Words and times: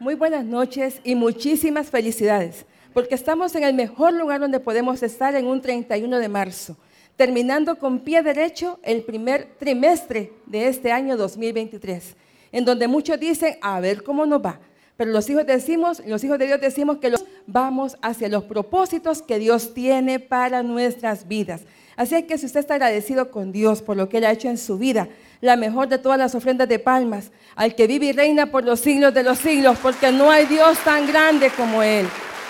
Muy 0.00 0.14
buenas 0.14 0.46
noches 0.46 0.98
y 1.04 1.14
muchísimas 1.14 1.90
felicidades, 1.90 2.64
porque 2.94 3.14
estamos 3.14 3.54
en 3.54 3.64
el 3.64 3.74
mejor 3.74 4.14
lugar 4.14 4.40
donde 4.40 4.58
podemos 4.58 5.02
estar 5.02 5.34
en 5.34 5.46
un 5.46 5.60
31 5.60 6.18
de 6.18 6.28
marzo, 6.30 6.78
terminando 7.16 7.78
con 7.78 7.98
pie 8.00 8.22
derecho 8.22 8.80
el 8.82 9.02
primer 9.02 9.56
trimestre 9.58 10.32
de 10.46 10.68
este 10.68 10.90
año 10.90 11.18
2023, 11.18 12.16
en 12.50 12.64
donde 12.64 12.88
muchos 12.88 13.20
dicen, 13.20 13.58
a 13.60 13.78
ver 13.80 14.02
cómo 14.02 14.24
nos 14.24 14.42
va. 14.42 14.58
Pero 14.96 15.10
los 15.10 15.28
hijos 15.28 15.44
decimos, 15.44 16.02
los 16.06 16.24
hijos 16.24 16.38
de 16.38 16.46
Dios 16.46 16.62
decimos 16.62 16.96
que 16.96 17.10
los 17.10 17.26
vamos 17.46 17.98
hacia 18.00 18.30
los 18.30 18.44
propósitos 18.44 19.20
que 19.20 19.38
Dios 19.38 19.74
tiene 19.74 20.18
para 20.18 20.62
nuestras 20.62 21.28
vidas. 21.28 21.60
Así 21.96 22.22
que 22.22 22.38
si 22.38 22.46
usted 22.46 22.60
está 22.60 22.76
agradecido 22.76 23.30
con 23.30 23.52
Dios 23.52 23.82
por 23.82 23.98
lo 23.98 24.08
que 24.08 24.16
Él 24.16 24.24
ha 24.24 24.32
hecho 24.32 24.48
en 24.48 24.56
su 24.56 24.78
vida, 24.78 25.10
la 25.40 25.56
mejor 25.56 25.88
de 25.88 25.98
todas 25.98 26.18
las 26.18 26.34
ofrendas 26.34 26.68
de 26.68 26.78
palmas, 26.78 27.30
al 27.56 27.74
que 27.74 27.86
vive 27.86 28.06
y 28.06 28.12
reina 28.12 28.50
por 28.50 28.64
los 28.64 28.80
siglos 28.80 29.14
de 29.14 29.22
los 29.22 29.38
siglos, 29.38 29.78
porque 29.80 30.12
no 30.12 30.30
hay 30.30 30.46
Dios 30.46 30.78
tan 30.84 31.06
grande 31.06 31.50
como 31.56 31.82
Él. 31.82 32.06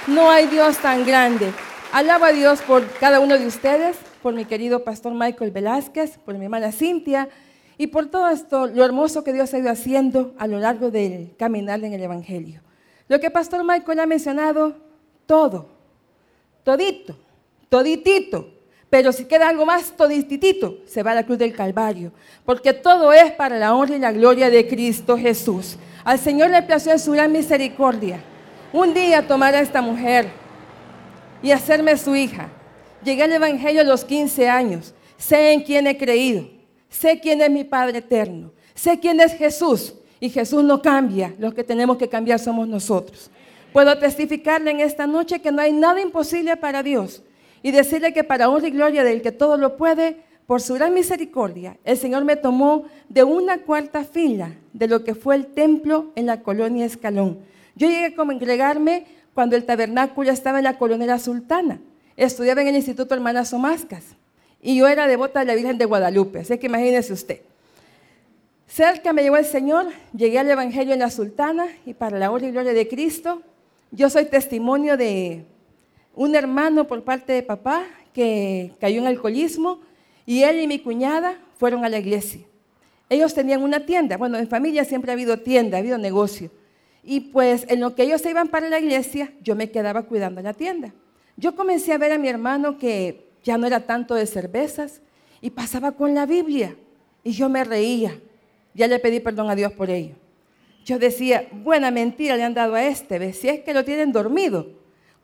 No 0.06 0.30
hay 0.30 0.46
Dios 0.46 0.78
tan 0.78 1.04
grande. 1.06 1.52
Alaba 1.92 2.28
a 2.28 2.32
Dios 2.32 2.60
por 2.62 2.86
cada 2.98 3.20
uno 3.20 3.38
de 3.38 3.46
ustedes, 3.46 3.96
por 4.22 4.34
mi 4.34 4.44
querido 4.44 4.84
pastor 4.84 5.12
Michael 5.14 5.50
Velázquez, 5.50 6.18
por 6.18 6.34
mi 6.36 6.44
hermana 6.44 6.72
Cintia 6.72 7.28
y 7.78 7.86
por 7.86 8.06
todo 8.06 8.28
esto, 8.28 8.66
lo 8.66 8.84
hermoso 8.84 9.24
que 9.24 9.32
Dios 9.32 9.54
ha 9.54 9.58
ido 9.58 9.70
haciendo 9.70 10.34
a 10.38 10.46
lo 10.46 10.58
largo 10.58 10.90
del 10.90 11.34
caminar 11.38 11.82
en 11.82 11.92
el 11.92 12.02
Evangelio. 12.02 12.60
Lo 13.08 13.18
que 13.20 13.30
pastor 13.30 13.64
Michael 13.64 14.00
ha 14.00 14.06
mencionado, 14.06 14.76
todo, 15.26 15.68
todito, 16.62 17.16
toditito 17.68 18.59
pero 18.90 19.12
si 19.12 19.24
queda 19.26 19.48
algo 19.48 19.64
más 19.64 19.92
todititito, 19.96 20.78
se 20.84 21.04
va 21.04 21.12
a 21.12 21.14
la 21.14 21.24
cruz 21.24 21.38
del 21.38 21.54
Calvario. 21.54 22.12
Porque 22.44 22.72
todo 22.72 23.12
es 23.12 23.30
para 23.30 23.56
la 23.56 23.72
honra 23.72 23.94
y 23.94 24.00
la 24.00 24.10
gloria 24.10 24.50
de 24.50 24.66
Cristo 24.66 25.16
Jesús. 25.16 25.76
Al 26.02 26.18
Señor 26.18 26.50
le 26.50 26.60
plació 26.62 26.90
en 26.90 26.98
su 26.98 27.12
gran 27.12 27.30
misericordia. 27.30 28.20
Un 28.72 28.92
día 28.92 29.26
tomar 29.28 29.54
a 29.54 29.60
esta 29.60 29.80
mujer 29.80 30.28
y 31.40 31.52
hacerme 31.52 31.96
su 31.96 32.16
hija. 32.16 32.48
Llegué 33.04 33.22
al 33.22 33.32
Evangelio 33.32 33.82
a 33.82 33.84
los 33.84 34.04
15 34.04 34.48
años. 34.48 34.92
Sé 35.16 35.52
en 35.52 35.62
quién 35.62 35.86
he 35.86 35.96
creído. 35.96 36.48
Sé 36.88 37.20
quién 37.20 37.40
es 37.42 37.50
mi 37.50 37.62
Padre 37.62 37.98
eterno. 37.98 38.50
Sé 38.74 38.98
quién 38.98 39.20
es 39.20 39.34
Jesús. 39.34 39.94
Y 40.18 40.30
Jesús 40.30 40.64
no 40.64 40.82
cambia. 40.82 41.32
Los 41.38 41.54
que 41.54 41.62
tenemos 41.62 41.96
que 41.96 42.08
cambiar 42.08 42.40
somos 42.40 42.66
nosotros. 42.66 43.30
Puedo 43.72 43.96
testificarle 43.98 44.72
en 44.72 44.80
esta 44.80 45.06
noche 45.06 45.40
que 45.40 45.52
no 45.52 45.62
hay 45.62 45.72
nada 45.72 46.00
imposible 46.00 46.56
para 46.56 46.82
Dios 46.82 47.22
y 47.62 47.70
decirle 47.70 48.12
que 48.12 48.24
para 48.24 48.48
honra 48.48 48.68
y 48.68 48.70
gloria 48.70 49.04
del 49.04 49.22
que 49.22 49.32
todo 49.32 49.56
lo 49.56 49.76
puede, 49.76 50.16
por 50.46 50.60
su 50.60 50.74
gran 50.74 50.92
misericordia, 50.94 51.76
el 51.84 51.96
Señor 51.96 52.24
me 52.24 52.34
tomó 52.34 52.86
de 53.08 53.22
una 53.22 53.58
cuarta 53.58 54.04
fila 54.04 54.54
de 54.72 54.88
lo 54.88 55.04
que 55.04 55.14
fue 55.14 55.36
el 55.36 55.46
templo 55.46 56.10
en 56.16 56.26
la 56.26 56.42
colonia 56.42 56.86
Escalón. 56.86 57.38
Yo 57.76 57.88
llegué 57.88 58.06
a 58.06 58.14
congregarme 58.16 59.06
cuando 59.32 59.54
el 59.54 59.64
tabernáculo 59.64 60.30
estaba 60.30 60.58
en 60.58 60.64
la 60.64 60.76
colonia 60.76 61.18
Sultana. 61.18 61.80
Estudiaba 62.16 62.62
en 62.62 62.68
el 62.68 62.76
Instituto 62.76 63.14
Hermanas 63.14 63.52
Omascas 63.52 64.04
y 64.60 64.76
yo 64.76 64.88
era 64.88 65.06
devota 65.06 65.40
de 65.40 65.46
la 65.46 65.54
Virgen 65.54 65.78
de 65.78 65.84
Guadalupe, 65.84 66.40
así 66.40 66.58
que 66.58 66.66
imagínese 66.66 67.12
usted. 67.12 67.40
Cerca 68.66 69.12
me 69.12 69.22
llevó 69.22 69.36
el 69.36 69.44
Señor, 69.44 69.86
llegué 70.14 70.38
al 70.38 70.50
Evangelio 70.50 70.94
en 70.94 71.00
la 71.00 71.10
Sultana 71.10 71.66
y 71.86 71.94
para 71.94 72.18
la 72.18 72.30
honra 72.30 72.48
y 72.48 72.52
gloria 72.52 72.72
de 72.72 72.88
Cristo, 72.88 73.42
yo 73.90 74.10
soy 74.10 74.26
testimonio 74.26 74.96
de 74.96 75.44
un 76.14 76.34
hermano 76.34 76.86
por 76.86 77.02
parte 77.04 77.32
de 77.32 77.42
papá 77.42 77.86
que 78.12 78.72
cayó 78.80 79.00
en 79.00 79.06
alcoholismo 79.06 79.80
y 80.26 80.42
él 80.42 80.60
y 80.60 80.66
mi 80.66 80.78
cuñada 80.78 81.38
fueron 81.58 81.84
a 81.84 81.88
la 81.88 81.98
iglesia. 81.98 82.42
Ellos 83.08 83.34
tenían 83.34 83.62
una 83.62 83.86
tienda, 83.86 84.16
bueno, 84.16 84.38
en 84.38 84.48
familia 84.48 84.84
siempre 84.84 85.10
ha 85.10 85.14
habido 85.14 85.38
tienda, 85.38 85.76
ha 85.76 85.80
habido 85.80 85.98
negocio. 85.98 86.50
Y 87.02 87.20
pues 87.20 87.66
en 87.68 87.80
lo 87.80 87.94
que 87.94 88.04
ellos 88.04 88.20
se 88.20 88.30
iban 88.30 88.48
para 88.48 88.68
la 88.68 88.78
iglesia, 88.78 89.32
yo 89.42 89.56
me 89.56 89.70
quedaba 89.70 90.02
cuidando 90.02 90.40
la 90.42 90.54
tienda. 90.54 90.92
Yo 91.36 91.56
comencé 91.56 91.92
a 91.92 91.98
ver 91.98 92.12
a 92.12 92.18
mi 92.18 92.28
hermano 92.28 92.78
que 92.78 93.30
ya 93.42 93.56
no 93.56 93.66
era 93.66 93.80
tanto 93.80 94.14
de 94.14 94.26
cervezas 94.26 95.00
y 95.40 95.50
pasaba 95.50 95.92
con 95.92 96.14
la 96.14 96.26
Biblia 96.26 96.76
y 97.24 97.32
yo 97.32 97.48
me 97.48 97.64
reía. 97.64 98.20
Ya 98.74 98.86
le 98.86 98.98
pedí 98.98 99.20
perdón 99.20 99.50
a 99.50 99.54
Dios 99.54 99.72
por 99.72 99.90
ello. 99.90 100.14
Yo 100.84 100.98
decía, 100.98 101.48
buena 101.50 101.90
mentira 101.90 102.36
le 102.36 102.44
han 102.44 102.54
dado 102.54 102.74
a 102.74 102.84
este, 102.84 103.18
¿ves? 103.18 103.38
si 103.38 103.48
es 103.48 103.60
que 103.60 103.74
lo 103.74 103.84
tienen 103.84 104.12
dormido. 104.12 104.79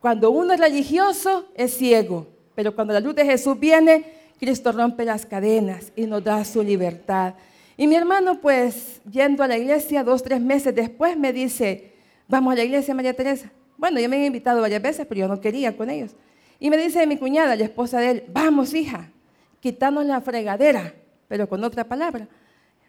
Cuando 0.07 0.31
uno 0.31 0.53
es 0.53 0.61
religioso, 0.61 1.47
es 1.57 1.77
ciego. 1.77 2.29
Pero 2.55 2.77
cuando 2.77 2.95
la 2.95 3.01
luz 3.01 3.17
de 3.17 3.25
Jesús 3.25 3.59
viene, 3.59 4.05
Cristo 4.39 4.71
rompe 4.71 5.05
las 5.05 5.27
cadenas 5.27 5.91
y 5.97 6.07
nos 6.07 6.23
da 6.23 6.45
su 6.45 6.63
libertad. 6.63 7.35
Y 7.77 7.89
mi 7.89 7.97
hermano, 7.97 8.41
pues, 8.41 9.01
yendo 9.11 9.43
a 9.43 9.49
la 9.49 9.59
iglesia 9.59 10.05
dos, 10.05 10.23
tres 10.23 10.41
meses 10.41 10.73
después, 10.77 11.19
me 11.19 11.33
dice, 11.33 11.93
vamos 12.29 12.53
a 12.53 12.55
la 12.59 12.63
iglesia, 12.63 12.95
María 12.95 13.15
Teresa. 13.15 13.51
Bueno, 13.77 13.99
yo 13.99 14.09
me 14.09 14.23
he 14.23 14.27
invitado 14.27 14.61
varias 14.61 14.81
veces, 14.81 15.07
pero 15.09 15.23
yo 15.23 15.27
no 15.27 15.41
quería 15.41 15.77
con 15.77 15.91
ellos. 15.91 16.13
Y 16.61 16.71
me 16.71 16.77
dice 16.77 17.05
mi 17.09 17.17
cuñada, 17.17 17.57
la 17.57 17.65
esposa 17.65 17.99
de 17.99 18.11
él, 18.11 18.25
vamos, 18.29 18.75
hija, 18.75 19.11
quitamos 19.59 20.07
la 20.07 20.21
fregadera, 20.21 20.95
pero 21.27 21.49
con 21.49 21.65
otra 21.65 21.83
palabra. 21.83 22.29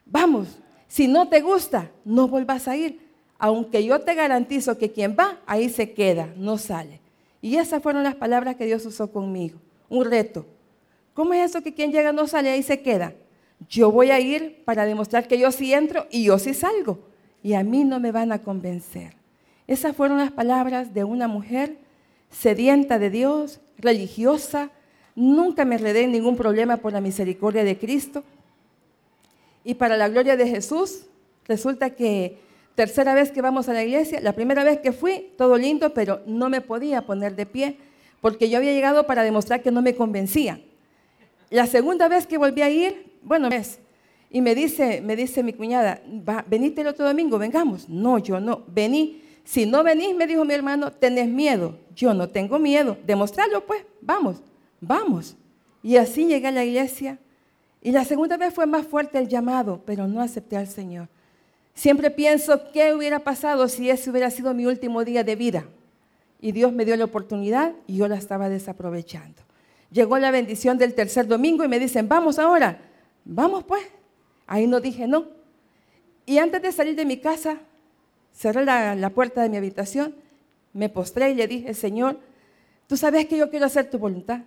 Vamos, 0.05 0.59
si 0.87 1.07
no 1.07 1.27
te 1.27 1.41
gusta, 1.41 1.89
no 2.05 2.27
vuelvas 2.27 2.67
a 2.67 2.77
ir 2.77 3.07
aunque 3.39 3.85
yo 3.85 3.99
te 4.01 4.15
garantizo 4.15 4.77
que 4.77 4.91
quien 4.91 5.15
va, 5.17 5.39
ahí 5.45 5.69
se 5.69 5.93
queda, 5.93 6.33
no 6.37 6.57
sale. 6.57 6.99
Y 7.47 7.55
esas 7.55 7.81
fueron 7.81 8.03
las 8.03 8.15
palabras 8.15 8.57
que 8.57 8.65
Dios 8.65 8.85
usó 8.85 9.09
conmigo. 9.09 9.57
Un 9.87 10.03
reto. 10.03 10.45
¿Cómo 11.13 11.33
es 11.33 11.49
eso 11.49 11.63
que 11.63 11.73
quien 11.73 11.93
llega 11.93 12.11
no 12.11 12.27
sale, 12.27 12.49
ahí 12.49 12.61
se 12.61 12.81
queda? 12.81 13.13
Yo 13.69 13.89
voy 13.89 14.11
a 14.11 14.19
ir 14.19 14.63
para 14.65 14.83
demostrar 14.83 15.29
que 15.29 15.39
yo 15.39 15.49
sí 15.53 15.73
entro 15.73 16.07
y 16.11 16.25
yo 16.25 16.39
sí 16.39 16.53
salgo. 16.53 16.99
Y 17.41 17.53
a 17.53 17.63
mí 17.63 17.85
no 17.85 18.01
me 18.01 18.11
van 18.11 18.33
a 18.33 18.43
convencer. 18.43 19.13
Esas 19.65 19.95
fueron 19.95 20.17
las 20.17 20.33
palabras 20.33 20.93
de 20.93 21.05
una 21.05 21.29
mujer 21.29 21.77
sedienta 22.29 22.99
de 22.99 23.11
Dios, 23.11 23.61
religiosa. 23.77 24.69
Nunca 25.15 25.63
me 25.63 25.77
redé 25.77 26.01
en 26.01 26.11
ningún 26.11 26.35
problema 26.35 26.75
por 26.75 26.91
la 26.91 26.99
misericordia 26.99 27.63
de 27.63 27.77
Cristo. 27.77 28.25
Y 29.63 29.75
para 29.75 29.95
la 29.95 30.09
gloria 30.09 30.35
de 30.35 30.49
Jesús, 30.49 31.05
resulta 31.45 31.91
que 31.91 32.39
Tercera 32.77 33.15
vez 33.15 33.31
que 33.31 33.41
vamos 33.41 33.67
a 33.69 33.73
la 33.73 33.83
iglesia, 33.83 34.21
la 34.21 34.33
primera 34.33 34.63
vez 34.63 34.79
que 34.81 34.91
fui, 34.91 35.31
todo 35.35 35.57
lindo, 35.57 35.95
pero 35.95 36.21
no 36.27 36.47
me 36.47 36.61
podía 36.61 37.07
poner 37.07 37.35
de 37.35 37.47
pie 37.47 37.77
porque 38.21 38.51
yo 38.51 38.59
había 38.59 38.71
llegado 38.71 39.07
para 39.07 39.23
demostrar 39.23 39.63
que 39.63 39.71
no 39.71 39.81
me 39.81 39.95
convencía. 39.95 40.61
La 41.49 41.65
segunda 41.65 42.07
vez 42.07 42.27
que 42.27 42.37
volví 42.37 42.61
a 42.61 42.69
ir, 42.69 43.13
bueno, 43.23 43.47
es, 43.47 43.79
y 44.29 44.41
me 44.41 44.53
dice, 44.53 45.01
me 45.01 45.15
dice 45.15 45.41
mi 45.41 45.53
cuñada, 45.53 46.03
venite 46.45 46.81
el 46.81 46.87
otro 46.89 47.03
domingo, 47.03 47.39
vengamos. 47.39 47.89
No, 47.89 48.19
yo 48.19 48.39
no, 48.39 48.61
vení. 48.67 49.23
Si 49.43 49.65
no 49.65 49.83
venís, 49.83 50.15
me 50.15 50.27
dijo 50.27 50.45
mi 50.45 50.53
hermano, 50.53 50.91
tenés 50.91 51.27
miedo. 51.27 51.79
Yo 51.95 52.13
no 52.13 52.29
tengo 52.29 52.59
miedo. 52.59 52.95
Demostrarlo, 53.07 53.65
pues, 53.65 53.81
vamos, 54.01 54.43
vamos. 54.79 55.35
Y 55.81 55.95
así 55.95 56.27
llegué 56.27 56.49
a 56.49 56.51
la 56.51 56.63
iglesia. 56.63 57.17
Y 57.81 57.91
la 57.91 58.05
segunda 58.05 58.37
vez 58.37 58.53
fue 58.53 58.67
más 58.67 58.85
fuerte 58.85 59.17
el 59.17 59.27
llamado, 59.27 59.81
pero 59.83 60.07
no 60.07 60.21
acepté 60.21 60.57
al 60.57 60.67
Señor. 60.67 61.07
Siempre 61.77 62.09
pienso 62.09 62.71
qué 62.71 62.95
hubiera 62.95 63.19
pasado 63.19 63.67
si 63.67 63.91
ese 63.91 64.09
hubiera 64.09 64.31
sido 64.31 64.51
mi 64.55 64.65
último 64.65 65.05
día 65.05 65.23
de 65.23 65.35
vida. 65.35 65.65
Y 66.41 66.51
Dios 66.51 66.73
me 66.73 66.85
dio 66.85 66.97
la 66.97 67.05
oportunidad 67.05 67.75
y 67.85 67.97
yo 67.97 68.07
la 68.07 68.15
estaba 68.15 68.49
desaprovechando. 68.49 69.43
Llegó 69.91 70.17
la 70.17 70.31
bendición 70.31 70.79
del 70.79 70.95
tercer 70.95 71.27
domingo 71.27 71.63
y 71.63 71.67
me 71.67 71.77
dicen, 71.77 72.09
vamos 72.09 72.39
ahora. 72.39 72.79
Vamos 73.25 73.63
pues. 73.63 73.83
Ahí 74.47 74.65
no 74.65 74.79
dije 74.79 75.07
no. 75.07 75.27
Y 76.25 76.39
antes 76.39 76.63
de 76.63 76.71
salir 76.71 76.95
de 76.95 77.05
mi 77.05 77.17
casa, 77.17 77.59
cerré 78.33 78.65
la, 78.65 78.95
la 78.95 79.11
puerta 79.11 79.43
de 79.43 79.49
mi 79.49 79.57
habitación, 79.57 80.15
me 80.73 80.89
postré 80.89 81.29
y 81.29 81.35
le 81.35 81.47
dije, 81.47 81.75
Señor, 81.75 82.19
tú 82.87 82.97
sabes 82.97 83.27
que 83.27 83.37
yo 83.37 83.51
quiero 83.51 83.67
hacer 83.67 83.87
tu 83.87 83.99
voluntad. 83.99 84.41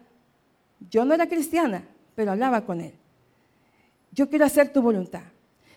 Yo 0.90 1.04
no 1.04 1.14
era 1.14 1.28
cristiana, 1.28 1.84
pero 2.16 2.32
hablaba 2.32 2.66
con 2.66 2.80
Él. 2.80 2.94
Yo 4.10 4.28
quiero 4.28 4.46
hacer 4.46 4.72
tu 4.72 4.82
voluntad. 4.82 5.22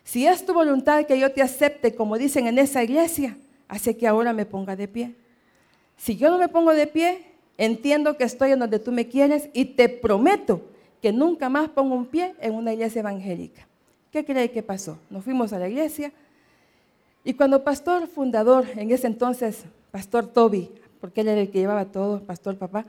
Si 0.03 0.27
es 0.27 0.45
tu 0.45 0.53
voluntad 0.53 1.05
que 1.05 1.19
yo 1.19 1.31
te 1.31 1.41
acepte, 1.41 1.95
como 1.95 2.17
dicen 2.17 2.47
en 2.47 2.59
esa 2.59 2.83
iglesia, 2.83 3.37
hace 3.67 3.95
que 3.97 4.07
ahora 4.07 4.33
me 4.33 4.45
ponga 4.45 4.75
de 4.75 4.87
pie. 4.87 5.15
Si 5.97 6.17
yo 6.17 6.29
no 6.29 6.37
me 6.37 6.49
pongo 6.49 6.73
de 6.73 6.87
pie, 6.87 7.25
entiendo 7.57 8.17
que 8.17 8.23
estoy 8.23 8.51
en 8.51 8.59
donde 8.59 8.79
tú 8.79 8.91
me 8.91 9.07
quieres 9.07 9.49
y 9.53 9.65
te 9.65 9.89
prometo 9.89 10.61
que 11.01 11.13
nunca 11.13 11.49
más 11.49 11.69
pongo 11.69 11.95
un 11.95 12.05
pie 12.05 12.35
en 12.39 12.53
una 12.53 12.73
iglesia 12.73 12.99
evangélica. 12.99 13.67
¿Qué 14.11 14.25
cree 14.25 14.51
que 14.51 14.63
pasó? 14.63 14.97
Nos 15.09 15.23
fuimos 15.23 15.53
a 15.53 15.59
la 15.59 15.67
iglesia 15.67 16.11
y 17.23 17.33
cuando 17.33 17.63
pastor 17.63 18.07
fundador, 18.07 18.65
en 18.75 18.91
ese 18.91 19.07
entonces, 19.07 19.63
pastor 19.91 20.27
Toby, 20.27 20.69
porque 20.99 21.21
él 21.21 21.29
era 21.29 21.41
el 21.41 21.49
que 21.49 21.59
llevaba 21.59 21.85
todo, 21.85 22.21
pastor 22.23 22.57
papá, 22.57 22.85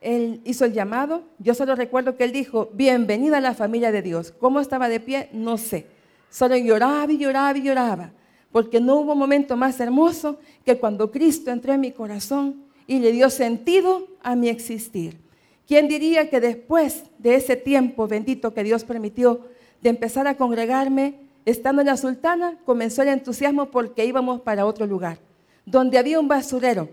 él 0.00 0.40
hizo 0.44 0.64
el 0.64 0.72
llamado. 0.72 1.22
Yo 1.38 1.54
solo 1.54 1.76
recuerdo 1.76 2.16
que 2.16 2.24
él 2.24 2.32
dijo, 2.32 2.70
bienvenida 2.72 3.38
a 3.38 3.40
la 3.40 3.54
familia 3.54 3.92
de 3.92 4.02
Dios. 4.02 4.32
¿Cómo 4.32 4.58
estaba 4.60 4.88
de 4.88 4.98
pie? 4.98 5.28
No 5.32 5.58
sé. 5.58 5.86
Solo 6.32 6.56
lloraba 6.56 7.12
y 7.12 7.18
lloraba 7.18 7.56
y 7.56 7.62
lloraba, 7.62 8.10
porque 8.50 8.80
no 8.80 8.96
hubo 8.96 9.14
momento 9.14 9.56
más 9.56 9.78
hermoso 9.78 10.40
que 10.64 10.78
cuando 10.78 11.12
Cristo 11.12 11.52
entró 11.52 11.72
en 11.72 11.80
mi 11.80 11.92
corazón 11.92 12.64
y 12.88 12.98
le 12.98 13.12
dio 13.12 13.30
sentido 13.30 14.08
a 14.20 14.34
mi 14.34 14.48
existir. 14.48 15.20
¿Quién 15.68 15.86
diría 15.86 16.28
que 16.28 16.40
después 16.40 17.04
de 17.18 17.36
ese 17.36 17.54
tiempo 17.54 18.08
bendito 18.08 18.52
que 18.52 18.64
Dios 18.64 18.82
permitió 18.82 19.42
de 19.80 19.90
empezar 19.90 20.26
a 20.26 20.36
congregarme, 20.36 21.20
estando 21.44 21.82
en 21.82 21.86
la 21.86 21.96
sultana, 21.96 22.58
comenzó 22.64 23.02
el 23.02 23.08
entusiasmo 23.08 23.70
porque 23.70 24.04
íbamos 24.04 24.40
para 24.40 24.66
otro 24.66 24.86
lugar? 24.86 25.18
donde 25.64 25.98
había 25.98 26.18
un 26.18 26.28
basurero, 26.28 26.88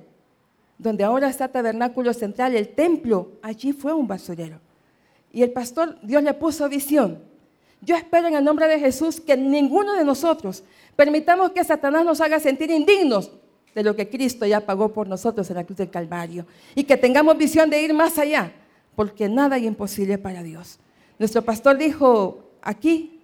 donde 0.77 1.03
ahora 1.03 1.29
está 1.29 1.47
Tabernáculo 1.47 2.13
Central, 2.13 2.55
el 2.55 2.69
templo, 2.69 3.33
allí 3.41 3.73
fue 3.73 3.93
un 3.93 4.07
basurero. 4.07 4.59
Y 5.31 5.43
el 5.43 5.51
pastor, 5.51 5.97
Dios 6.01 6.23
le 6.23 6.33
puso 6.33 6.67
visión. 6.69 7.19
Yo 7.81 7.95
espero 7.95 8.27
en 8.27 8.35
el 8.35 8.43
nombre 8.43 8.67
de 8.67 8.79
Jesús 8.79 9.21
que 9.21 9.37
ninguno 9.37 9.93
de 9.93 10.03
nosotros 10.03 10.63
permitamos 10.95 11.51
que 11.51 11.63
Satanás 11.63 12.03
nos 12.03 12.19
haga 12.21 12.39
sentir 12.39 12.69
indignos 12.71 13.31
de 13.73 13.83
lo 13.83 13.95
que 13.95 14.09
Cristo 14.09 14.45
ya 14.45 14.65
pagó 14.65 14.91
por 14.91 15.07
nosotros 15.07 15.49
en 15.49 15.55
la 15.55 15.63
cruz 15.63 15.77
del 15.77 15.89
Calvario. 15.89 16.45
Y 16.75 16.83
que 16.83 16.97
tengamos 16.97 17.37
visión 17.37 17.69
de 17.69 17.81
ir 17.81 17.93
más 17.93 18.17
allá, 18.17 18.51
porque 18.95 19.29
nada 19.29 19.57
es 19.57 19.63
imposible 19.63 20.17
para 20.17 20.43
Dios. 20.43 20.79
Nuestro 21.17 21.41
pastor 21.41 21.77
dijo 21.77 22.51
aquí, 22.61 23.21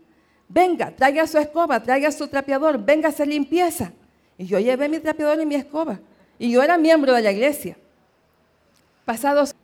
venga, 0.47 0.91
traiga 0.91 1.27
su 1.27 1.37
escoba, 1.37 1.81
traiga 1.81 2.11
su 2.11 2.27
trapeador, 2.27 2.83
venga 2.83 3.07
a 3.07 3.11
hacer 3.11 3.27
limpieza. 3.27 3.91
Y 4.37 4.45
yo 4.45 4.59
llevé 4.59 4.87
mi 4.89 4.99
trapeador 4.99 5.41
y 5.41 5.45
mi 5.45 5.55
escoba. 5.55 5.99
Y 6.37 6.51
yo 6.51 6.61
era 6.61 6.77
miembro 6.77 7.13
de 7.13 7.21
la 7.21 7.31
iglesia. 7.31 7.77
Pasados, 9.05 9.55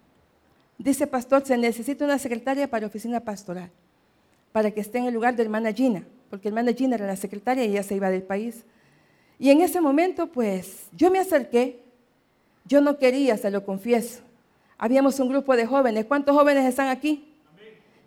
dice 0.78 1.08
pastor, 1.08 1.46
se 1.46 1.58
necesita 1.58 2.06
una 2.06 2.20
secretaria 2.20 2.70
para 2.70 2.88
oficina 2.88 3.20
pastoral, 3.20 3.72
para 4.52 4.72
que 4.72 4.82
esté 4.82 4.98
en 4.98 5.06
el 5.06 5.14
lugar 5.14 5.36
de 5.36 5.44
hermana 5.44 5.72
Gina, 5.72 6.04
porque 6.30 6.48
hermana 6.48 6.74
Gina 6.74 6.96
era 6.96 7.08
la 7.08 7.16
secretaria 7.16 7.66
y 7.66 7.72
ella 7.72 7.84
se 7.84 7.96
iba 7.96 8.10
del 8.10 8.24
país. 8.24 8.64
Y 9.40 9.50
en 9.50 9.62
ese 9.62 9.82
momento, 9.82 10.28
pues, 10.28 10.88
yo 10.92 11.10
me 11.10 11.20
acerqué. 11.20 11.80
Yo 12.66 12.80
no 12.80 13.00
quería, 13.00 13.38
se 13.38 13.50
lo 13.50 13.66
confieso. 13.66 14.22
Habíamos 14.78 15.20
un 15.20 15.30
grupo 15.30 15.56
de 15.56 15.66
jóvenes. 15.66 16.06
¿Cuántos 16.06 16.36
jóvenes 16.36 16.66
están 16.66 16.90
aquí? 16.90 17.28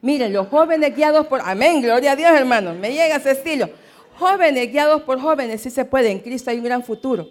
Miren, 0.00 0.32
los 0.32 0.48
jóvenes 0.48 0.94
guiados 0.94 1.26
por... 1.26 1.40
Amén, 1.42 1.82
gloria 1.82 2.12
a 2.12 2.16
Dios, 2.16 2.30
hermanos. 2.30 2.76
Me 2.76 2.92
llega 2.92 3.16
ese 3.16 3.32
estilo. 3.32 3.68
Jóvenes 4.16 4.70
guiados 4.70 5.02
por 5.02 5.20
jóvenes, 5.20 5.62
sí 5.62 5.70
se 5.70 5.84
puede. 5.84 6.10
En 6.10 6.20
Cristo 6.20 6.50
hay 6.50 6.58
un 6.58 6.64
gran 6.64 6.82
futuro. 6.82 7.28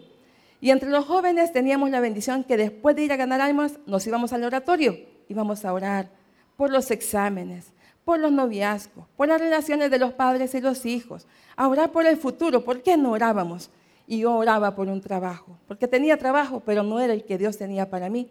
Y 0.60 0.72
entre 0.72 0.90
los 0.90 1.06
jóvenes 1.06 1.52
teníamos 1.52 1.90
la 1.90 2.00
bendición 2.00 2.44
que 2.44 2.58
después 2.58 2.96
de 2.96 3.04
ir 3.04 3.14
a 3.14 3.18
ganar 3.18 3.42
almas, 3.42 3.80
nos 3.86 4.06
íbamos 4.08 4.34
al 4.34 4.44
oratorio. 4.44 4.98
Íbamos 5.30 5.66
a 5.66 5.74
orar 5.74 6.10
por 6.58 6.72
los 6.72 6.90
exámenes, 6.92 7.73
por 8.06 8.20
los 8.20 8.32
noviazgos, 8.32 9.06
por 9.16 9.28
las 9.28 9.40
relaciones 9.40 9.90
de 9.92 10.00
los 10.00 10.14
padres 10.14 10.54
y 10.56 10.62
los 10.62 10.86
hijos, 10.86 11.28
a 11.56 11.68
orar 11.68 11.92
por 11.92 12.06
el 12.06 12.18
futuro. 12.18 12.64
¿Por 12.64 12.82
qué 12.82 12.98
no 12.98 13.12
orábamos? 13.12 13.70
y 14.08 14.20
yo 14.20 14.36
oraba 14.36 14.76
por 14.76 14.88
un 14.90 15.02
trabajo, 15.02 15.58
porque 15.68 15.88
tenía 15.88 16.18
trabajo, 16.18 16.62
pero 16.66 16.84
no 16.84 17.00
era 17.00 17.14
el 17.14 17.24
que 17.24 17.38
Dios 17.38 17.58
tenía 17.58 17.90
para 17.90 18.10
mí. 18.10 18.30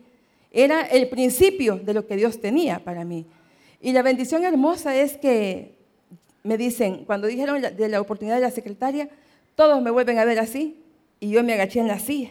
Era 0.51 0.83
el 0.83 1.09
principio 1.09 1.77
de 1.77 1.95
lo 1.95 2.07
que 2.07 2.17
Dios 2.17 2.41
tenía 2.41 2.85
para 2.85 3.05
mí. 3.05 3.27
Y 3.81 3.93
la 3.93 4.03
bendición 4.03 4.45
hermosa 4.45 4.95
es 4.95 5.17
que 5.17 5.79
me 6.43 6.59
dicen, 6.59 7.05
cuando 7.05 7.27
dijeron 7.27 7.63
de 7.63 7.89
la 7.89 8.01
oportunidad 8.01 8.37
de 8.37 8.43
la 8.43 8.51
secretaria, 8.51 9.09
todos 9.55 9.81
me 9.83 9.91
vuelven 9.91 10.19
a 10.19 10.25
ver 10.25 10.39
así, 10.39 10.85
y 11.21 11.31
yo 11.31 11.43
me 11.43 11.55
agaché 11.55 11.81
en 11.81 11.89
la 11.89 11.99
silla. 11.99 12.31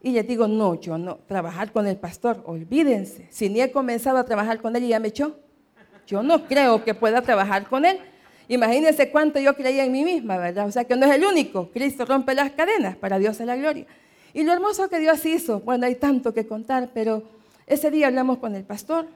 Y 0.00 0.10
les 0.10 0.26
digo, 0.26 0.48
no, 0.48 0.80
yo 0.80 0.98
no, 0.98 1.18
trabajar 1.26 1.70
con 1.70 1.86
el 1.86 1.96
pastor, 1.96 2.42
olvídense. 2.46 3.28
Si 3.30 3.48
ni 3.48 3.60
he 3.60 3.70
comenzado 3.70 4.18
a 4.18 4.24
trabajar 4.24 4.60
con 4.60 4.74
él 4.74 4.84
y 4.84 4.88
ya 4.88 5.00
me 5.00 5.08
echó, 5.08 5.36
yo 6.06 6.22
no 6.22 6.46
creo 6.46 6.84
que 6.84 6.94
pueda 6.94 7.22
trabajar 7.22 7.66
con 7.68 7.84
él. 7.84 7.98
Imagínense 8.48 9.10
cuánto 9.10 9.38
yo 9.40 9.54
creía 9.54 9.84
en 9.84 9.92
mí 9.92 10.04
misma, 10.04 10.36
¿verdad? 10.36 10.66
O 10.66 10.72
sea 10.72 10.84
que 10.84 10.96
no 10.96 11.06
es 11.06 11.14
el 11.14 11.24
único. 11.24 11.70
Cristo 11.70 12.04
rompe 12.04 12.34
las 12.34 12.50
cadenas, 12.52 12.96
para 12.96 13.18
Dios 13.18 13.40
es 13.40 13.46
la 13.46 13.56
gloria. 13.56 13.86
Y 14.34 14.42
lo 14.42 14.52
hermoso 14.52 14.88
que 14.88 14.98
Dios 14.98 15.24
hizo, 15.26 15.60
bueno, 15.60 15.86
hay 15.86 15.94
tanto 15.94 16.34
que 16.34 16.46
contar, 16.46 16.90
pero 16.92 17.22
ese 17.66 17.90
día 17.90 18.08
hablamos 18.08 18.38
con 18.38 18.54
el 18.54 18.64
pastor, 18.64 19.06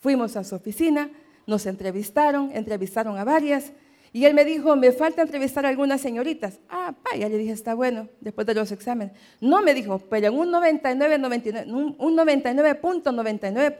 fuimos 0.00 0.36
a 0.36 0.44
su 0.44 0.54
oficina, 0.54 1.10
nos 1.46 1.66
entrevistaron, 1.66 2.50
entrevistaron 2.52 3.18
a 3.18 3.24
varias, 3.24 3.72
y 4.12 4.24
él 4.24 4.32
me 4.34 4.44
dijo, 4.46 4.76
me 4.76 4.92
falta 4.92 5.20
entrevistar 5.20 5.66
a 5.66 5.68
algunas 5.68 6.00
señoritas. 6.00 6.58
Ah, 6.70 6.94
vaya, 7.04 7.28
le 7.28 7.36
dije, 7.36 7.52
está 7.52 7.74
bueno, 7.74 8.08
después 8.20 8.46
de 8.46 8.54
los 8.54 8.72
exámenes. 8.72 9.14
No 9.42 9.60
me 9.60 9.74
dijo, 9.74 9.98
pero 9.98 10.28
en 10.28 10.38
un 10.38 10.50
99.99% 10.50 11.96
un 11.98 12.16
99 12.16 13.76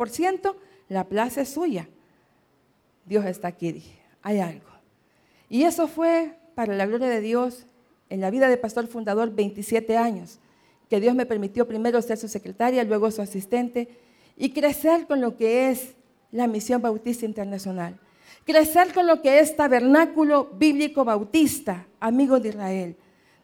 la 0.88 1.04
plaza 1.04 1.40
es 1.40 1.48
suya. 1.48 1.88
Dios 3.06 3.24
está 3.24 3.48
aquí, 3.48 3.72
dije, 3.72 3.98
hay 4.22 4.40
algo. 4.40 4.66
Y 5.48 5.62
eso 5.62 5.86
fue, 5.86 6.36
para 6.54 6.74
la 6.74 6.86
gloria 6.86 7.08
de 7.08 7.20
Dios, 7.20 7.66
en 8.10 8.20
la 8.20 8.30
vida 8.30 8.48
de 8.48 8.56
pastor 8.56 8.86
fundador, 8.88 9.30
27 9.30 9.96
años, 9.96 10.40
que 10.90 11.00
Dios 11.00 11.14
me 11.14 11.26
permitió 11.26 11.66
primero 11.66 12.02
ser 12.02 12.18
su 12.18 12.28
secretaria, 12.28 12.84
luego 12.84 13.10
su 13.10 13.22
asistente, 13.22 13.88
y 14.36 14.50
crecer 14.50 15.06
con 15.06 15.20
lo 15.20 15.36
que 15.36 15.70
es 15.70 15.94
la 16.30 16.46
Misión 16.46 16.82
Bautista 16.82 17.24
Internacional. 17.24 17.98
Crecer 18.44 18.92
con 18.92 19.06
lo 19.06 19.22
que 19.22 19.40
es 19.40 19.56
Tabernáculo 19.56 20.50
Bíblico 20.56 21.04
Bautista, 21.04 21.86
amigo 22.00 22.38
de 22.38 22.50
Israel. 22.50 22.96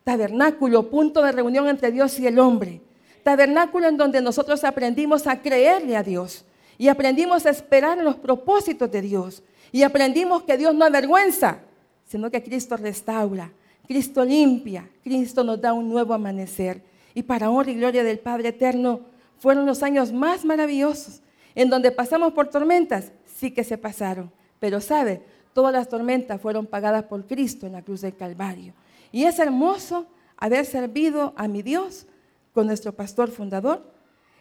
Tabernáculo, 0.05 0.91
punto 0.91 1.23
de 1.23 1.33
reunión 1.33 1.69
entre 1.69 1.91
Dios 1.91 2.19
y 2.19 2.27
el 2.27 2.39
hombre. 2.39 2.81
Tabernáculo 3.23 3.89
en 3.89 3.97
donde 3.97 4.21
nosotros 4.21 4.65
aprendimos 4.65 5.27
a 5.27 5.41
creerle 5.41 5.97
a 5.97 6.03
Dios 6.03 6.45
y 6.83 6.89
aprendimos 6.89 7.47
a 7.47 7.51
esperar 7.51 7.97
en 7.97 8.05
los 8.05 8.17
propósitos 8.17 8.91
de 8.91 9.03
Dios. 9.03 9.45
Y 9.71 9.85
aprendimos 9.85 10.43
que 10.43 10.59
Dios 10.59 10.75
no 10.75 10.85
avergüenza, 10.85 11.61
sino 12.05 12.29
que 12.29 12.43
Cristo 12.43 12.77
restaura, 12.77 13.53
Cristo 13.87 14.25
limpia, 14.25 14.91
Cristo 15.05 15.45
nos 15.45 15.61
da 15.61 15.75
un 15.75 15.89
nuevo 15.89 16.13
amanecer. 16.13 16.83
Y 17.15 17.23
para 17.23 17.51
honra 17.51 17.71
y 17.71 17.77
gloria 17.77 18.03
del 18.03 18.19
Padre 18.19 18.49
Eterno, 18.49 19.03
fueron 19.39 19.65
los 19.65 19.85
años 19.85 20.13
más 20.13 20.45
maravillosos, 20.45 21.23
en 21.55 21.71
donde 21.71 21.93
pasamos 21.93 22.33
por 22.33 22.49
tormentas, 22.49 23.13
sí 23.27 23.53
que 23.53 23.63
se 23.63 23.79
pasaron, 23.79 24.33
pero 24.59 24.81
sabe, 24.81 25.23
todas 25.53 25.73
las 25.73 25.89
tormentas 25.89 26.41
fueron 26.41 26.67
pagadas 26.67 27.05
por 27.05 27.29
Cristo 27.29 27.65
en 27.65 27.75
la 27.75 27.83
cruz 27.83 28.01
del 28.01 28.17
Calvario. 28.17 28.75
Y 29.13 29.23
es 29.23 29.39
hermoso 29.39 30.09
haber 30.37 30.67
servido 30.67 31.33
a 31.37 31.47
mi 31.47 31.63
Dios 31.63 32.09
con 32.53 32.67
nuestro 32.67 32.93
pastor 32.93 33.31
fundador. 33.31 33.85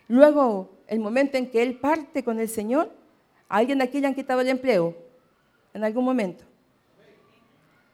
Luego, 0.08 0.81
el 0.92 1.00
momento 1.00 1.38
en 1.38 1.50
que 1.50 1.64
Él 1.64 1.80
parte 1.80 2.22
con 2.22 2.38
el 2.38 2.50
Señor, 2.50 2.92
¿a 3.48 3.58
alguien 3.58 3.82
aquí 3.82 4.02
le 4.02 4.08
han 4.08 4.14
quitado 4.14 4.42
el 4.42 4.50
empleo? 4.50 4.94
En 5.74 5.86
algún 5.86 6.04
momento. 6.04 6.44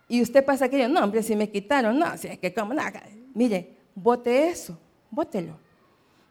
Y 0.09 0.19
usted 0.19 0.44
pasa 0.44 0.65
aquello, 0.65 0.89
no, 0.89 1.03
hombre, 1.03 1.21
si 1.21 1.35
me 1.35 1.47
quitaron, 1.47 1.99
no, 1.99 2.17
si 2.17 2.27
es 2.27 2.39
que 2.39 2.51
como 2.51 2.73
nada. 2.73 3.03
Mire, 3.35 3.75
vote 3.94 4.47
eso, 4.47 4.79
vótelo. 5.11 5.59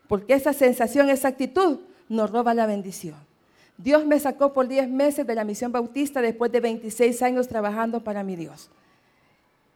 Porque 0.09 0.35
esa 0.35 0.53
sensación, 0.53 1.09
esa 1.09 1.29
actitud 1.29 1.79
nos 2.09 2.31
roba 2.31 2.53
la 2.53 2.67
bendición. 2.67 3.15
Dios 3.79 4.05
me 4.05 4.19
sacó 4.19 4.53
por 4.53 4.67
10 4.67 4.89
meses 4.89 5.25
de 5.25 5.37
la 5.37 5.45
misión 5.45 5.71
bautista 5.71 6.21
después 6.21 6.51
de 6.51 6.59
26 6.59 7.23
años 7.23 7.47
trabajando 7.47 8.03
para 8.03 8.25
mi 8.25 8.35
Dios. 8.35 8.71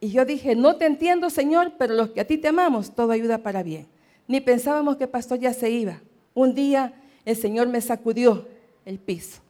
Y 0.01 0.11
yo 0.11 0.25
dije, 0.25 0.57
no 0.57 0.75
te 0.75 0.87
entiendo, 0.87 1.29
Señor, 1.29 1.75
pero 1.77 1.93
los 1.93 2.09
que 2.09 2.19
a 2.19 2.27
ti 2.27 2.37
te 2.37 2.49
amamos, 2.49 2.93
todo 2.93 3.13
ayuda 3.13 3.37
para 3.37 3.63
bien. 3.63 3.87
Ni 4.27 4.41
pensábamos 4.41 4.97
que 4.97 5.07
pastor 5.07 5.39
ya 5.39 5.53
se 5.53 5.69
iba. 5.69 6.01
Un 6.33 6.53
día 6.53 6.93
el 7.25 7.35
Señor 7.35 7.67
me 7.67 7.81
sacudió 7.81 8.47
el 8.85 8.99
piso 8.99 9.41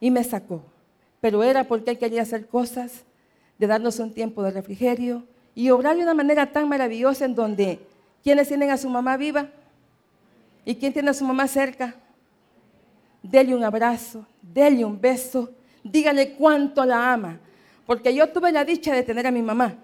y 0.00 0.10
me 0.10 0.24
sacó. 0.24 0.62
Pero 1.20 1.42
era 1.42 1.64
porque 1.64 1.90
Él 1.90 1.98
quería 1.98 2.22
hacer 2.22 2.46
cosas 2.46 3.04
de 3.58 3.66
darnos 3.66 3.98
un 3.98 4.12
tiempo 4.12 4.42
de 4.42 4.52
refrigerio 4.52 5.24
y 5.54 5.70
obrar 5.70 5.96
de 5.96 6.02
una 6.02 6.14
manera 6.14 6.52
tan 6.52 6.68
maravillosa 6.68 7.24
en 7.24 7.34
donde 7.34 7.80
quienes 8.22 8.48
tienen 8.48 8.70
a 8.70 8.76
su 8.76 8.88
mamá 8.88 9.16
viva 9.16 9.48
y 10.64 10.76
quien 10.76 10.92
tiene 10.92 11.10
a 11.10 11.14
su 11.14 11.24
mamá 11.24 11.48
cerca, 11.48 11.96
dele 13.22 13.54
un 13.54 13.64
abrazo, 13.64 14.24
dele 14.40 14.84
un 14.84 15.00
beso, 15.00 15.50
dígale 15.82 16.34
cuánto 16.34 16.84
la 16.84 17.12
ama, 17.12 17.40
porque 17.86 18.14
yo 18.14 18.28
tuve 18.28 18.52
la 18.52 18.64
dicha 18.64 18.94
de 18.94 19.02
tener 19.02 19.26
a 19.26 19.30
mi 19.30 19.42
mamá 19.42 19.76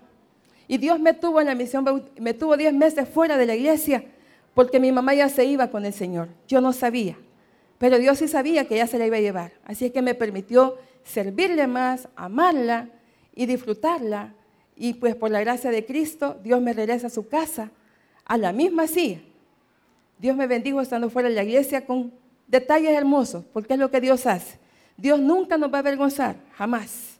y 0.68 0.78
Dios 0.78 1.00
me 1.00 1.12
tuvo 1.14 1.40
en 1.40 1.48
la 1.48 1.54
misión, 1.54 1.84
me 2.20 2.34
tuvo 2.34 2.56
10 2.56 2.74
meses 2.74 3.08
fuera 3.08 3.36
de 3.36 3.46
la 3.46 3.54
iglesia 3.56 4.04
porque 4.54 4.80
mi 4.80 4.92
mamá 4.92 5.14
ya 5.14 5.28
se 5.28 5.44
iba 5.44 5.68
con 5.68 5.84
el 5.84 5.92
Señor. 5.92 6.28
Yo 6.48 6.60
no 6.60 6.72
sabía, 6.72 7.16
pero 7.78 7.98
Dios 7.98 8.18
sí 8.18 8.28
sabía 8.28 8.66
que 8.66 8.76
ya 8.76 8.86
se 8.86 8.98
la 8.98 9.06
iba 9.06 9.16
a 9.16 9.20
llevar. 9.20 9.52
Así 9.64 9.86
es 9.86 9.92
que 9.92 10.02
me 10.02 10.14
permitió 10.14 10.78
servirle 11.02 11.66
más, 11.66 12.08
amarla 12.16 12.88
y 13.34 13.46
disfrutarla. 13.46 14.32
Y 14.76 14.94
pues 14.94 15.14
por 15.14 15.30
la 15.30 15.40
gracia 15.40 15.70
de 15.70 15.84
Cristo, 15.84 16.38
Dios 16.42 16.62
me 16.62 16.72
regresa 16.72 17.08
a 17.08 17.10
su 17.10 17.28
casa, 17.28 17.70
a 18.24 18.38
la 18.38 18.52
misma 18.52 18.86
silla. 18.86 19.20
Dios 20.18 20.36
me 20.36 20.46
bendijo 20.46 20.80
estando 20.80 21.10
fuera 21.10 21.28
de 21.28 21.34
la 21.34 21.44
iglesia 21.44 21.84
con 21.84 22.12
detalles 22.46 22.92
hermosos, 22.92 23.44
porque 23.52 23.74
es 23.74 23.78
lo 23.78 23.90
que 23.90 24.00
Dios 24.00 24.26
hace. 24.26 24.58
Dios 24.96 25.18
nunca 25.18 25.58
nos 25.58 25.72
va 25.72 25.78
a 25.78 25.80
avergonzar, 25.80 26.36
jamás. 26.56 27.18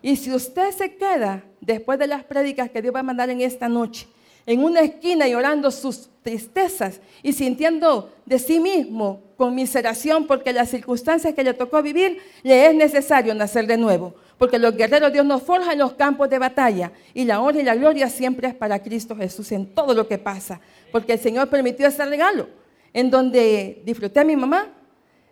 Y 0.00 0.16
si 0.16 0.32
usted 0.32 0.70
se 0.70 0.94
queda 0.94 1.42
después 1.60 1.98
de 1.98 2.06
las 2.06 2.24
prédicas 2.24 2.70
que 2.70 2.80
Dios 2.80 2.94
va 2.94 3.00
a 3.00 3.02
mandar 3.02 3.30
en 3.30 3.40
esta 3.40 3.68
noche, 3.68 4.06
en 4.46 4.62
una 4.62 4.80
esquina 4.80 5.26
llorando 5.26 5.70
sus 5.70 6.08
tristezas 6.22 7.00
y 7.22 7.32
sintiendo 7.32 8.12
de 8.24 8.38
sí 8.38 8.60
mismo 8.60 9.20
conmiseración 9.36 10.26
porque 10.26 10.52
las 10.52 10.70
circunstancias 10.70 11.34
que 11.34 11.44
le 11.44 11.52
tocó 11.52 11.82
vivir, 11.82 12.18
le 12.42 12.66
es 12.66 12.74
necesario 12.74 13.34
nacer 13.34 13.66
de 13.66 13.76
nuevo. 13.76 14.14
Porque 14.38 14.58
los 14.58 14.76
guerreros 14.76 15.12
Dios 15.12 15.24
nos 15.24 15.42
forja 15.42 15.72
en 15.72 15.78
los 15.78 15.94
campos 15.94 16.28
de 16.30 16.38
batalla 16.38 16.92
y 17.14 17.24
la 17.24 17.40
honra 17.40 17.60
y 17.60 17.64
la 17.64 17.74
gloria 17.74 18.08
siempre 18.08 18.48
es 18.48 18.54
para 18.54 18.82
Cristo 18.82 19.16
Jesús 19.16 19.50
en 19.52 19.66
todo 19.66 19.94
lo 19.94 20.06
que 20.06 20.18
pasa. 20.18 20.60
Porque 20.92 21.14
el 21.14 21.18
Señor 21.18 21.48
permitió 21.48 21.86
ese 21.86 22.04
regalo 22.04 22.48
en 22.92 23.10
donde 23.10 23.82
disfruté 23.84 24.20
a 24.20 24.24
mi 24.24 24.36
mamá, 24.36 24.68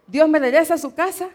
Dios 0.06 0.28
me 0.28 0.38
regresa 0.38 0.75
a 0.75 0.78
su 0.78 0.94
casa 0.94 1.30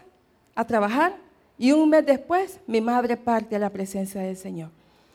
a 0.54 0.64
trabajar 0.64 1.16
y 1.58 1.72
un 1.72 1.90
mes 1.90 2.06
después 2.06 2.60
mi 2.66 2.80
madre 2.80 3.16
parte 3.16 3.56
a 3.56 3.58
la 3.58 3.70
presencia 3.70 4.20
del 4.20 4.36
Señor. 4.36 4.70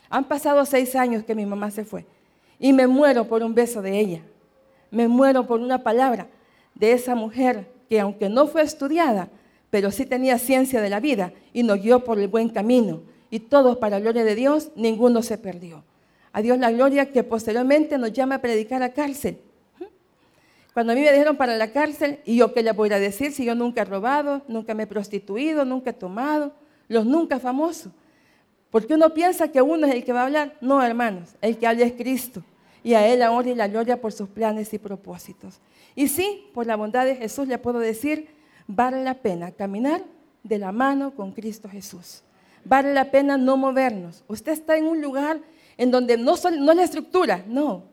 Han 0.09 0.25
pasado 0.25 0.65
seis 0.65 0.95
años 0.95 1.23
que 1.23 1.35
mi 1.35 1.45
mamá 1.45 1.71
se 1.71 1.85
fue. 1.85 2.05
Y 2.65 2.73
me 2.73 2.87
muero 2.87 3.27
por 3.27 3.43
un 3.43 3.53
beso 3.53 3.83
de 3.83 3.99
ella. 3.99 4.21
Me 4.89 5.07
muero 5.07 5.45
por 5.45 5.59
una 5.59 5.83
palabra 5.83 6.29
de 6.73 6.93
esa 6.93 7.13
mujer 7.13 7.67
que 7.87 7.99
aunque 7.99 8.27
no 8.27 8.47
fue 8.47 8.63
estudiada, 8.63 9.29
pero 9.69 9.91
sí 9.91 10.03
tenía 10.07 10.39
ciencia 10.39 10.81
de 10.81 10.89
la 10.89 10.99
vida 10.99 11.31
y 11.53 11.61
nos 11.61 11.79
guió 11.79 12.03
por 12.03 12.17
el 12.17 12.27
buen 12.27 12.49
camino. 12.49 13.03
Y 13.29 13.41
todos 13.41 13.77
para 13.77 13.97
la 13.97 13.99
gloria 13.99 14.23
de 14.23 14.33
Dios, 14.33 14.71
ninguno 14.75 15.21
se 15.21 15.37
perdió. 15.37 15.83
A 16.33 16.41
Dios 16.41 16.57
la 16.57 16.71
gloria 16.71 17.11
que 17.11 17.21
posteriormente 17.21 17.99
nos 17.99 18.11
llama 18.13 18.33
a 18.33 18.41
predicar 18.41 18.81
a 18.81 18.93
cárcel. 18.93 19.37
Cuando 20.73 20.93
a 20.93 20.95
mí 20.95 21.01
me 21.01 21.11
dijeron 21.11 21.37
para 21.37 21.57
la 21.57 21.71
cárcel, 21.71 22.17
y 22.25 22.37
yo 22.37 22.51
qué 22.51 22.63
le 22.63 22.71
voy 22.71 22.91
a 22.91 22.97
decir 22.97 23.31
si 23.31 23.45
yo 23.45 23.53
nunca 23.53 23.83
he 23.83 23.85
robado, 23.85 24.41
nunca 24.47 24.73
me 24.73 24.83
he 24.83 24.87
prostituido, 24.87 25.65
nunca 25.65 25.91
he 25.91 25.93
tomado, 25.93 26.51
los 26.87 27.05
nunca 27.05 27.39
famosos. 27.39 27.91
Porque 28.71 28.95
uno 28.95 29.13
piensa 29.13 29.49
que 29.49 29.61
uno 29.61 29.85
es 29.85 29.93
el 29.93 30.03
que 30.03 30.13
va 30.13 30.21
a 30.21 30.25
hablar. 30.25 30.57
No, 30.61 30.81
hermanos, 30.81 31.35
el 31.41 31.59
que 31.59 31.67
habla 31.67 31.85
es 31.85 31.93
Cristo. 31.93 32.41
Y 32.85 32.93
a 32.93 33.05
Él 33.05 33.19
la 33.19 33.31
honra 33.31 33.49
y 33.51 33.55
la 33.55 33.67
gloria 33.67 33.99
por 33.99 34.13
sus 34.13 34.29
planes 34.29 34.73
y 34.73 34.79
propósitos. 34.79 35.59
Y 35.93 36.07
sí, 36.07 36.49
por 36.53 36.65
la 36.65 36.77
bondad 36.77 37.05
de 37.05 37.17
Jesús 37.17 37.49
le 37.49 37.57
puedo 37.57 37.79
decir, 37.79 38.29
vale 38.65 39.03
la 39.03 39.15
pena 39.15 39.51
caminar 39.51 40.01
de 40.43 40.57
la 40.57 40.71
mano 40.71 41.11
con 41.11 41.33
Cristo 41.33 41.67
Jesús. 41.67 42.21
Vale 42.63 42.93
la 42.93 43.11
pena 43.11 43.37
no 43.37 43.57
movernos. 43.57 44.23
Usted 44.29 44.53
está 44.53 44.77
en 44.77 44.85
un 44.85 45.01
lugar 45.01 45.41
en 45.75 45.91
donde 45.91 46.15
no, 46.15 46.35
no 46.57 46.71
es 46.71 46.77
la 46.77 46.83
estructura, 46.83 47.43
no, 47.45 47.83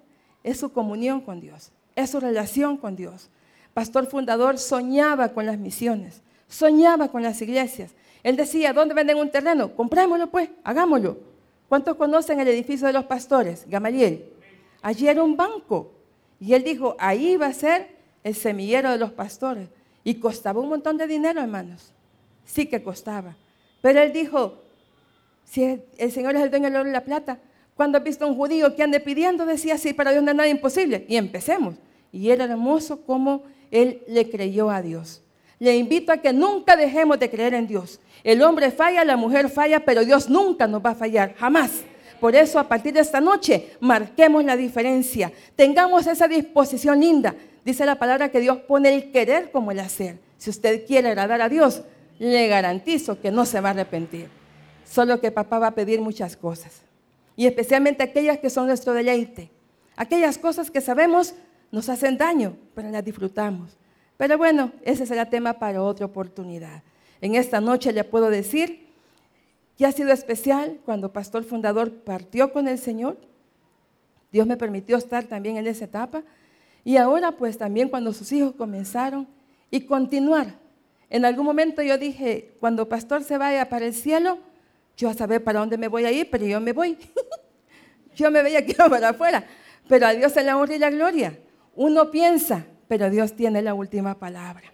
es 0.45 0.61
su 0.61 0.73
comunión 0.73 1.21
con 1.21 1.41
Dios 1.41 1.73
es 1.97 2.11
su 2.11 2.21
relación 2.21 2.77
con 2.77 2.97
Dios. 2.97 3.29
Pastor 3.75 4.07
fundador 4.07 4.59
soñaba 4.59 5.31
con 5.31 5.47
las 5.47 5.59
misiones, 5.59 6.23
soñaba 6.49 7.09
con 7.09 7.23
las 7.23 7.41
iglesias. 7.41 7.93
Él 8.23 8.37
decía, 8.37 8.73
¿dónde 8.73 8.95
venden 8.95 9.19
un 9.19 9.31
terreno? 9.31 9.75
Comprémoslo 9.75 10.29
pues, 10.29 10.51
hagámoslo. 10.65 11.19
¿Cuántos 11.69 11.97
conocen 11.97 12.39
el 12.39 12.49
edificio 12.49 12.87
de 12.87 12.93
los 12.93 13.05
pastores? 13.05 13.65
Gamaliel. 13.67 14.27
Allí 14.83 15.09
era 15.09 15.23
un 15.23 15.37
banco. 15.37 15.93
Y 16.41 16.55
él 16.55 16.65
dijo, 16.65 16.97
ahí 16.99 17.37
va 17.37 17.47
a 17.47 17.53
ser 17.53 17.97
el 18.25 18.35
semillero 18.35 18.91
de 18.91 18.99
los 18.99 19.12
pastores. 19.12 19.69
Y 20.05 20.17
costaba 20.17 20.61
un 20.61 20.69
montón 20.69 20.97
de 20.97 21.07
dinero, 21.07 21.41
hermanos. 21.41 21.93
Sí 22.45 22.67
que 22.67 22.83
costaba. 22.83 23.37
Pero 23.81 24.01
él 24.01 24.12
dijo, 24.12 24.62
si 25.45 25.81
el 25.97 26.11
Señor 26.11 26.35
es 26.35 26.43
el 26.43 26.51
dueño 26.51 26.67
del 26.67 26.77
oro 26.77 26.89
y 26.89 26.93
la 26.93 27.05
plata, 27.05 27.39
cuando 27.77 27.99
ha 27.99 28.01
visto 28.01 28.25
a 28.25 28.29
un 28.29 28.37
judío 28.37 28.75
que 28.75 28.83
ande 28.83 29.01
pidiendo, 29.01 29.47
decía, 29.47 29.79
sí, 29.79 29.93
para 29.93 30.11
Dios 30.11 30.25
no 30.25 30.31
es 30.31 30.37
nada 30.37 30.49
imposible. 30.49 31.07
Y 31.09 31.17
empecemos. 31.17 31.77
Y 32.11 32.31
era 32.31 32.45
hermoso 32.45 33.03
como 33.07 33.45
él 33.71 34.03
le 34.09 34.29
creyó 34.29 34.69
a 34.71 34.83
Dios. 34.83 35.23
Le 35.59 35.77
invito 35.77 36.11
a 36.11 36.17
que 36.17 36.33
nunca 36.33 36.77
dejemos 36.77 37.21
de 37.21 37.31
creer 37.31 37.55
en 37.55 37.69
Dios. 37.69 38.01
El 38.25 38.43
hombre 38.43 38.73
falla, 38.73 39.05
la 39.05 39.17
mujer 39.17 39.49
falla, 39.49 39.85
pero 39.85 40.05
Dios 40.05 40.29
nunca 40.29 40.67
nos 40.67 40.85
va 40.85 40.91
a 40.91 40.95
fallar, 40.97 41.35
jamás. 41.37 41.85
Por 42.23 42.37
eso 42.37 42.61
a 42.61 42.69
partir 42.69 42.95
de 42.95 43.00
esta 43.00 43.21
noche 43.21 43.71
marquemos 43.81 44.45
la 44.45 44.57
diferencia. 44.57 45.33
Tengamos 45.57 46.07
esa 46.07 46.29
disposición 46.29 47.00
linda. 47.00 47.35
Dice 47.64 47.85
la 47.85 47.97
palabra 47.97 48.29
que 48.31 48.38
Dios 48.38 48.59
pone 48.59 48.95
el 48.95 49.11
querer 49.11 49.50
como 49.50 49.73
el 49.73 49.81
hacer. 49.81 50.21
Si 50.38 50.49
usted 50.49 50.87
quiere 50.87 51.09
agradar 51.09 51.41
a 51.41 51.49
Dios, 51.49 51.83
le 52.21 52.47
garantizo 52.47 53.21
que 53.21 53.33
no 53.33 53.45
se 53.45 53.61
va 53.61 53.71
a 53.71 53.73
arrepentir. 53.73 54.29
Solo 54.88 55.21
que 55.21 55.33
papá 55.33 55.59
va 55.59 55.67
a 55.67 55.75
pedir 55.75 56.00
muchas 56.00 56.37
cosas 56.37 56.83
y 57.35 57.49
especialmente 57.49 58.05
aquellas 58.05 58.38
que 58.38 58.50
son 58.50 58.69
nuestro 58.69 58.93
deleite. 58.93 59.50
Aquellas 59.97 60.38
cosas 60.38 60.71
que 60.71 60.81
sabemos 60.81 61.35
nos 61.73 61.88
hacen 61.88 62.19
daño, 62.19 62.57
pero 62.76 62.88
las 62.91 63.05
disfrutamos. 63.05 63.76
Pero 64.17 64.38
bueno, 64.38 64.71
ese 64.85 65.07
será 65.07 65.29
tema 65.29 65.55
para 65.55 65.83
otra 65.83 66.07
oportunidad. 66.07 66.85
En 67.21 67.35
esta 67.35 67.61
noche 67.61 67.93
le 67.93 68.05
puedo 68.05 68.31
decir 68.31 68.92
ha 69.85 69.93
sido 69.93 70.12
especial 70.12 70.79
cuando 70.85 71.12
Pastor 71.12 71.45
Fundador 71.45 71.93
partió 71.93 72.53
con 72.53 72.69
el 72.69 72.79
Señor. 72.79 73.17
Dios 74.31 74.47
me 74.47 74.57
permitió 74.57 74.97
estar 74.97 75.25
también 75.25 75.57
en 75.57 75.67
esa 75.67 75.85
etapa. 75.85 76.23
Y 76.85 76.97
ahora 76.97 77.33
pues 77.33 77.59
también 77.59 77.89
cuando 77.89 78.12
sus 78.12 78.33
hijos 78.33 78.55
comenzaron 78.55 79.29
y 79.71 79.83
continuar. 79.83 80.55
En 81.11 81.25
algún 81.25 81.45
momento 81.45 81.83
yo 81.83 81.99
dije, 81.99 82.55
cuando 82.59 82.89
Pastor 82.89 83.23
se 83.23 83.39
vaya 83.39 83.69
para 83.69 83.87
el 83.87 83.95
cielo, 83.95 84.39
yo 84.97 85.11
a 85.11 85.15
saber 85.15 85.45
para 85.45 85.61
dónde 85.61 85.79
me 85.79 85.89
voy 85.89 86.05
a 86.05 86.12
ir, 86.12 86.29
pero 86.31 86.47
yo 86.47 86.61
me 86.61 86.73
voy. 86.73 86.97
yo 88.17 88.31
me 88.31 88.43
veía 88.43 88.65
que 88.65 88.73
iba 88.73 88.89
para 88.89 89.11
afuera. 89.11 89.45
Pero 89.89 90.07
a 90.07 90.15
Dios 90.15 90.37
es 90.37 90.45
la 90.45 90.57
honra 90.57 90.75
y 90.75 90.79
la 90.79 90.91
gloria. 90.91 91.39
Uno 91.75 92.11
piensa, 92.11 92.67
pero 92.89 93.11
Dios 93.11 93.35
tiene 93.35 93.62
la 93.62 93.75
última 93.75 94.19
palabra. 94.19 94.65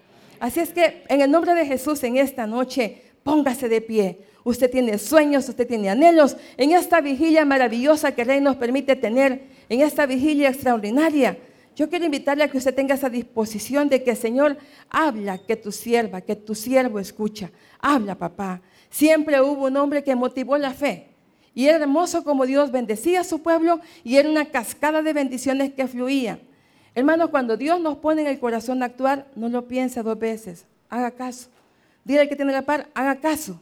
Así 0.40 0.60
es 0.60 0.72
que 0.72 1.04
en 1.08 1.20
el 1.20 1.30
nombre 1.30 1.54
de 1.54 1.66
Jesús 1.66 2.02
en 2.04 2.16
esta 2.16 2.46
noche, 2.46 3.02
póngase 3.22 3.68
de 3.68 3.80
pie. 3.80 4.24
Usted 4.48 4.70
tiene 4.70 4.96
sueños, 4.96 5.46
usted 5.46 5.68
tiene 5.68 5.90
anhelos. 5.90 6.34
En 6.56 6.72
esta 6.72 7.02
vigilia 7.02 7.44
maravillosa 7.44 8.12
que 8.12 8.22
el 8.22 8.28
Rey 8.28 8.40
nos 8.40 8.56
permite 8.56 8.96
tener, 8.96 9.42
en 9.68 9.82
esta 9.82 10.06
vigilia 10.06 10.48
extraordinaria, 10.48 11.36
yo 11.76 11.90
quiero 11.90 12.06
invitarle 12.06 12.44
a 12.44 12.48
que 12.48 12.56
usted 12.56 12.74
tenga 12.74 12.94
esa 12.94 13.10
disposición 13.10 13.90
de 13.90 14.02
que, 14.02 14.16
Señor, 14.16 14.56
habla, 14.88 15.36
que 15.36 15.54
tu 15.54 15.70
sierva, 15.70 16.22
que 16.22 16.34
tu 16.34 16.54
siervo 16.54 16.98
escucha. 16.98 17.50
Habla, 17.78 18.14
papá. 18.14 18.62
Siempre 18.88 19.38
hubo 19.42 19.66
un 19.66 19.76
hombre 19.76 20.02
que 20.02 20.16
motivó 20.16 20.56
la 20.56 20.72
fe. 20.72 21.08
Y 21.54 21.66
era 21.66 21.76
hermoso 21.76 22.24
como 22.24 22.46
Dios 22.46 22.72
bendecía 22.72 23.20
a 23.20 23.24
su 23.24 23.42
pueblo 23.42 23.80
y 24.02 24.16
era 24.16 24.30
una 24.30 24.46
cascada 24.46 25.02
de 25.02 25.12
bendiciones 25.12 25.74
que 25.74 25.86
fluían. 25.86 26.40
Hermanos, 26.94 27.28
cuando 27.28 27.58
Dios 27.58 27.82
nos 27.82 27.98
pone 27.98 28.22
en 28.22 28.28
el 28.28 28.38
corazón 28.38 28.82
a 28.82 28.86
actuar, 28.86 29.26
no 29.36 29.50
lo 29.50 29.68
piense 29.68 30.02
dos 30.02 30.18
veces. 30.18 30.64
Haga 30.88 31.10
caso. 31.10 31.50
Dile 32.02 32.20
al 32.20 32.30
que 32.30 32.36
tiene 32.36 32.52
la 32.52 32.62
par, 32.62 32.88
haga 32.94 33.16
caso. 33.16 33.60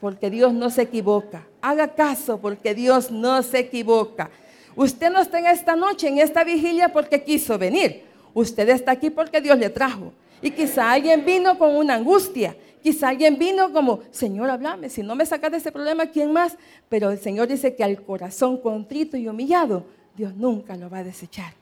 Porque 0.00 0.30
Dios 0.30 0.52
no 0.52 0.70
se 0.70 0.82
equivoca. 0.82 1.46
Haga 1.60 1.94
caso 1.94 2.38
porque 2.40 2.74
Dios 2.74 3.10
no 3.10 3.42
se 3.42 3.58
equivoca. 3.60 4.30
Usted 4.76 5.10
no 5.10 5.20
está 5.20 5.38
en 5.40 5.46
esta 5.46 5.74
noche, 5.74 6.08
en 6.08 6.18
esta 6.18 6.44
vigilia, 6.44 6.92
porque 6.92 7.24
quiso 7.24 7.58
venir. 7.58 8.04
Usted 8.32 8.68
está 8.68 8.92
aquí 8.92 9.10
porque 9.10 9.40
Dios 9.40 9.58
le 9.58 9.70
trajo. 9.70 10.12
Y 10.40 10.52
quizá 10.52 10.92
alguien 10.92 11.24
vino 11.24 11.58
con 11.58 11.74
una 11.74 11.94
angustia. 11.94 12.56
Quizá 12.82 13.08
alguien 13.08 13.38
vino 13.38 13.72
como, 13.72 14.00
Señor, 14.12 14.48
háblame, 14.50 14.88
si 14.88 15.02
no 15.02 15.16
me 15.16 15.26
sacas 15.26 15.50
de 15.50 15.56
ese 15.56 15.72
problema, 15.72 16.06
¿quién 16.06 16.32
más? 16.32 16.56
Pero 16.88 17.10
el 17.10 17.18
Señor 17.18 17.48
dice 17.48 17.74
que 17.74 17.82
al 17.82 18.02
corazón 18.02 18.58
contrito 18.58 19.16
y 19.16 19.26
humillado, 19.26 19.84
Dios 20.16 20.34
nunca 20.36 20.76
lo 20.76 20.88
va 20.88 20.98
a 20.98 21.04
desechar. 21.04 21.52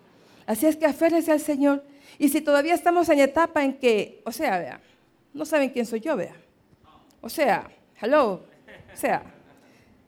Así 0.47 0.66
es 0.66 0.76
que 0.76 0.87
aférrese 0.87 1.33
al 1.33 1.40
Señor. 1.40 1.83
Y 2.19 2.28
si 2.28 2.40
todavía 2.40 2.75
estamos 2.75 3.09
en 3.09 3.21
etapa 3.21 3.64
en 3.64 3.75
que, 3.75 4.21
o 4.25 4.33
sea, 4.33 4.59
vea, 4.59 4.81
no 5.33 5.45
saben 5.45 5.71
quién 5.71 5.87
soy 5.87 6.00
yo, 6.00 6.16
vea. 6.16 6.37
O 7.21 7.28
sea, 7.28 7.69
hello, 8.00 8.43
o 8.93 8.97
sea, 8.97 9.23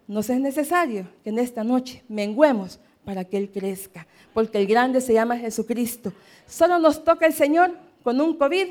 no 0.06 0.20
es 0.20 0.30
necesario 0.30 1.08
que 1.22 1.30
en 1.30 1.38
esta 1.38 1.64
noche 1.64 2.02
menguemos 2.08 2.80
para 3.04 3.24
que 3.24 3.36
Él 3.36 3.50
crezca, 3.50 4.06
porque 4.34 4.58
el 4.58 4.66
grande 4.66 5.00
se 5.00 5.14
llama 5.14 5.36
Jesucristo. 5.36 6.12
Solo 6.46 6.78
nos 6.78 7.04
toca 7.04 7.26
el 7.26 7.32
Señor 7.32 7.76
con 8.02 8.20
un 8.20 8.36
COVID 8.36 8.68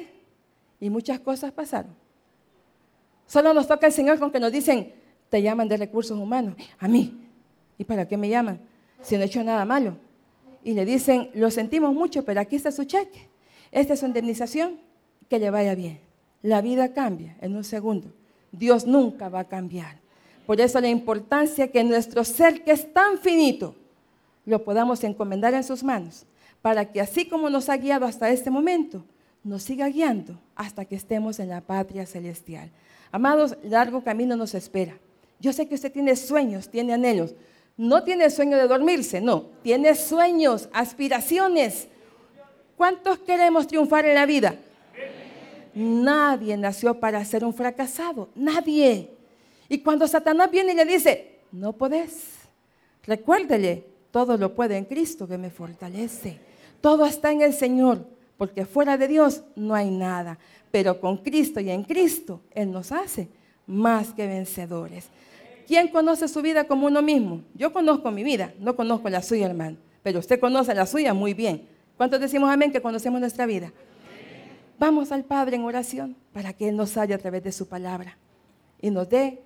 y 0.79 0.89
muchas 0.89 1.19
cosas 1.19 1.51
pasaron. 1.51 1.95
Solo 3.25 3.53
nos 3.53 3.67
toca 3.67 3.87
el 3.87 3.93
Señor 3.93 4.19
con 4.19 4.31
que 4.31 4.39
nos 4.39 4.51
dicen, 4.51 4.93
te 5.29 5.41
llaman 5.41 5.67
de 5.67 5.77
recursos 5.77 6.17
humanos, 6.17 6.55
a 6.79 6.87
mí. 6.87 7.19
¿Y 7.77 7.83
para 7.83 8.07
qué 8.07 8.17
me 8.17 8.29
llaman? 8.29 8.59
Si 9.01 9.15
no 9.15 9.21
he 9.21 9.25
hecho 9.25 9.43
nada 9.43 9.65
malo. 9.65 9.97
Y 10.63 10.73
le 10.73 10.85
dicen, 10.85 11.29
lo 11.33 11.51
sentimos 11.51 11.93
mucho, 11.93 12.23
pero 12.23 12.41
aquí 12.41 12.55
está 12.55 12.71
su 12.71 12.85
cheque. 12.85 13.29
Esta 13.71 13.93
es 13.93 13.99
su 13.99 14.05
indemnización, 14.05 14.79
que 15.29 15.39
le 15.39 15.49
vaya 15.49 15.75
bien. 15.75 15.99
La 16.41 16.61
vida 16.61 16.93
cambia 16.93 17.35
en 17.41 17.55
un 17.55 17.63
segundo. 17.63 18.11
Dios 18.57 18.85
nunca 18.85 19.29
va 19.29 19.41
a 19.41 19.47
cambiar. 19.47 19.97
Por 20.45 20.61
eso 20.61 20.79
la 20.79 20.87
importancia 20.87 21.69
que 21.69 21.83
nuestro 21.83 22.23
ser, 22.23 22.63
que 22.63 22.71
es 22.71 22.93
tan 22.93 23.17
finito, 23.17 23.75
lo 24.45 24.63
podamos 24.63 25.03
encomendar 25.03 25.53
en 25.53 25.63
sus 25.63 25.83
manos, 25.83 26.25
para 26.61 26.91
que 26.91 27.01
así 27.01 27.27
como 27.27 27.49
nos 27.49 27.67
ha 27.69 27.77
guiado 27.77 28.05
hasta 28.05 28.29
este 28.29 28.49
momento, 28.49 29.03
nos 29.43 29.63
siga 29.63 29.87
guiando 29.87 30.39
hasta 30.55 30.85
que 30.85 30.95
estemos 30.95 31.39
en 31.39 31.49
la 31.49 31.61
patria 31.61 32.05
celestial. 32.05 32.69
Amados, 33.11 33.57
largo 33.63 34.03
camino 34.03 34.35
nos 34.35 34.53
espera. 34.55 34.97
Yo 35.39 35.53
sé 35.53 35.67
que 35.67 35.75
usted 35.75 35.91
tiene 35.91 36.15
sueños, 36.15 36.69
tiene 36.69 36.93
anhelos. 36.93 37.35
No 37.77 38.03
tiene 38.03 38.29
sueño 38.29 38.57
de 38.57 38.67
dormirse, 38.67 39.21
no. 39.21 39.45
Tiene 39.61 39.95
sueños, 39.95 40.67
aspiraciones. 40.73 41.87
¿Cuántos 42.75 43.19
queremos 43.19 43.67
triunfar 43.67 44.05
en 44.05 44.15
la 44.15 44.25
vida? 44.25 44.55
Nadie 45.77 46.57
nació 46.57 46.99
para 46.99 47.23
ser 47.23 47.45
un 47.45 47.53
fracasado. 47.53 48.29
Nadie. 48.35 49.09
Y 49.69 49.79
cuando 49.79 50.07
Satanás 50.07 50.49
viene 50.49 50.73
y 50.73 50.75
le 50.75 50.85
dice, 50.85 51.39
no 51.51 51.73
podés, 51.73 52.25
recuérdele, 53.05 53.83
todo 54.11 54.37
lo 54.37 54.55
puede 54.55 54.77
en 54.77 54.85
Cristo 54.85 55.27
que 55.27 55.37
me 55.37 55.49
fortalece. 55.49 56.39
Todo 56.81 57.05
está 57.05 57.31
en 57.31 57.41
el 57.41 57.53
Señor, 57.53 58.05
porque 58.37 58.65
fuera 58.65 58.97
de 58.97 59.07
Dios 59.07 59.43
no 59.55 59.75
hay 59.75 59.89
nada 59.89 60.37
pero 60.71 60.99
con 60.99 61.17
Cristo 61.17 61.59
y 61.59 61.69
en 61.69 61.83
Cristo 61.83 62.41
Él 62.53 62.71
nos 62.71 62.91
hace 62.91 63.27
más 63.65 64.13
que 64.13 64.27
vencedores. 64.27 65.07
¿Quién 65.67 65.89
conoce 65.89 66.27
su 66.27 66.41
vida 66.41 66.65
como 66.65 66.87
uno 66.87 67.01
mismo? 67.01 67.41
Yo 67.53 67.73
conozco 67.73 68.11
mi 68.11 68.23
vida, 68.23 68.53
no 68.59 68.75
conozco 68.75 69.09
la 69.09 69.21
suya, 69.21 69.47
hermano, 69.47 69.77
pero 70.01 70.19
usted 70.19 70.39
conoce 70.39 70.73
la 70.73 70.85
suya 70.85 71.13
muy 71.13 71.33
bien. 71.33 71.67
¿Cuántos 71.97 72.19
decimos 72.19 72.49
amén 72.49 72.71
que 72.71 72.81
conocemos 72.81 73.19
nuestra 73.19 73.45
vida? 73.45 73.71
Vamos 74.79 75.11
al 75.11 75.23
Padre 75.23 75.55
en 75.55 75.63
oración 75.63 76.15
para 76.33 76.53
que 76.53 76.69
Él 76.69 76.75
nos 76.75 76.97
haya 76.97 77.15
a 77.15 77.19
través 77.19 77.43
de 77.43 77.51
su 77.51 77.67
palabra 77.67 78.17
y 78.79 78.91
nos 78.91 79.09
dé 79.09 79.41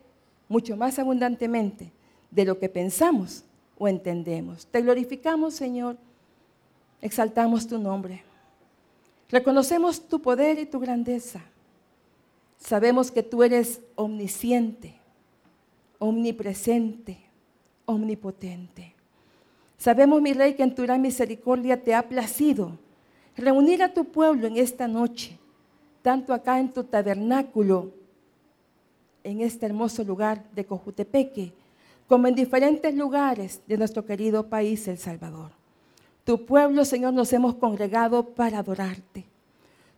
mucho 0.50 0.76
más 0.76 1.00
abundantemente 1.00 1.92
de 2.30 2.46
lo 2.46 2.60
que 2.60 2.68
pensamos 2.68 3.46
o 3.78 3.88
entendemos. 3.88 4.68
Te 4.68 4.82
glorificamos, 4.82 5.54
Señor. 5.54 5.98
Exaltamos 7.02 7.66
tu 7.68 7.80
nombre. 7.80 8.24
Reconocemos 9.30 10.08
tu 10.08 10.22
poder 10.22 10.60
y 10.60 10.66
tu 10.66 10.80
grandeza. 10.80 11.42
Sabemos 12.58 13.10
que 13.10 13.24
tú 13.24 13.42
eres 13.42 13.82
omnisciente, 13.96 15.00
omnipresente, 15.98 17.18
omnipotente. 17.86 18.94
Sabemos, 19.78 20.22
mi 20.22 20.34
Rey, 20.34 20.54
que 20.54 20.64
en 20.64 20.76
tu 20.76 20.84
gran 20.84 21.02
misericordia 21.02 21.82
te 21.82 21.96
ha 21.96 22.08
placido 22.08 22.78
reunir 23.38 23.84
a 23.84 23.94
tu 23.94 24.06
pueblo 24.06 24.48
en 24.48 24.58
esta 24.58 24.88
noche, 24.88 25.38
tanto 26.02 26.34
acá 26.34 26.60
en 26.60 26.72
tu 26.72 26.84
tabernáculo, 26.84 27.92
en 29.24 29.42
este 29.42 29.66
hermoso 29.66 30.04
lugar 30.04 30.44
de 30.54 30.66
Cojutepeque, 30.66 31.54
como 32.08 32.28
en 32.28 32.36
diferentes 32.36 32.94
lugares 32.94 33.62
de 33.68 33.78
nuestro 33.78 34.06
querido 34.06 34.48
país, 34.48 34.88
El 34.88 34.98
Salvador. 34.98 35.52
Tu 36.24 36.46
pueblo, 36.46 36.86
Señor, 36.86 37.14
nos 37.14 37.32
hemos 37.34 37.56
congregado 37.56 38.34
para 38.34 38.60
adorarte. 38.60 39.26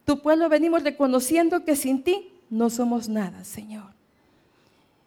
Tu 0.05 0.21
pueblo 0.21 0.49
venimos 0.49 0.83
reconociendo 0.83 1.63
que 1.63 1.75
sin 1.75 2.03
ti 2.03 2.33
no 2.49 2.69
somos 2.69 3.09
nada, 3.09 3.43
Señor. 3.43 3.93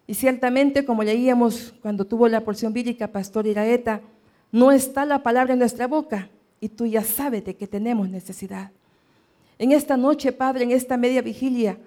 Y 0.05 0.15
ciertamente, 0.15 0.85
como 0.85 1.03
leíamos 1.03 1.73
cuando 1.81 2.05
tuvo 2.05 2.27
la 2.27 2.41
porción 2.41 2.73
bíblica 2.73 3.11
Pastor 3.11 3.45
Iraeta, 3.45 4.01
no 4.51 4.71
está 4.71 5.05
la 5.05 5.21
palabra 5.21 5.53
en 5.53 5.59
nuestra 5.59 5.87
boca 5.87 6.29
y 6.59 6.69
tú 6.69 6.85
ya 6.85 7.03
sabes 7.03 7.45
de 7.45 7.55
que 7.55 7.67
tenemos 7.67 8.09
necesidad. 8.09 8.71
En 9.59 9.71
esta 9.71 9.97
noche, 9.97 10.31
Padre, 10.31 10.63
en 10.63 10.71
esta 10.71 10.97
media 10.97 11.21
vigilia, 11.21 11.77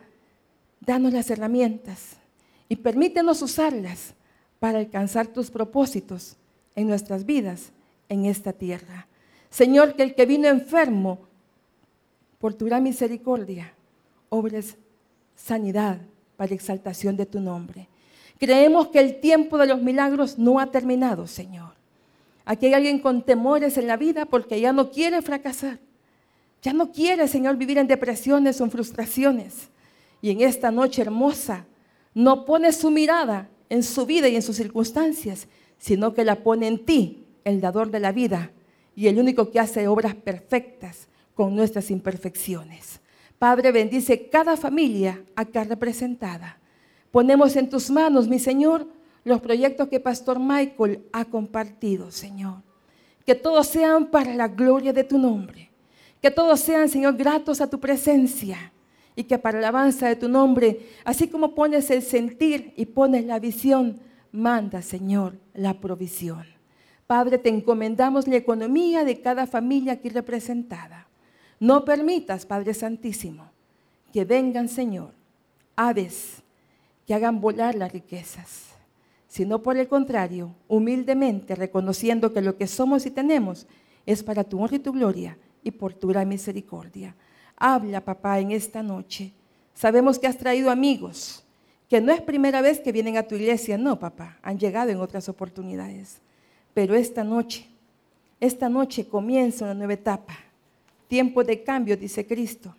danos 0.81 1.13
las 1.13 1.31
herramientas 1.31 2.17
y 2.69 2.77
permítenos 2.77 3.43
usarlas 3.43 4.15
para 4.59 4.79
alcanzar 4.79 5.27
tus 5.27 5.51
propósitos 5.51 6.37
en 6.75 6.89
nuestras 6.89 7.25
vidas, 7.25 7.73
en 8.09 8.27
esta 8.27 8.53
tierra. 8.53 9.07
Señor, 9.51 9.95
que 9.95 10.03
el 10.03 10.15
que 10.15 10.27
vino 10.27 10.49
enfermo, 10.49 11.19
por 12.39 12.55
tu 12.55 12.65
gran 12.67 12.83
misericordia, 12.83 13.73
obres 14.31 14.77
sanidad 15.37 15.99
para 16.37 16.55
exaltación 16.55 17.17
de 17.17 17.27
tu 17.27 17.41
nombre. 17.41 17.89
Creemos 18.39 18.89
que 18.89 19.01
el 19.01 19.21
tiempo 19.21 19.59
de 19.59 19.67
los 19.67 19.83
milagros 19.83 20.39
no 20.39 20.59
ha 20.59 20.67
terminado, 20.71 21.27
Señor. 21.27 21.70
Aquí 22.45 22.67
hay 22.67 22.75
alguien 22.75 22.99
con 22.99 23.23
temores 23.23 23.77
en 23.79 23.87
la 23.87 23.97
vida 23.97 24.27
porque 24.27 24.61
ya 24.61 24.73
no 24.73 24.91
quiere 24.91 25.23
fracasar. 25.23 25.79
Ya 26.63 26.73
no 26.73 26.93
quiere, 26.93 27.27
Señor, 27.29 27.57
vivir 27.57 27.79
en 27.79 27.87
depresiones 27.87 28.61
o 28.61 28.65
en 28.65 28.71
frustraciones. 28.71 29.69
Y 30.21 30.31
en 30.31 30.43
esta 30.43 30.71
noche 30.71 31.03
hermosa, 31.03 31.65
no 32.15 32.45
pone 32.45 32.73
su 32.73 32.91
mirada 32.91 33.49
en 33.69 33.83
su 33.83 34.05
vida 34.05 34.29
y 34.29 34.37
en 34.37 34.43
sus 34.43 34.57
circunstancias, 34.57 35.49
sino 35.79 36.13
que 36.13 36.25
la 36.25 36.43
pone 36.43 36.67
en 36.67 36.85
ti, 36.85 37.25
el 37.45 37.61
dador 37.61 37.91
de 37.91 38.01
la 38.01 38.13
vida 38.13 38.51
y 38.95 39.07
el 39.07 39.19
único 39.19 39.51
que 39.51 39.61
hace 39.61 39.89
obras 39.89 40.15
perfectas 40.15 41.09
con 41.35 41.57
nuestras 41.57 41.91
imperfecciones. 41.91 43.01
Padre, 43.39 43.73
bendice 43.73 44.29
cada 44.29 44.57
familia 44.57 45.25
acá 45.35 45.65
representada. 45.65 46.59
Ponemos 47.11 47.57
en 47.57 47.71
tus 47.71 47.91
manos, 47.91 48.29
mi 48.29 48.39
Señor, 48.39 48.87
los 49.25 49.41
proyectos 49.41 49.89
que 49.89 50.01
Pastor 50.01 50.39
Michael 50.39 51.05
ha 51.13 51.25
compartido, 51.25 52.11
Señor. 52.11 52.63
Que 53.27 53.35
todos 53.35 53.67
sean 53.67 54.07
para 54.07 54.35
la 54.35 54.49
gloria 54.49 54.93
de 54.93 55.05
tu 55.05 55.19
nombre. 55.19 55.71
Que 56.21 56.31
todos 56.31 56.61
sean, 56.61 56.89
Señor, 56.89 57.17
gratos 57.17 57.61
a 57.61 57.69
tu 57.69 57.81
presencia 57.81 58.73
y 59.17 59.25
que 59.25 59.39
para 59.39 59.61
la 59.61 59.69
alabanza 59.69 60.09
de 60.09 60.17
tu 60.17 60.29
nombre, 60.29 60.89
así 61.05 61.29
como 61.29 61.55
pones 61.55 61.91
el 61.91 62.03
sentir 62.03 62.73
y 62.77 62.87
pones 62.87 63.25
la 63.25 63.39
visión, 63.39 64.01
manda, 64.33 64.83
Señor, 64.83 65.39
la 65.55 65.81
provisión. 65.81 66.45
Padre, 67.07 67.39
te 67.39 67.49
encomendamos 67.49 68.29
la 68.29 68.37
economía 68.37 69.05
de 69.05 69.21
cada 69.21 69.47
familia 69.47 69.95
aquí 69.95 70.09
representada. 70.09 71.09
No 71.59 71.85
permitas, 71.85 72.47
Padre 72.47 72.73
Santísimo, 72.73 73.51
que 74.13 74.25
vengan, 74.25 74.69
Señor, 74.69 75.13
aves 75.77 76.43
que 77.07 77.15
hagan 77.15 77.41
volar 77.41 77.75
las 77.75 77.93
riquezas, 77.93 78.70
sino 79.31 79.63
por 79.63 79.77
el 79.77 79.87
contrario, 79.87 80.57
humildemente 80.67 81.55
reconociendo 81.55 82.33
que 82.33 82.41
lo 82.41 82.57
que 82.57 82.67
somos 82.67 83.07
y 83.07 83.13
tenemos 83.13 83.69
es 84.05 84.25
para 84.25 84.43
tu 84.43 84.61
honra 84.61 84.75
y 84.75 84.81
tu 84.81 84.91
gloria 84.91 85.39
y 85.63 85.71
por 85.71 85.95
tu 85.95 86.09
gran 86.09 86.29
misericordia. 86.29 87.15
Habla, 87.57 88.05
papá, 88.05 88.41
en 88.41 88.51
esta 88.51 88.83
noche. 88.83 89.33
Sabemos 89.73 90.19
que 90.19 90.27
has 90.27 90.37
traído 90.37 90.69
amigos, 90.69 91.45
que 91.89 92.01
no 92.01 92.11
es 92.11 92.21
primera 92.21 92.61
vez 92.61 92.81
que 92.81 92.91
vienen 92.91 93.17
a 93.19 93.23
tu 93.23 93.37
iglesia, 93.37 93.79
no, 93.79 94.01
papá, 94.01 94.37
han 94.43 94.59
llegado 94.59 94.91
en 94.91 94.99
otras 94.99 95.29
oportunidades. 95.29 96.19
Pero 96.75 96.97
esta 96.97 97.23
noche, 97.23 97.69
esta 98.41 98.69
noche 98.69 99.07
comienza 99.07 99.65
una 99.65 99.75
nueva 99.75 99.95
etapa. 99.95 100.37
Tiempos 101.07 101.47
de 101.47 101.63
cambio, 101.63 101.97
dice 101.97 102.27
Cristo. 102.27 102.75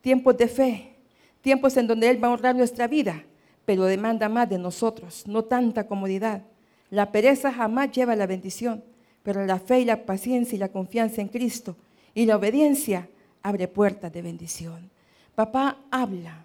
Tiempos 0.00 0.38
de 0.38 0.46
fe. 0.46 0.94
Tiempos 1.40 1.76
en 1.76 1.88
donde 1.88 2.08
Él 2.08 2.22
va 2.22 2.28
a 2.28 2.32
honrar 2.32 2.54
nuestra 2.54 2.86
vida, 2.86 3.24
pero 3.64 3.84
demanda 3.84 4.28
más 4.28 4.48
de 4.48 4.58
nosotros, 4.58 5.24
no 5.26 5.44
tanta 5.44 5.86
comodidad. 5.86 6.42
La 6.90 7.12
pereza 7.12 7.52
jamás 7.52 7.92
lleva 7.92 8.16
la 8.16 8.26
bendición, 8.26 8.82
pero 9.22 9.44
la 9.46 9.58
fe 9.58 9.80
y 9.80 9.84
la 9.84 10.04
paciencia 10.04 10.56
y 10.56 10.58
la 10.58 10.68
confianza 10.68 11.20
en 11.20 11.28
Cristo 11.28 11.76
y 12.14 12.26
la 12.26 12.36
obediencia 12.36 13.08
abre 13.42 13.68
puertas 13.68 14.12
de 14.12 14.22
bendición. 14.22 14.90
Papá, 15.34 15.78
habla, 15.90 16.44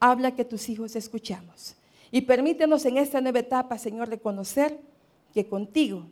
habla 0.00 0.34
que 0.34 0.44
tus 0.44 0.68
hijos 0.68 0.96
escuchamos. 0.96 1.76
Y 2.10 2.22
permítenos 2.22 2.84
en 2.84 2.98
esta 2.98 3.20
nueva 3.20 3.38
etapa, 3.38 3.78
Señor, 3.78 4.08
reconocer 4.08 4.78
que 5.32 5.46
contigo 5.46 6.04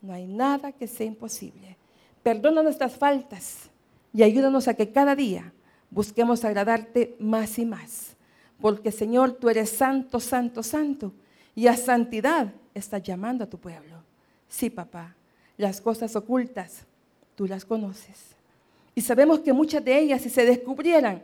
no 0.00 0.12
hay 0.12 0.26
nada 0.26 0.72
que 0.72 0.86
sea 0.86 1.06
imposible. 1.06 1.76
Perdona 2.22 2.62
nuestras 2.62 2.96
faltas 2.96 3.70
y 4.12 4.22
ayúdanos 4.22 4.68
a 4.68 4.74
que 4.74 4.90
cada 4.90 5.14
día 5.16 5.52
busquemos 5.90 6.44
agradarte 6.44 7.16
más 7.18 7.58
y 7.58 7.64
más. 7.64 8.16
Porque, 8.60 8.90
Señor, 8.90 9.32
tú 9.32 9.48
eres 9.48 9.70
santo, 9.70 10.20
santo, 10.20 10.62
santo. 10.62 11.12
Y 11.54 11.66
a 11.66 11.76
santidad 11.76 12.52
estás 12.74 13.02
llamando 13.02 13.44
a 13.44 13.50
tu 13.50 13.58
pueblo. 13.58 14.02
Sí, 14.48 14.70
papá, 14.70 15.14
las 15.56 15.80
cosas 15.80 16.14
ocultas, 16.16 16.84
tú 17.34 17.46
las 17.46 17.64
conoces. 17.64 18.36
Y 18.94 19.00
sabemos 19.00 19.40
que 19.40 19.52
muchas 19.52 19.84
de 19.84 19.98
ellas, 19.98 20.22
si 20.22 20.28
se 20.28 20.44
descubrieran, 20.44 21.22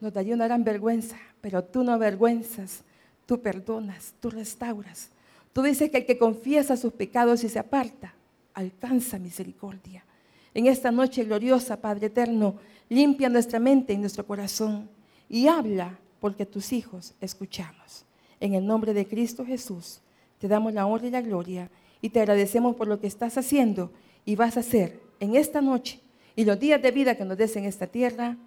nos 0.00 0.12
daría 0.12 0.34
una 0.34 0.46
gran 0.46 0.64
vergüenza, 0.64 1.16
pero 1.40 1.62
tú 1.62 1.84
no 1.84 1.92
avergüenzas, 1.92 2.82
tú 3.26 3.40
perdonas, 3.40 4.14
tú 4.20 4.30
restauras. 4.30 5.10
Tú 5.52 5.62
dices 5.62 5.90
que 5.90 5.98
el 5.98 6.06
que 6.06 6.18
confiesa 6.18 6.76
sus 6.76 6.92
pecados 6.92 7.44
y 7.44 7.48
se 7.48 7.60
aparta, 7.60 8.14
alcanza 8.54 9.18
misericordia. 9.18 10.04
En 10.52 10.66
esta 10.66 10.90
noche 10.90 11.24
gloriosa, 11.24 11.80
Padre 11.80 12.08
eterno, 12.08 12.56
limpia 12.88 13.28
nuestra 13.28 13.58
mente 13.58 13.92
y 13.92 13.98
nuestro 13.98 14.26
corazón 14.26 14.88
y 15.28 15.46
habla 15.46 15.98
porque 16.24 16.46
tus 16.46 16.72
hijos 16.72 17.12
escuchamos. 17.20 18.06
En 18.40 18.54
el 18.54 18.66
nombre 18.66 18.94
de 18.94 19.06
Cristo 19.06 19.44
Jesús, 19.44 20.00
te 20.38 20.48
damos 20.48 20.72
la 20.72 20.86
honra 20.86 21.06
y 21.06 21.10
la 21.10 21.20
gloria 21.20 21.70
y 22.00 22.08
te 22.08 22.20
agradecemos 22.20 22.76
por 22.76 22.88
lo 22.88 22.98
que 22.98 23.06
estás 23.06 23.36
haciendo 23.36 23.92
y 24.24 24.34
vas 24.34 24.56
a 24.56 24.60
hacer 24.60 25.02
en 25.20 25.36
esta 25.36 25.60
noche 25.60 26.00
y 26.34 26.46
los 26.46 26.58
días 26.58 26.80
de 26.80 26.92
vida 26.92 27.14
que 27.14 27.26
nos 27.26 27.36
des 27.36 27.54
en 27.56 27.66
esta 27.66 27.86
tierra. 27.86 28.38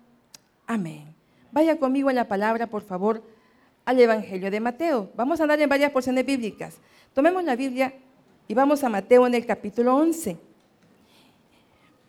Amén. 0.66 1.14
Vaya 1.52 1.78
conmigo 1.78 2.10
en 2.10 2.16
la 2.16 2.28
palabra, 2.28 2.66
por 2.66 2.82
favor, 2.82 3.22
al 3.86 4.00
Evangelio 4.00 4.50
de 4.50 4.60
Mateo. 4.60 5.12
Vamos 5.16 5.40
a 5.40 5.44
andar 5.44 5.62
en 5.62 5.70
varias 5.70 5.92
porciones 5.92 6.26
bíblicas. 6.26 6.80
Tomemos 7.14 7.44
la 7.44 7.56
Biblia 7.56 7.94
y 8.48 8.56
vamos 8.56 8.84
a 8.84 8.90
Mateo 8.90 9.28
en 9.28 9.36
el 9.36 9.46
capítulo 9.46 9.96
11. 9.98 10.36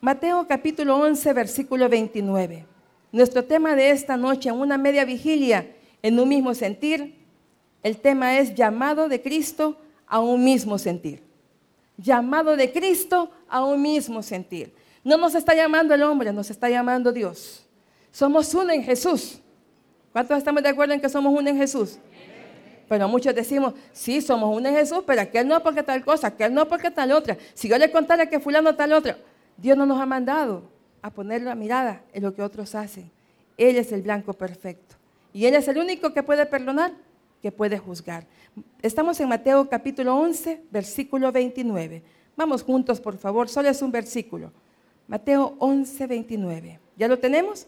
Mateo 0.01 0.47
capítulo 0.47 0.97
11, 0.97 1.31
versículo 1.33 1.87
29. 1.87 2.68
Nuestro 3.11 3.43
tema 3.43 3.75
de 3.75 3.91
esta 3.91 4.17
noche, 4.17 4.49
en 4.49 4.55
una 4.55 4.77
media 4.77 5.03
vigilia, 5.03 5.71
en 6.01 6.19
un 6.19 6.29
mismo 6.29 6.53
sentir, 6.53 7.15
el 7.81 7.97
tema 7.97 8.37
es 8.37 8.53
llamado 8.53 9.09
de 9.09 9.21
Cristo 9.21 9.77
a 10.05 10.19
un 10.19 10.43
mismo 10.43 10.77
sentir. 10.77 11.23
Llamado 11.97 12.55
de 12.55 12.71
Cristo 12.71 13.31
a 13.47 13.63
un 13.65 13.81
mismo 13.81 14.21
sentir. 14.21 14.73
No 15.03 15.17
nos 15.17 15.33
está 15.33 15.55
llamando 15.55 15.93
el 15.93 16.03
hombre, 16.03 16.31
nos 16.31 16.49
está 16.49 16.69
llamando 16.69 17.11
Dios. 17.11 17.65
Somos 18.11 18.53
uno 18.53 18.71
en 18.71 18.83
Jesús. 18.83 19.39
¿Cuántos 20.11 20.37
estamos 20.37 20.61
de 20.61 20.69
acuerdo 20.69 20.93
en 20.93 21.01
que 21.01 21.09
somos 21.09 21.33
uno 21.33 21.49
en 21.49 21.57
Jesús? 21.57 21.97
Pero 22.87 23.07
muchos 23.07 23.33
decimos, 23.33 23.73
sí, 23.91 24.21
somos 24.21 24.55
uno 24.55 24.67
en 24.69 24.75
Jesús, 24.75 25.03
pero 25.05 25.21
aquel 25.21 25.47
no 25.47 25.61
porque 25.61 25.83
tal 25.83 26.03
cosa, 26.03 26.27
aquel 26.27 26.53
no 26.53 26.67
porque 26.67 26.91
tal 26.91 27.11
otra. 27.11 27.37
Si 27.53 27.67
yo 27.67 27.77
le 27.77 27.91
contara 27.91 28.27
que 28.27 28.39
fulano 28.39 28.75
tal 28.75 28.93
otra, 28.93 29.17
Dios 29.57 29.77
no 29.77 29.85
nos 29.85 29.99
ha 29.99 30.05
mandado 30.05 30.63
a 31.01 31.09
poner 31.11 31.41
la 31.41 31.55
mirada 31.55 32.03
en 32.13 32.23
lo 32.23 32.33
que 32.33 32.41
otros 32.41 32.75
hacen. 32.75 33.09
Él 33.57 33.77
es 33.77 33.91
el 33.91 34.01
blanco 34.01 34.33
perfecto. 34.33 34.95
Y 35.33 35.45
Él 35.45 35.55
es 35.55 35.67
el 35.67 35.77
único 35.77 36.13
que 36.13 36.23
puede 36.23 36.45
perdonar, 36.45 36.93
que 37.41 37.51
puede 37.51 37.77
juzgar. 37.77 38.25
Estamos 38.81 39.19
en 39.19 39.29
Mateo 39.29 39.69
capítulo 39.69 40.15
11, 40.15 40.63
versículo 40.71 41.31
29. 41.31 42.01
Vamos 42.35 42.63
juntos, 42.63 42.99
por 42.99 43.17
favor, 43.17 43.49
solo 43.49 43.69
es 43.69 43.81
un 43.81 43.91
versículo. 43.91 44.51
Mateo 45.07 45.55
11, 45.59 46.07
29. 46.07 46.79
¿Ya 46.97 47.07
lo 47.07 47.19
tenemos? 47.19 47.67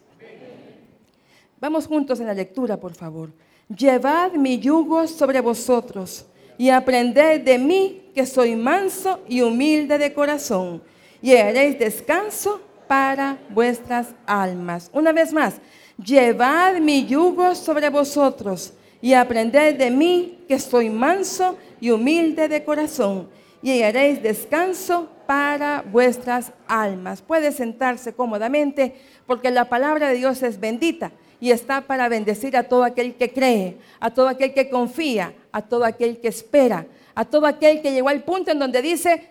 Vamos 1.60 1.88
juntos 1.88 2.20
en 2.20 2.28
la 2.28 2.34
lectura, 2.34 2.78
por 2.78 2.94
favor. 2.94 3.32
Llevad 3.67 4.34
mi 4.34 4.60
yugo 4.60 5.08
sobre 5.08 5.41
vosotros 5.41 6.26
y 6.58 6.70
aprended 6.70 7.41
de 7.41 7.58
mí 7.58 8.12
que 8.13 8.26
soy 8.26 8.56
manso 8.56 9.22
y 9.28 9.41
humilde 9.41 9.98
de 9.98 10.13
corazón, 10.13 10.82
y 11.22 11.36
haréis 11.36 11.80
descanso 11.80 12.62
para 12.91 13.38
vuestras 13.47 14.10
almas. 14.25 14.89
Una 14.91 15.13
vez 15.13 15.32
más, 15.32 15.62
llevad 15.95 16.82
mi 16.82 17.06
yugo 17.06 17.56
sobre 17.56 17.88
vosotros 17.88 18.73
y 19.01 19.13
aprended 19.13 19.77
de 19.77 19.89
mí 19.89 20.43
que 20.45 20.60
soy 20.60 20.89
manso 20.89 21.58
y 21.80 21.91
humilde 21.91 22.49
de 22.49 22.65
corazón, 22.65 23.30
y 23.62 23.82
haréis 23.82 24.21
descanso 24.21 25.08
para 25.25 25.86
vuestras 25.89 26.51
almas. 26.67 27.21
Puede 27.21 27.54
sentarse 27.54 28.12
cómodamente 28.12 28.95
porque 29.25 29.51
la 29.51 29.69
palabra 29.69 30.10
de 30.10 30.15
Dios 30.15 30.43
es 30.43 30.60
bendita 30.60 31.13
y 31.39 31.51
está 31.51 31.88
para 31.88 32.10
bendecir 32.10 32.58
a 32.58 32.63
todo 32.63 32.84
aquel 32.84 33.15
que 33.15 33.32
cree, 33.32 33.77
a 34.01 34.10
todo 34.10 34.27
aquel 34.27 34.54
que 34.54 34.69
confía, 34.69 35.34
a 35.54 35.62
todo 35.62 35.86
aquel 35.86 36.19
que 36.19 36.27
espera, 36.27 36.88
a 37.15 37.23
todo 37.23 37.45
aquel 37.45 37.82
que 37.82 37.93
llegó 37.93 38.10
al 38.10 38.25
punto 38.25 38.51
en 38.51 38.60
donde 38.60 38.82
dice, 38.82 39.30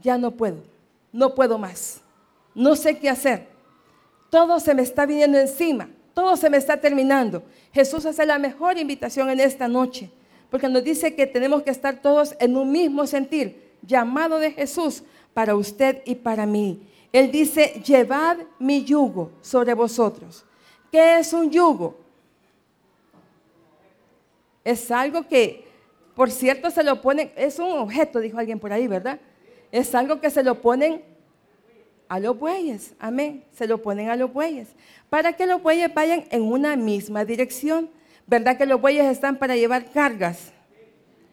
ya 0.00 0.16
no 0.16 0.30
puedo, 0.30 0.62
no 1.12 1.34
puedo 1.34 1.58
más, 1.58 2.01
no 2.54 2.76
sé 2.76 2.98
qué 2.98 3.08
hacer, 3.08 3.48
todo 4.30 4.60
se 4.60 4.74
me 4.74 4.82
está 4.82 5.06
viniendo 5.06 5.38
encima, 5.38 5.90
todo 6.14 6.36
se 6.36 6.50
me 6.50 6.56
está 6.56 6.80
terminando. 6.80 7.42
Jesús 7.72 8.06
hace 8.06 8.24
la 8.26 8.38
mejor 8.38 8.78
invitación 8.78 9.30
en 9.30 9.40
esta 9.40 9.68
noche, 9.68 10.10
porque 10.50 10.68
nos 10.68 10.84
dice 10.84 11.14
que 11.14 11.26
tenemos 11.26 11.62
que 11.62 11.70
estar 11.70 12.00
todos 12.00 12.34
en 12.38 12.56
un 12.56 12.70
mismo 12.70 13.06
sentir, 13.06 13.72
llamado 13.82 14.38
de 14.38 14.52
Jesús 14.52 15.02
para 15.34 15.54
usted 15.54 16.02
y 16.04 16.14
para 16.14 16.46
mí. 16.46 16.86
Él 17.12 17.30
dice, 17.30 17.82
llevad 17.84 18.38
mi 18.58 18.84
yugo 18.84 19.32
sobre 19.42 19.74
vosotros. 19.74 20.44
¿Qué 20.90 21.18
es 21.18 21.32
un 21.32 21.50
yugo? 21.50 21.98
Es 24.64 24.90
algo 24.90 25.26
que, 25.26 25.66
por 26.14 26.30
cierto, 26.30 26.70
se 26.70 26.82
lo 26.82 27.02
ponen, 27.02 27.32
es 27.36 27.58
un 27.58 27.72
objeto, 27.72 28.20
dijo 28.20 28.38
alguien 28.38 28.58
por 28.58 28.72
ahí, 28.72 28.86
¿verdad? 28.86 29.18
Es 29.70 29.94
algo 29.94 30.20
que 30.20 30.30
se 30.30 30.42
lo 30.42 30.60
ponen 30.62 31.02
a 32.12 32.20
los 32.20 32.38
bueyes, 32.38 32.92
amén, 32.98 33.42
se 33.54 33.66
lo 33.66 33.80
ponen 33.80 34.10
a 34.10 34.16
los 34.16 34.30
bueyes, 34.30 34.68
para 35.08 35.32
que 35.32 35.46
los 35.46 35.62
bueyes 35.62 35.94
vayan 35.94 36.26
en 36.28 36.42
una 36.42 36.76
misma 36.76 37.24
dirección. 37.24 37.88
¿Verdad 38.26 38.58
que 38.58 38.66
los 38.66 38.82
bueyes 38.82 39.06
están 39.06 39.38
para 39.38 39.56
llevar 39.56 39.90
cargas 39.92 40.52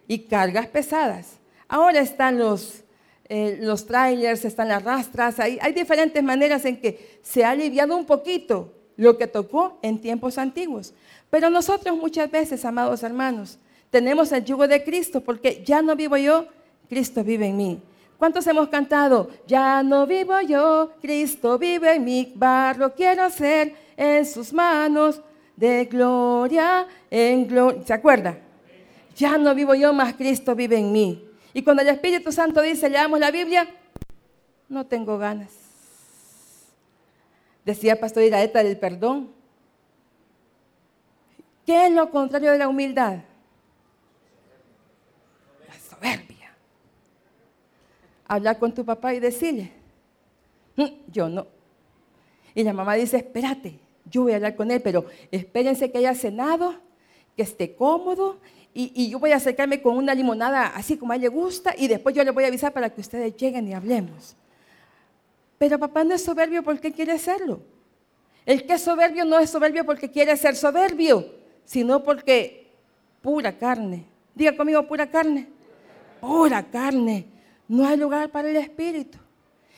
y 0.08 0.20
cargas 0.20 0.68
pesadas? 0.68 1.32
Ahora 1.68 2.00
están 2.00 2.38
los, 2.38 2.82
eh, 3.28 3.58
los 3.60 3.86
trailers, 3.86 4.46
están 4.46 4.68
las 4.68 4.82
rastras, 4.82 5.38
hay, 5.38 5.58
hay 5.60 5.74
diferentes 5.74 6.22
maneras 6.22 6.64
en 6.64 6.80
que 6.80 7.18
se 7.22 7.44
ha 7.44 7.50
aliviado 7.50 7.94
un 7.94 8.06
poquito 8.06 8.72
lo 8.96 9.18
que 9.18 9.26
tocó 9.26 9.78
en 9.82 10.00
tiempos 10.00 10.38
antiguos. 10.38 10.94
Pero 11.28 11.50
nosotros 11.50 11.94
muchas 11.94 12.30
veces, 12.30 12.64
amados 12.64 13.02
hermanos, 13.02 13.58
tenemos 13.90 14.32
el 14.32 14.46
yugo 14.46 14.66
de 14.66 14.82
Cristo 14.82 15.20
porque 15.20 15.62
ya 15.62 15.82
no 15.82 15.94
vivo 15.94 16.16
yo, 16.16 16.46
Cristo 16.88 17.22
vive 17.22 17.48
en 17.48 17.56
mí. 17.58 17.82
¿Cuántos 18.20 18.46
hemos 18.48 18.68
cantado? 18.68 19.30
Ya 19.46 19.82
no 19.82 20.06
vivo 20.06 20.38
yo, 20.42 20.92
Cristo 21.00 21.56
vive 21.56 21.94
en 21.94 22.04
mí, 22.04 22.30
barro 22.36 22.94
quiero 22.94 23.30
ser 23.30 23.74
en 23.96 24.26
sus 24.26 24.52
manos, 24.52 25.22
de 25.56 25.86
gloria 25.86 26.86
en 27.10 27.48
gloria. 27.48 27.82
¿Se 27.82 27.94
acuerda? 27.94 28.36
Ya 29.16 29.38
no 29.38 29.54
vivo 29.54 29.74
yo, 29.74 29.94
más 29.94 30.12
Cristo 30.16 30.54
vive 30.54 30.76
en 30.76 30.92
mí. 30.92 31.26
Y 31.54 31.62
cuando 31.62 31.80
el 31.80 31.88
Espíritu 31.88 32.30
Santo 32.30 32.60
dice, 32.60 32.90
leamos 32.90 33.18
la 33.18 33.30
Biblia, 33.30 33.66
no 34.68 34.84
tengo 34.84 35.16
ganas. 35.16 35.54
Decía 37.64 37.98
Pastor 37.98 38.22
Iraeta 38.24 38.62
del 38.62 38.78
perdón. 38.78 39.30
¿Qué 41.64 41.86
es 41.86 41.92
lo 41.92 42.10
contrario 42.10 42.52
de 42.52 42.58
la 42.58 42.68
humildad? 42.68 43.20
La 45.66 45.74
soberbia. 45.88 46.30
Hablar 48.30 48.60
con 48.60 48.72
tu 48.72 48.84
papá 48.84 49.12
y 49.12 49.18
decirle, 49.18 49.72
mm, 50.76 50.84
yo 51.08 51.28
no. 51.28 51.48
Y 52.54 52.62
la 52.62 52.72
mamá 52.72 52.94
dice, 52.94 53.16
espérate, 53.16 53.80
yo 54.04 54.22
voy 54.22 54.32
a 54.32 54.36
hablar 54.36 54.54
con 54.54 54.70
él, 54.70 54.80
pero 54.80 55.04
espérense 55.32 55.90
que 55.90 55.98
haya 55.98 56.14
cenado, 56.14 56.76
que 57.36 57.42
esté 57.42 57.74
cómodo 57.74 58.38
y, 58.72 58.92
y, 58.94 59.10
yo 59.10 59.18
voy 59.18 59.32
a 59.32 59.36
acercarme 59.36 59.82
con 59.82 59.96
una 59.96 60.14
limonada 60.14 60.68
así 60.68 60.96
como 60.96 61.10
a 61.10 61.16
él 61.16 61.22
le 61.22 61.28
gusta 61.28 61.74
y 61.76 61.88
después 61.88 62.14
yo 62.14 62.22
le 62.22 62.30
voy 62.30 62.44
a 62.44 62.46
avisar 62.46 62.72
para 62.72 62.90
que 62.90 63.00
ustedes 63.00 63.36
lleguen 63.36 63.66
y 63.66 63.74
hablemos. 63.74 64.36
Pero 65.58 65.76
papá 65.80 66.04
no 66.04 66.14
es 66.14 66.22
soberbio 66.22 66.62
porque 66.62 66.92
quiere 66.92 67.18
serlo. 67.18 67.62
El 68.46 68.64
que 68.64 68.74
es 68.74 68.82
soberbio 68.82 69.24
no 69.24 69.40
es 69.40 69.50
soberbio 69.50 69.84
porque 69.84 70.08
quiere 70.08 70.36
ser 70.36 70.54
soberbio, 70.54 71.26
sino 71.64 72.04
porque 72.04 72.70
pura 73.20 73.58
carne. 73.58 74.04
Diga 74.36 74.56
conmigo, 74.56 74.86
pura 74.86 75.10
carne. 75.10 75.48
Pura 76.20 76.62
carne. 76.62 77.26
No 77.70 77.86
hay 77.86 77.96
lugar 77.96 78.30
para 78.30 78.50
el 78.50 78.56
espíritu. 78.56 79.16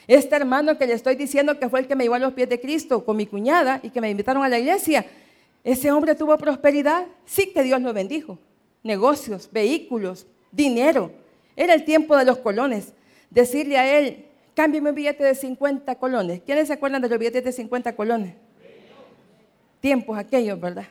Este 0.07 0.35
hermano 0.35 0.79
que 0.79 0.87
le 0.87 0.95
estoy 0.95 1.15
diciendo 1.15 1.59
que 1.59 1.69
fue 1.69 1.81
el 1.81 1.87
que 1.87 1.95
me 1.95 2.05
llevó 2.05 2.15
a 2.15 2.19
los 2.19 2.33
pies 2.33 2.49
de 2.49 2.59
Cristo 2.59 3.05
con 3.05 3.19
mi 3.19 3.27
cuñada 3.27 3.81
y 3.83 3.91
que 3.91 4.01
me 4.01 4.09
invitaron 4.09 4.43
a 4.43 4.49
la 4.49 4.59
iglesia, 4.59 5.05
ese 5.63 5.93
hombre 5.93 6.15
tuvo 6.15 6.39
prosperidad. 6.39 7.07
Sí 7.27 7.53
que 7.53 7.63
Dios 7.63 7.83
lo 7.83 7.93
bendijo. 7.93 8.39
Negocios, 8.83 9.51
vehículos, 9.53 10.27
dinero. 10.51 11.13
Era 11.55 11.75
el 11.75 11.85
tiempo 11.85 12.17
de 12.17 12.25
los 12.25 12.39
colones. 12.39 12.95
Decirle 13.29 13.77
a 13.77 13.99
él, 13.99 14.25
Cámbiame 14.55 14.89
un 14.89 14.95
billete 14.95 15.23
de 15.23 15.35
50 15.35 15.95
colones. 15.97 16.41
¿Quiénes 16.47 16.69
se 16.69 16.73
acuerdan 16.73 17.03
de 17.03 17.11
los 17.11 17.19
billetes 17.19 17.45
de 17.45 17.53
50 17.53 17.95
colones? 17.95 18.35
Tiempos 19.81 20.19
aquellos, 20.19 20.59
¿verdad? 20.59 20.87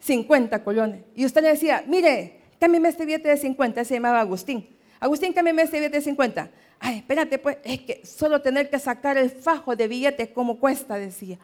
50 0.00 0.62
colones. 0.62 1.04
Y 1.14 1.24
usted 1.24 1.40
le 1.40 1.48
decía, 1.48 1.84
mire, 1.86 2.40
cámbiame 2.60 2.90
este 2.90 3.06
billete 3.06 3.28
de 3.28 3.36
50. 3.38 3.82
Se 3.84 3.94
llamaba 3.94 4.20
Agustín. 4.20 4.77
Agustín, 5.00 5.32
cámbiame 5.32 5.62
este 5.62 5.78
billete 5.78 5.96
de 5.96 6.02
50. 6.02 6.50
Ay, 6.80 6.98
espérate, 6.98 7.38
pues, 7.38 7.58
es 7.64 7.80
que 7.80 8.06
solo 8.06 8.40
tener 8.40 8.70
que 8.70 8.78
sacar 8.78 9.16
el 9.16 9.30
fajo 9.30 9.74
de 9.74 9.88
billetes, 9.88 10.28
como 10.28 10.58
cuesta? 10.58 10.96
Decía. 10.96 11.38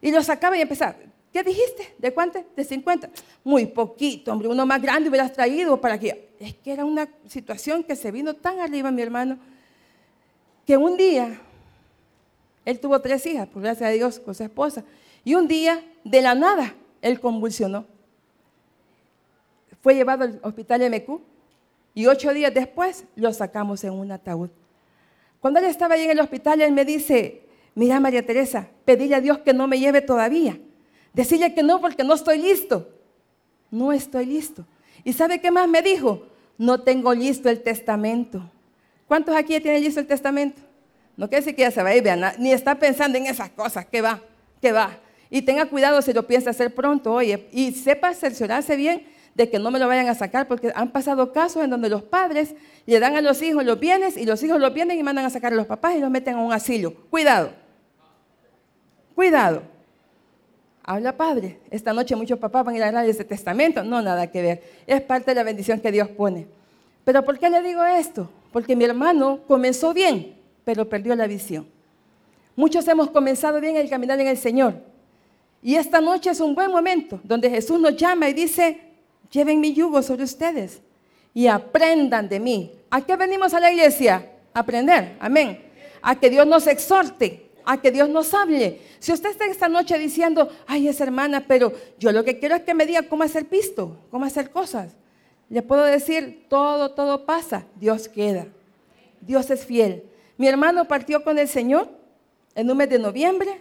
Y 0.00 0.10
lo 0.10 0.22
sacaba 0.22 0.56
y 0.56 0.60
empezaba. 0.60 0.96
¿Qué 1.32 1.42
dijiste? 1.42 1.94
¿De 1.98 2.12
cuánto? 2.12 2.44
De 2.54 2.64
50. 2.64 3.10
Muy 3.44 3.66
poquito, 3.66 4.32
hombre. 4.32 4.48
Uno 4.48 4.66
más 4.66 4.82
grande 4.82 5.08
hubieras 5.08 5.32
traído 5.32 5.80
para 5.80 5.98
que. 5.98 6.30
Es 6.38 6.54
que 6.54 6.72
era 6.72 6.84
una 6.84 7.08
situación 7.26 7.84
que 7.84 7.96
se 7.96 8.10
vino 8.10 8.34
tan 8.34 8.60
arriba, 8.60 8.90
mi 8.90 9.02
hermano 9.02 9.38
que 10.66 10.76
un 10.76 10.96
día, 10.96 11.40
él 12.64 12.78
tuvo 12.78 13.00
tres 13.00 13.26
hijas, 13.26 13.48
por 13.48 13.62
gracias 13.62 13.88
a 13.88 13.92
Dios, 13.92 14.20
con 14.20 14.34
su 14.34 14.42
esposa, 14.44 14.84
y 15.24 15.34
un 15.34 15.48
día, 15.48 15.84
de 16.04 16.22
la 16.22 16.34
nada, 16.34 16.74
él 17.00 17.20
convulsionó. 17.20 17.86
Fue 19.82 19.94
llevado 19.94 20.24
al 20.24 20.40
hospital 20.42 20.88
MQ 20.90 21.20
y 21.94 22.06
ocho 22.06 22.32
días 22.32 22.52
después 22.54 23.04
lo 23.16 23.32
sacamos 23.32 23.84
en 23.84 23.92
un 23.92 24.10
ataúd. 24.12 24.50
Cuando 25.40 25.60
él 25.60 25.66
estaba 25.66 25.94
ahí 25.94 26.04
en 26.04 26.12
el 26.12 26.20
hospital, 26.20 26.60
él 26.60 26.72
me 26.72 26.84
dice, 26.84 27.42
mira 27.74 28.00
María 28.00 28.24
Teresa, 28.24 28.68
pedile 28.84 29.16
a 29.16 29.20
Dios 29.20 29.38
que 29.38 29.52
no 29.52 29.66
me 29.66 29.78
lleve 29.78 30.00
todavía. 30.00 30.58
Decirle 31.12 31.54
que 31.54 31.62
no 31.62 31.80
porque 31.80 32.04
no 32.04 32.14
estoy 32.14 32.38
listo. 32.38 32.88
No 33.70 33.92
estoy 33.92 34.26
listo. 34.26 34.64
¿Y 35.04 35.12
sabe 35.12 35.40
qué 35.40 35.50
más 35.50 35.68
me 35.68 35.82
dijo? 35.82 36.26
No 36.58 36.80
tengo 36.80 37.12
listo 37.12 37.48
el 37.48 37.62
testamento. 37.62 38.42
¿Cuántos 39.08 39.34
aquí 39.34 39.58
tienen 39.60 39.82
listo 39.82 40.00
el 40.00 40.06
testamento? 40.06 40.62
No 41.16 41.28
quiere 41.28 41.44
decir 41.44 41.56
que 41.56 41.62
ya 41.62 41.70
se 41.70 41.82
va 41.82 41.90
a 41.90 41.96
ir, 41.96 42.04
ni 42.38 42.52
está 42.52 42.74
pensando 42.76 43.18
en 43.18 43.26
esas 43.26 43.50
cosas, 43.50 43.84
que 43.84 44.00
va, 44.00 44.22
que 44.60 44.72
va. 44.72 44.98
Y 45.28 45.42
tenga 45.42 45.66
cuidado 45.66 46.00
si 46.02 46.12
lo 46.12 46.26
piensa 46.26 46.50
hacer 46.50 46.74
pronto, 46.74 47.12
oye, 47.12 47.48
y 47.52 47.72
sepa 47.72 48.14
cerciorarse 48.14 48.76
bien 48.76 49.06
de 49.34 49.48
que 49.48 49.58
no 49.58 49.70
me 49.70 49.78
lo 49.78 49.88
vayan 49.88 50.08
a 50.08 50.14
sacar, 50.14 50.46
porque 50.46 50.72
han 50.74 50.90
pasado 50.90 51.32
casos 51.32 51.64
en 51.64 51.70
donde 51.70 51.88
los 51.88 52.02
padres 52.02 52.54
le 52.86 53.00
dan 53.00 53.16
a 53.16 53.20
los 53.20 53.40
hijos 53.42 53.64
los 53.64 53.80
bienes 53.80 54.16
y 54.16 54.26
los 54.26 54.42
hijos 54.42 54.60
los 54.60 54.74
vienen 54.74 54.98
y 54.98 55.02
mandan 55.02 55.24
a 55.24 55.30
sacar 55.30 55.52
a 55.52 55.56
los 55.56 55.66
papás 55.66 55.96
y 55.96 56.00
los 56.00 56.10
meten 56.10 56.34
a 56.34 56.40
un 56.40 56.52
asilo. 56.52 56.94
Cuidado, 57.10 57.50
cuidado. 59.14 59.62
Habla 60.84 61.16
padre. 61.16 61.60
Esta 61.70 61.92
noche 61.92 62.16
muchos 62.16 62.38
papás 62.38 62.64
van 62.64 62.74
a 62.74 62.78
ir 62.78 62.82
a 62.82 62.88
hablar 62.88 63.04
de 63.04 63.12
ese 63.12 63.24
testamento. 63.24 63.84
No, 63.84 64.02
nada 64.02 64.26
que 64.26 64.42
ver. 64.42 64.62
Es 64.86 65.00
parte 65.00 65.30
de 65.30 65.36
la 65.36 65.44
bendición 65.44 65.78
que 65.80 65.92
Dios 65.92 66.08
pone. 66.08 66.48
Pero 67.04 67.24
¿por 67.24 67.38
qué 67.38 67.48
le 67.48 67.62
digo 67.62 67.84
esto? 67.84 68.28
Porque 68.52 68.74
mi 68.74 68.84
hermano 68.84 69.40
comenzó 69.46 69.94
bien, 69.94 70.34
pero 70.64 70.88
perdió 70.88 71.14
la 71.14 71.26
visión. 71.26 71.66
Muchos 72.56 72.86
hemos 72.88 73.10
comenzado 73.10 73.60
bien 73.60 73.76
el 73.76 73.88
caminar 73.88 74.20
en 74.20 74.26
el 74.26 74.36
Señor. 74.36 74.74
Y 75.62 75.76
esta 75.76 76.00
noche 76.00 76.30
es 76.30 76.40
un 76.40 76.54
buen 76.54 76.70
momento 76.70 77.20
donde 77.22 77.48
Jesús 77.48 77.80
nos 77.80 77.96
llama 77.96 78.28
y 78.28 78.34
dice, 78.34 78.91
lleven 79.32 79.60
mi 79.60 79.72
yugo 79.72 80.02
sobre 80.02 80.22
ustedes 80.22 80.80
y 81.34 81.48
aprendan 81.48 82.28
de 82.28 82.38
mí. 82.38 82.72
¿A 82.90 83.00
qué 83.00 83.16
venimos 83.16 83.54
a 83.54 83.60
la 83.60 83.72
iglesia? 83.72 84.30
A 84.54 84.60
aprender, 84.60 85.16
amén. 85.18 85.60
A 86.02 86.14
que 86.20 86.30
Dios 86.30 86.46
nos 86.46 86.66
exhorte, 86.66 87.50
a 87.64 87.80
que 87.80 87.90
Dios 87.90 88.08
nos 88.08 88.32
hable. 88.34 88.80
Si 88.98 89.12
usted 89.12 89.30
está 89.30 89.46
esta 89.46 89.68
noche 89.68 89.98
diciendo, 89.98 90.50
ay, 90.66 90.88
esa 90.88 91.04
hermana, 91.04 91.44
pero 91.48 91.72
yo 91.98 92.12
lo 92.12 92.22
que 92.22 92.38
quiero 92.38 92.54
es 92.54 92.62
que 92.62 92.74
me 92.74 92.86
diga 92.86 93.02
cómo 93.08 93.24
hacer 93.24 93.46
pisto, 93.46 93.96
cómo 94.10 94.24
hacer 94.24 94.50
cosas. 94.50 94.92
Le 95.48 95.62
puedo 95.62 95.84
decir, 95.84 96.46
todo, 96.48 96.92
todo 96.92 97.24
pasa, 97.24 97.64
Dios 97.76 98.08
queda. 98.08 98.46
Dios 99.20 99.50
es 99.50 99.64
fiel. 99.64 100.04
Mi 100.36 100.48
hermano 100.48 100.86
partió 100.86 101.24
con 101.24 101.38
el 101.38 101.48
Señor 101.48 101.88
en 102.54 102.70
un 102.70 102.76
mes 102.76 102.90
de 102.90 102.98
noviembre 102.98 103.60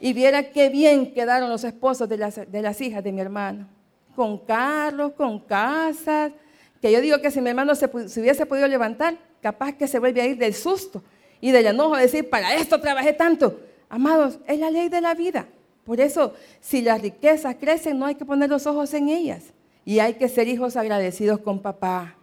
y 0.00 0.12
viera 0.12 0.50
qué 0.50 0.68
bien 0.68 1.14
quedaron 1.14 1.48
los 1.48 1.64
esposos 1.64 2.08
de 2.08 2.18
las, 2.18 2.50
de 2.50 2.62
las 2.62 2.80
hijas 2.80 3.02
de 3.02 3.12
mi 3.12 3.20
hermano. 3.20 3.68
Con 4.14 4.38
carros, 4.38 5.12
con 5.12 5.40
casas, 5.40 6.32
que 6.80 6.92
yo 6.92 7.00
digo 7.00 7.20
que 7.20 7.30
si 7.30 7.40
mi 7.40 7.50
hermano 7.50 7.74
se, 7.74 7.86
hubiese 7.86 8.46
podido 8.46 8.68
levantar, 8.68 9.16
capaz 9.40 9.72
que 9.72 9.88
se 9.88 9.98
vuelve 9.98 10.20
a 10.20 10.26
ir 10.26 10.36
del 10.36 10.54
susto 10.54 11.02
y 11.40 11.50
del 11.50 11.66
enojo, 11.66 11.96
decir, 11.96 12.28
para 12.28 12.54
esto 12.54 12.80
trabajé 12.80 13.12
tanto. 13.12 13.58
Amados, 13.88 14.38
es 14.46 14.58
la 14.58 14.70
ley 14.70 14.88
de 14.88 15.00
la 15.00 15.14
vida. 15.14 15.46
Por 15.84 16.00
eso, 16.00 16.34
si 16.60 16.82
las 16.82 17.00
riquezas 17.00 17.56
crecen, 17.56 17.98
no 17.98 18.06
hay 18.06 18.14
que 18.14 18.24
poner 18.24 18.50
los 18.50 18.66
ojos 18.66 18.92
en 18.94 19.08
ellas. 19.08 19.44
Y 19.84 19.98
hay 19.98 20.14
que 20.14 20.28
ser 20.28 20.48
hijos 20.48 20.76
agradecidos 20.76 21.40
con 21.40 21.60
papá. 21.60 22.16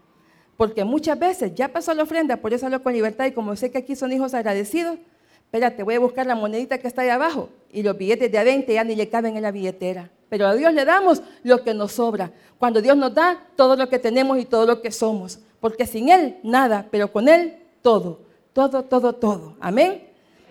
Porque 0.58 0.84
muchas 0.84 1.18
veces 1.18 1.56
ya 1.56 1.70
pasó 1.70 1.94
la 1.96 2.04
ofrenda, 2.04 2.38
por 2.38 2.54
eso 2.54 2.68
hablo 2.68 2.84
con 2.84 2.94
libertad 2.94 3.26
y 3.26 3.32
como 3.32 3.56
sé 3.56 3.72
que 3.72 3.80
aquí 3.80 3.96
son 3.96 4.12
hijos 4.12 4.36
agradecidos, 4.36 5.00
espérate, 5.46 5.82
voy 5.82 5.96
a 5.96 6.00
buscar 6.00 6.28
la 6.28 6.36
monedita 6.36 6.78
que 6.78 6.88
está 6.88 7.02
ahí 7.02 7.10
abajo 7.10 7.50
y 7.72 7.82
los 7.82 7.98
billetes 7.98 8.32
de 8.32 8.38
a 8.38 8.44
20 8.44 8.72
ya 8.72 8.84
ni 8.84 8.96
le 8.96 9.10
caben 9.10 9.36
en 9.36 9.42
la 9.42 9.50
billetera. 9.50 10.12
Pero 10.32 10.48
a 10.48 10.56
Dios 10.56 10.74
le 10.74 10.86
damos 10.86 11.22
lo 11.44 11.62
que 11.62 11.74
nos 11.74 11.91
sobra. 11.91 12.32
Cuando 12.58 12.82
Dios 12.82 12.96
nos 12.96 13.13
da 13.13 13.38
todo 13.58 13.76
lo 13.76 13.89
que 13.89 14.00
tenemos 14.00 14.39
y 14.39 14.46
todo 14.46 14.65
lo 14.65 14.82
que 14.82 14.89
somos. 14.89 15.39
Porque 15.60 15.86
sin 15.86 16.08
Él 16.08 16.38
nada, 16.41 16.88
pero 16.89 17.12
con 17.12 17.28
Él 17.28 17.58
todo. 17.82 18.22
Todo, 18.54 18.86
todo, 18.86 19.12
todo. 19.12 19.58
Amén. 19.60 20.08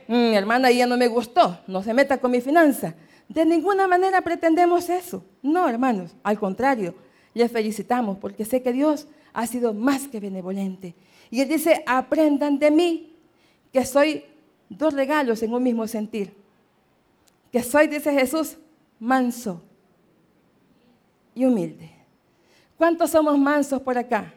Mm, 0.06 0.12
mi 0.12 0.36
hermana 0.36 0.70
ya 0.70 0.86
no 0.86 0.98
me 0.98 1.08
gustó, 1.08 1.60
no 1.66 1.82
se 1.82 1.94
meta 1.94 2.18
con 2.18 2.30
mi 2.30 2.42
finanza. 2.42 2.94
De 3.26 3.46
ninguna 3.46 3.88
manera 3.88 4.20
pretendemos 4.20 4.90
eso. 4.90 5.24
No, 5.40 5.66
hermanos, 5.66 6.14
al 6.24 6.38
contrario, 6.38 6.94
les 7.32 7.50
felicitamos 7.50 8.18
porque 8.18 8.44
sé 8.44 8.60
que 8.60 8.74
Dios 8.74 9.06
ha 9.32 9.46
sido 9.46 9.72
más 9.72 10.08
que 10.08 10.20
benevolente. 10.20 10.94
Y 11.30 11.40
Él 11.40 11.48
dice, 11.48 11.82
aprendan 11.86 12.58
de 12.58 12.70
mí, 12.70 13.16
que 13.72 13.86
soy 13.86 14.26
dos 14.68 14.92
regalos 14.92 15.42
en 15.42 15.54
un 15.54 15.62
mismo 15.62 15.86
sentir. 15.86 16.34
Que 17.50 17.62
soy, 17.62 17.86
dice 17.86 18.12
Jesús, 18.12 18.58
manso 18.98 19.62
y 21.34 21.44
humilde. 21.44 21.90
¿Cuántos 22.76 23.10
somos 23.10 23.38
mansos 23.38 23.80
por 23.82 23.98
acá? 23.98 24.32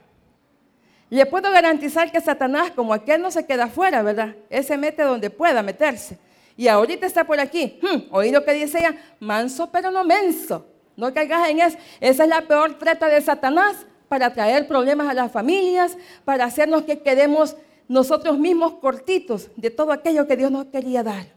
Le 1.09 1.25
puedo 1.25 1.51
garantizar 1.51 2.11
que 2.11 2.19
Satanás, 2.19 2.71
como 2.71 2.93
aquel 2.93 3.21
no 3.21 3.29
se 3.29 3.45
queda 3.45 3.65
afuera, 3.65 4.01
¿verdad? 4.01 4.35
Él 4.49 4.63
se 4.63 4.77
mete 4.77 5.03
donde 5.03 5.29
pueda 5.29 5.61
meterse. 5.61 6.17
Y 6.57 6.67
ahorita 6.67 7.05
está 7.05 7.23
por 7.23 7.39
aquí. 7.39 7.79
Hmm, 7.81 8.11
oí 8.11 8.31
lo 8.31 8.43
que 8.43 8.53
dice 8.53 8.79
ella, 8.79 8.95
manso 9.19 9.69
pero 9.71 9.91
no 9.91 10.03
menso. 10.03 10.65
No 10.95 11.13
caigas 11.13 11.49
en 11.49 11.59
eso. 11.59 11.77
Esa 11.99 12.23
es 12.23 12.29
la 12.29 12.41
peor 12.41 12.77
treta 12.77 13.07
de 13.07 13.21
Satanás 13.21 13.85
para 14.07 14.33
traer 14.33 14.67
problemas 14.67 15.07
a 15.07 15.13
las 15.13 15.31
familias, 15.31 15.97
para 16.25 16.45
hacernos 16.45 16.83
que 16.83 16.99
quedemos 16.99 17.55
nosotros 17.87 18.37
mismos 18.37 18.73
cortitos 18.75 19.49
de 19.55 19.69
todo 19.69 19.91
aquello 19.91 20.27
que 20.27 20.37
Dios 20.37 20.51
nos 20.51 20.65
quería 20.65 21.03
dar. 21.03 21.27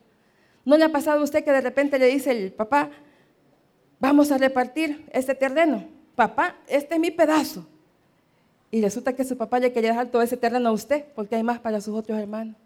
¿No 0.65 0.77
le 0.77 0.85
ha 0.85 0.89
pasado 0.91 1.21
a 1.21 1.25
usted 1.25 1.45
que 1.45 1.53
de 1.53 1.61
repente 1.61 1.99
le 1.99 2.07
dice 2.07 2.33
el 2.33 2.53
papá, 2.53 2.91
vamos 3.99 4.31
a 4.31 4.39
repartir 4.39 5.05
este 5.13 5.35
terreno? 5.35 5.85
Papá, 6.15 6.57
este 6.67 6.95
es 6.95 7.01
mi 7.01 7.11
pedazo. 7.11 7.67
Y 8.71 8.81
resulta 8.81 9.15
que 9.15 9.25
su 9.25 9.37
papá 9.37 9.59
le 9.59 9.73
quería 9.73 9.91
dejar 9.91 10.09
todo 10.09 10.23
ese 10.23 10.37
terreno 10.37 10.71
a 10.71 10.73
usted 10.73 11.05
porque 11.15 11.37
hay 11.37 11.43
más 11.43 11.61
para 11.61 11.81
sus 11.81 11.95
otros 11.95 12.19
hermanos. 12.19 12.57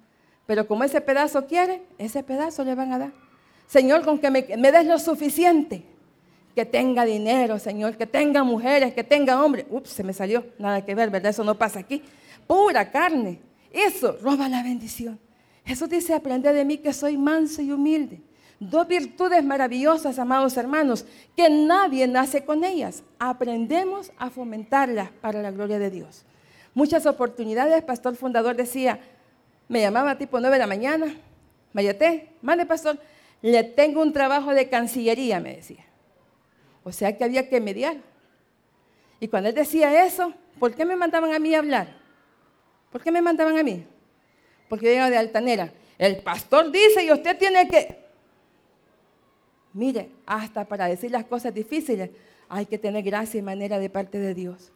Pero 0.47 0.66
como 0.66 0.83
ese 0.85 1.01
pedazo 1.01 1.47
quiere, 1.47 1.83
ese 1.99 2.23
pedazo 2.23 2.64
le 2.64 2.75
van 2.75 2.93
a 2.93 2.99
dar. 2.99 3.12
Señor, 3.69 4.05
con 4.05 4.19
que 4.19 4.31
me, 4.31 4.47
me 4.59 4.73
des 4.73 4.87
lo 4.87 4.99
suficiente. 4.99 5.85
Que 6.55 6.64
tenga 6.64 7.05
dinero, 7.05 7.59
Señor, 7.59 7.97
que 7.97 8.07
tenga 8.07 8.43
mujeres, 8.43 8.93
que 8.93 9.05
tenga 9.05 9.45
hombres. 9.45 9.66
Ups, 9.71 9.90
se 9.90 10.03
me 10.03 10.12
salió. 10.12 10.45
Nada 10.59 10.85
que 10.85 10.95
ver, 10.95 11.11
¿verdad? 11.11 11.31
Eso 11.31 11.45
no 11.45 11.57
pasa 11.57 11.79
aquí. 11.79 12.03
Pura 12.47 12.90
carne. 12.90 13.38
Eso 13.73 14.19
roba 14.21 14.49
la 14.49 14.62
bendición. 14.62 15.21
Jesús 15.64 15.88
dice, 15.88 16.14
aprende 16.14 16.53
de 16.53 16.64
mí 16.64 16.79
que 16.79 16.93
soy 16.93 17.16
manso 17.16 17.62
y 17.62 17.71
humilde. 17.71 18.21
Dos 18.61 18.87
virtudes 18.87 19.42
maravillosas, 19.42 20.18
amados 20.18 20.59
hermanos, 20.59 21.07
que 21.35 21.49
nadie 21.49 22.07
nace 22.07 22.44
con 22.44 22.62
ellas. 22.62 23.03
Aprendemos 23.18 24.12
a 24.18 24.29
fomentarlas 24.29 25.11
para 25.23 25.40
la 25.40 25.51
gloria 25.51 25.79
de 25.79 25.90
Dios. 25.90 26.25
Muchas 26.75 27.07
oportunidades, 27.07 27.83
pastor 27.83 28.16
fundador 28.16 28.55
decía, 28.55 29.01
me 29.66 29.81
llamaba 29.81 30.18
tipo 30.18 30.38
9 30.38 30.57
de 30.57 30.61
la 30.61 30.66
mañana, 30.66 31.16
Mayate, 31.73 32.33
mande 32.42 32.66
pastor, 32.66 32.99
le 33.40 33.64
tengo 33.64 34.03
un 34.03 34.12
trabajo 34.12 34.53
de 34.53 34.68
cancillería, 34.68 35.40
me 35.40 35.57
decía. 35.57 35.87
O 36.85 36.92
sea 36.92 37.16
que 37.16 37.25
había 37.25 37.49
que 37.49 37.61
mediar. 37.61 37.96
Y 39.20 39.29
cuando 39.29 39.49
él 39.49 39.55
decía 39.55 40.05
eso, 40.05 40.35
¿por 40.59 40.75
qué 40.75 40.85
me 40.85 40.96
mandaban 40.96 41.33
a 41.33 41.38
mí 41.38 41.55
a 41.55 41.59
hablar? 41.61 41.96
¿Por 42.92 43.03
qué 43.03 43.11
me 43.11 43.23
mandaban 43.23 43.57
a 43.59 43.62
mí? 43.62 43.87
Porque 44.68 44.87
yo 44.87 44.92
era 44.92 45.11
de 45.11 45.16
altanera. 45.16 45.73
El 45.96 46.18
pastor 46.18 46.70
dice 46.70 47.05
y 47.05 47.11
usted 47.11 47.38
tiene 47.38 47.66
que... 47.68 48.10
Mire, 49.72 50.11
hasta 50.26 50.64
para 50.64 50.87
decir 50.87 51.11
las 51.11 51.24
cosas 51.24 51.54
difíciles 51.54 52.11
hay 52.48 52.66
que 52.66 52.78
tener 52.78 53.02
gracia 53.04 53.38
y 53.38 53.42
manera 53.42 53.78
de 53.78 53.88
parte 53.88 54.18
de 54.18 54.35
Dios. 54.35 54.72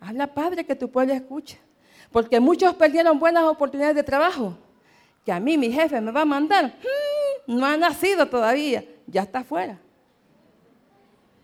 Habla, 0.00 0.28
Padre, 0.28 0.64
que 0.64 0.76
tu 0.76 0.90
pueblo 0.90 1.12
escuche. 1.12 1.58
Porque 2.12 2.38
muchos 2.38 2.74
perdieron 2.74 3.18
buenas 3.18 3.44
oportunidades 3.44 3.96
de 3.96 4.02
trabajo. 4.02 4.56
Que 5.24 5.32
a 5.32 5.40
mí 5.40 5.58
mi 5.58 5.72
jefe 5.72 6.00
me 6.00 6.12
va 6.12 6.20
a 6.20 6.26
mandar. 6.26 6.66
Hmm, 6.66 7.58
no 7.58 7.66
ha 7.66 7.76
nacido 7.76 8.26
todavía. 8.26 8.84
Ya 9.06 9.22
está 9.22 9.40
afuera. 9.40 9.78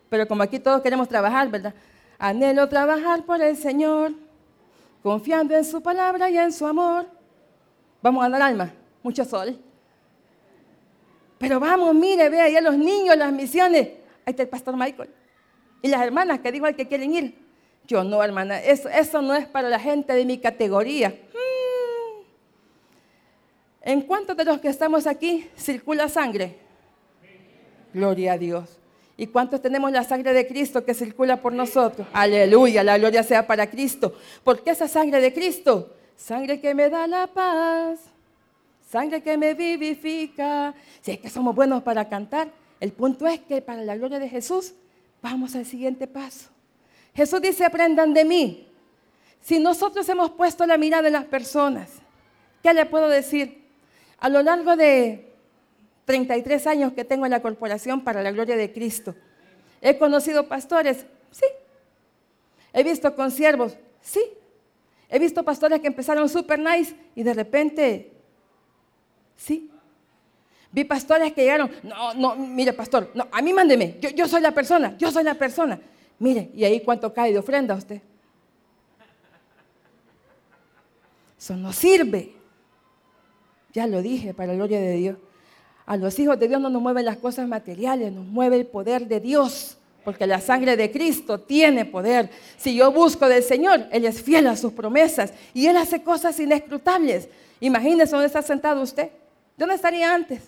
Pero 0.09 0.27
como 0.27 0.43
aquí 0.43 0.59
todos 0.59 0.81
queremos 0.81 1.09
trabajar, 1.09 1.49
¿verdad? 1.49 1.73
Anhelo 2.17 2.69
trabajar 2.69 3.25
por 3.25 3.41
el 3.41 3.57
Señor 3.57 4.13
confiando 5.01 5.55
en 5.55 5.65
su 5.65 5.81
palabra 5.81 6.29
y 6.29 6.37
en 6.37 6.51
su 6.51 6.65
amor. 6.65 7.07
Vamos 8.01 8.23
a 8.23 8.29
dar 8.29 8.41
alma, 8.41 8.73
mucho 9.03 9.25
sol. 9.25 9.57
Pero 11.41 11.59
vamos, 11.59 11.93
mire, 11.95 12.29
ve 12.29 12.39
ahí 12.39 12.55
a 12.55 12.61
los 12.61 12.77
niños, 12.77 13.17
las 13.17 13.33
misiones. 13.33 13.87
Ahí 14.25 14.31
está 14.31 14.43
el 14.43 14.49
pastor 14.49 14.77
Michael. 14.77 15.09
Y 15.81 15.87
las 15.87 16.01
hermanas 16.01 16.39
que 16.39 16.51
digo 16.51 16.67
al 16.67 16.75
que 16.75 16.87
quieren 16.87 17.13
ir. 17.13 17.35
Yo 17.87 18.03
no, 18.03 18.23
hermana, 18.23 18.61
eso, 18.61 18.87
eso 18.87 19.23
no 19.23 19.33
es 19.33 19.47
para 19.47 19.67
la 19.67 19.79
gente 19.79 20.13
de 20.13 20.23
mi 20.23 20.37
categoría. 20.37 21.09
Hmm. 21.09 22.23
¿En 23.81 24.01
cuántos 24.01 24.37
de 24.37 24.45
los 24.45 24.61
que 24.61 24.67
estamos 24.67 25.07
aquí 25.07 25.49
circula 25.57 26.07
sangre? 26.07 26.57
Gloria 27.91 28.33
a 28.33 28.37
Dios. 28.37 28.77
¿Y 29.17 29.25
cuántos 29.25 29.63
tenemos 29.63 29.91
la 29.91 30.03
sangre 30.03 30.33
de 30.33 30.47
Cristo 30.47 30.85
que 30.85 30.93
circula 30.93 31.41
por 31.41 31.53
nosotros? 31.53 32.07
Aleluya, 32.13 32.83
la 32.83 32.99
gloria 32.99 33.23
sea 33.23 33.47
para 33.47 33.67
Cristo. 33.67 34.13
¿Por 34.43 34.63
qué 34.63 34.69
esa 34.69 34.87
sangre 34.87 35.19
de 35.19 35.33
Cristo? 35.33 35.95
Sangre 36.15 36.61
que 36.61 36.75
me 36.75 36.87
da 36.87 37.07
la 37.07 37.25
paz, 37.25 37.99
sangre 38.91 39.23
que 39.23 39.37
me 39.37 39.53
vivifica. 39.53 40.73
Si 41.01 41.11
es 41.11 41.19
que 41.19 41.29
somos 41.29 41.55
buenos 41.55 41.81
para 41.81 42.09
cantar, 42.09 42.51
el 42.79 42.91
punto 42.91 43.25
es 43.25 43.39
que 43.39 43.61
para 43.61 43.83
la 43.83 43.95
gloria 43.95 44.19
de 44.19 44.27
Jesús 44.27 44.73
vamos 45.21 45.55
al 45.55 45.65
siguiente 45.65 46.07
paso. 46.07 46.49
Jesús 47.13 47.41
dice, 47.41 47.63
aprendan 47.63 48.13
de 48.13 48.25
mí. 48.25 48.67
Si 49.39 49.59
nosotros 49.59 50.07
hemos 50.09 50.31
puesto 50.31 50.65
la 50.65 50.77
mirada 50.77 51.07
en 51.07 51.13
las 51.13 51.25
personas, 51.25 51.89
¿qué 52.61 52.73
le 52.73 52.85
puedo 52.85 53.07
decir? 53.07 53.65
A 54.19 54.27
lo 54.27 54.43
largo 54.43 54.75
de 54.75 55.31
33 56.05 56.67
años 56.67 56.93
que 56.93 57.05
tengo 57.05 57.25
en 57.25 57.31
la 57.31 57.41
corporación 57.41 58.03
para 58.03 58.21
la 58.21 58.31
gloria 58.31 58.57
de 58.57 58.73
Cristo. 58.73 59.15
¿He 59.81 59.97
conocido 59.97 60.47
pastores? 60.47 61.05
Sí. 61.31 61.45
¿He 62.73 62.83
visto 62.83 63.15
consiervos? 63.15 63.77
Sí. 64.01 64.21
He 65.09 65.17
visto 65.17 65.43
pastores 65.43 65.79
que 65.79 65.87
empezaron 65.87 66.27
super 66.29 66.59
nice 66.59 66.95
y 67.15 67.23
de 67.23 67.33
repente, 67.33 68.10
sí. 69.41 69.69
Vi 70.71 70.85
pastores 70.85 71.33
que 71.33 71.41
llegaron, 71.41 71.69
no, 71.83 72.13
no, 72.13 72.35
mire 72.35 72.71
pastor, 72.71 73.11
no, 73.13 73.27
a 73.29 73.41
mí 73.41 73.51
mándeme, 73.51 73.97
yo, 73.99 74.09
yo 74.09 74.27
soy 74.27 74.41
la 74.41 74.51
persona, 74.51 74.95
yo 74.97 75.11
soy 75.11 75.23
la 75.23 75.33
persona. 75.33 75.79
Mire, 76.19 76.49
¿y 76.55 76.63
ahí 76.63 76.81
cuánto 76.81 77.13
cae 77.13 77.33
de 77.33 77.39
ofrenda 77.39 77.73
a 77.73 77.77
usted? 77.77 78.01
Eso 81.37 81.55
no 81.55 81.73
sirve. 81.73 82.33
Ya 83.73 83.87
lo 83.87 84.01
dije, 84.01 84.33
para 84.33 84.49
la 84.49 84.53
gloria 84.53 84.79
de 84.79 84.93
Dios. 84.93 85.17
A 85.85 85.97
los 85.97 86.17
hijos 86.19 86.39
de 86.39 86.47
Dios 86.47 86.61
no 86.61 86.69
nos 86.69 86.81
mueven 86.81 87.03
las 87.03 87.17
cosas 87.17 87.47
materiales, 87.47 88.13
nos 88.13 88.25
mueve 88.25 88.57
el 88.57 88.67
poder 88.67 89.07
de 89.07 89.19
Dios, 89.19 89.77
porque 90.05 90.27
la 90.27 90.39
sangre 90.39 90.77
de 90.77 90.91
Cristo 90.91 91.39
tiene 91.39 91.85
poder. 91.85 92.29
Si 92.57 92.75
yo 92.75 92.91
busco 92.91 93.27
del 93.27 93.43
Señor, 93.43 93.87
Él 93.91 94.05
es 94.05 94.21
fiel 94.21 94.47
a 94.47 94.55
sus 94.55 94.71
promesas 94.71 95.33
y 95.53 95.65
Él 95.65 95.75
hace 95.75 96.03
cosas 96.03 96.39
inescrutables. 96.39 97.27
Imagínese 97.59 98.11
dónde 98.11 98.27
está 98.27 98.41
sentado 98.41 98.81
usted. 98.81 99.09
¿Dónde 99.61 99.75
estaría 99.75 100.11
antes? 100.11 100.41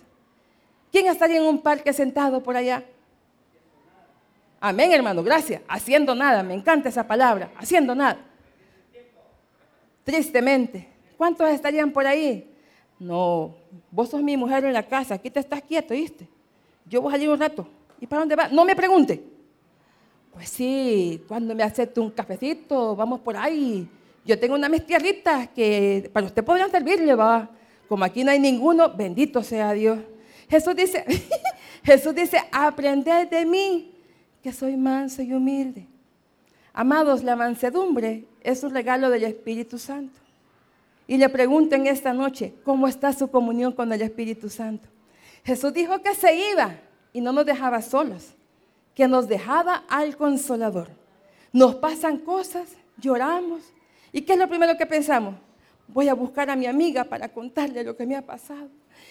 ¿Quién 0.91 1.05
estaría 1.05 1.37
en 1.37 1.43
un 1.43 1.61
parque 1.61 1.93
sentado 1.93 2.41
por 2.41 2.57
allá? 2.57 2.83
Amén, 4.59 4.91
hermano, 4.91 5.21
gracias. 5.21 5.61
Haciendo 5.67 6.15
nada, 6.15 6.41
me 6.41 6.55
encanta 6.55 6.89
esa 6.89 7.05
palabra, 7.05 7.51
haciendo 7.55 7.93
nada. 7.93 8.17
Tristemente. 10.03 10.89
¿Cuántos 11.15 11.47
estarían 11.51 11.91
por 11.91 12.07
ahí? 12.07 12.51
No, 12.97 13.53
vos 13.91 14.09
sos 14.09 14.23
mi 14.23 14.35
mujer 14.35 14.65
en 14.65 14.73
la 14.73 14.81
casa, 14.81 15.13
aquí 15.13 15.29
te 15.29 15.41
estás 15.41 15.61
quieto, 15.61 15.93
¿viste? 15.93 16.27
Yo 16.83 16.99
voy 16.99 17.11
a 17.11 17.11
salir 17.11 17.29
un 17.29 17.39
rato. 17.39 17.67
¿Y 17.99 18.07
para 18.07 18.21
dónde 18.21 18.35
vas? 18.35 18.51
No 18.51 18.65
me 18.65 18.75
pregunte. 18.75 19.23
Pues 20.33 20.49
sí, 20.49 21.23
cuando 21.27 21.53
me 21.53 21.61
acepte 21.61 21.99
un 21.99 22.09
cafecito, 22.09 22.95
vamos 22.95 23.19
por 23.19 23.37
ahí. 23.37 23.87
Yo 24.25 24.39
tengo 24.39 24.55
una 24.55 24.69
mis 24.69 24.87
tierritas 24.87 25.49
que 25.49 26.09
para 26.11 26.25
usted 26.25 26.43
podrían 26.43 26.71
servirle, 26.71 27.13
va. 27.13 27.47
Como 27.87 28.03
aquí 28.05 28.23
no 28.23 28.31
hay 28.31 28.39
ninguno, 28.39 28.93
bendito 28.93 29.43
sea 29.43 29.73
Dios. 29.73 29.99
Jesús 30.49 30.75
dice, 30.75 31.05
Jesús 31.83 32.15
dice, 32.15 32.37
aprended 32.51 33.29
de 33.29 33.45
mí, 33.45 33.91
que 34.41 34.51
soy 34.51 34.75
manso 34.75 35.21
y 35.21 35.33
humilde. 35.33 35.87
Amados, 36.73 37.23
la 37.23 37.35
mansedumbre 37.35 38.25
es 38.41 38.63
un 38.63 38.73
regalo 38.73 39.09
del 39.09 39.23
Espíritu 39.23 39.77
Santo. 39.77 40.19
Y 41.07 41.17
le 41.17 41.29
pregunto 41.29 41.75
en 41.75 41.87
esta 41.87 42.13
noche, 42.13 42.53
¿cómo 42.63 42.87
está 42.87 43.13
su 43.13 43.29
comunión 43.29 43.73
con 43.73 43.91
el 43.91 44.01
Espíritu 44.01 44.49
Santo? 44.49 44.87
Jesús 45.43 45.73
dijo 45.73 46.01
que 46.01 46.15
se 46.15 46.51
iba 46.51 46.75
y 47.11 47.21
no 47.21 47.31
nos 47.31 47.45
dejaba 47.45 47.81
solos, 47.81 48.33
que 48.95 49.07
nos 49.07 49.27
dejaba 49.27 49.83
al 49.89 50.15
consolador. 50.15 50.89
Nos 51.51 51.75
pasan 51.75 52.17
cosas, 52.17 52.69
lloramos. 52.97 53.61
¿Y 54.11 54.21
qué 54.21 54.33
es 54.33 54.39
lo 54.39 54.47
primero 54.47 54.77
que 54.77 54.85
pensamos? 54.85 55.35
Voy 55.87 56.09
a 56.09 56.13
buscar 56.13 56.49
a 56.49 56.55
mi 56.55 56.65
amiga 56.65 57.03
para 57.03 57.29
contarle 57.29 57.83
lo 57.83 57.95
que 57.95 58.05
me 58.05 58.15
ha 58.15 58.21
pasado. 58.21 58.69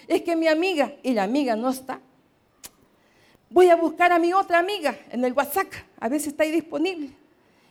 Es 0.09 0.23
que 0.23 0.37
mi 0.37 0.49
amiga, 0.49 0.95
y 1.03 1.13
la 1.13 1.25
amiga 1.25 1.55
no 1.57 1.71
está. 1.71 2.01
Voy 3.51 3.69
a 3.69 3.77
buscar 3.77 4.13
a 4.13 4.19
mi 4.19 4.33
otra 4.33 4.59
amiga 4.59 4.97
en 5.11 5.25
el 5.25 5.33
WhatsApp, 5.33 5.69
a 6.01 6.09
ver 6.09 6.21
si 6.21 6.31
está 6.31 6.45
ahí 6.45 6.51
disponible. 6.51 7.11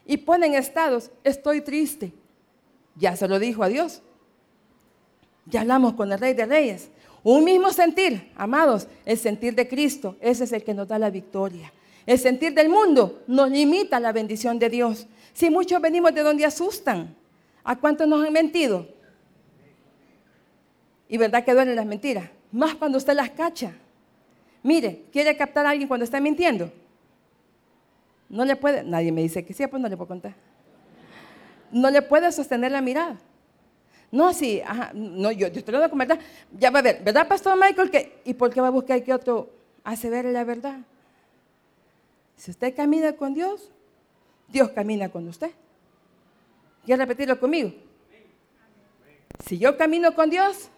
Y 0.06 0.18
ponen 0.18 0.54
estados, 0.54 1.10
estoy 1.24 1.62
triste. 1.62 2.14
Ya 2.96 3.16
se 3.16 3.28
lo 3.28 3.40
dijo 3.40 3.64
a 3.64 3.68
Dios. 3.68 4.02
Ya 5.46 5.62
hablamos 5.62 5.94
con 5.94 6.12
el 6.12 6.20
Rey 6.20 6.34
de 6.34 6.46
Reyes. 6.46 6.90
Un 7.24 7.44
mismo 7.44 7.72
sentir, 7.72 8.32
amados, 8.36 8.88
el 9.06 9.18
sentir 9.18 9.56
de 9.56 9.68
Cristo, 9.68 10.16
ese 10.22 10.44
es 10.44 10.52
el 10.54 10.64
que 10.64 10.74
nos 10.74 10.88
da 10.88 10.98
la 10.98 11.10
victoria. 11.10 11.72
El 12.06 12.18
sentir 12.18 12.54
del 12.54 12.70
mundo 12.70 13.24
nos 13.28 13.50
limita 13.50 14.00
la 14.00 14.12
bendición 14.12 14.58
de 14.58 14.70
Dios. 14.70 15.08
Si 15.34 15.50
muchos 15.50 15.80
venimos 15.82 16.14
de 16.14 16.22
donde 16.22 16.46
asustan, 16.46 17.16
¿a 17.64 17.76
cuántos 17.76 18.08
nos 18.08 18.26
han 18.26 18.34
mentido? 18.34 18.88
Y 21.08 21.18
verdad 21.18 21.44
que 21.44 21.54
duelen 21.54 21.76
las 21.76 21.86
mentiras, 21.86 22.30
más 22.52 22.76
cuando 22.76 22.98
usted 22.98 23.14
las 23.14 23.30
cacha. 23.32 23.74
Mire, 24.64 25.06
¿quiere 25.12 25.36
captar 25.36 25.66
a 25.66 25.72
alguien 25.72 25.88
cuando 25.88 26.04
está 26.04 26.20
mintiendo? 26.20 26.72
No 28.30 28.46
le 28.46 28.56
puede, 28.56 28.84
nadie 28.84 29.12
me 29.12 29.22
dice 29.22 29.44
que 29.44 29.54
sí, 29.54 29.66
pues 29.68 29.82
no 29.82 29.90
le 29.90 29.98
puedo 29.98 30.08
contar. 30.08 30.34
No 31.72 31.90
le 31.90 32.02
puede 32.02 32.32
sostener 32.32 32.72
la 32.72 32.82
mirada. 32.82 33.18
No, 34.12 34.34
sí, 34.34 34.62
ajá, 34.66 34.92
no, 34.94 35.32
yo, 35.32 35.48
yo 35.48 35.60
estoy 35.60 35.74
hablando 35.74 35.90
con 35.90 36.00
verdad. 36.00 36.20
Ya 36.58 36.70
va 36.70 36.80
a 36.80 36.82
ver, 36.82 37.02
¿verdad, 37.04 37.28
Pastor 37.28 37.58
Michael? 37.58 37.92
¿Y 38.26 38.34
por 38.34 38.54
qué 38.54 38.62
va 38.62 38.68
a 38.68 38.72
buscar 38.72 39.02
que 39.04 39.14
otro 39.14 39.50
hace 39.84 40.10
ver 40.10 40.26
la 40.26 40.44
verdad? 40.44 40.80
Si 42.36 42.52
usted 42.52 42.76
camina 42.76 43.14
con 43.14 43.34
Dios, 43.34 43.70
Dios 44.50 44.70
camina 44.70 45.10
con 45.10 45.28
usted. 45.28 45.52
¿Quiere 46.86 47.04
repetirlo 47.04 47.40
conmigo? 47.40 47.72
Si 49.46 49.58
yo 49.58 49.78
camino 49.78 50.14
con 50.14 50.30
Dios, 50.30 50.70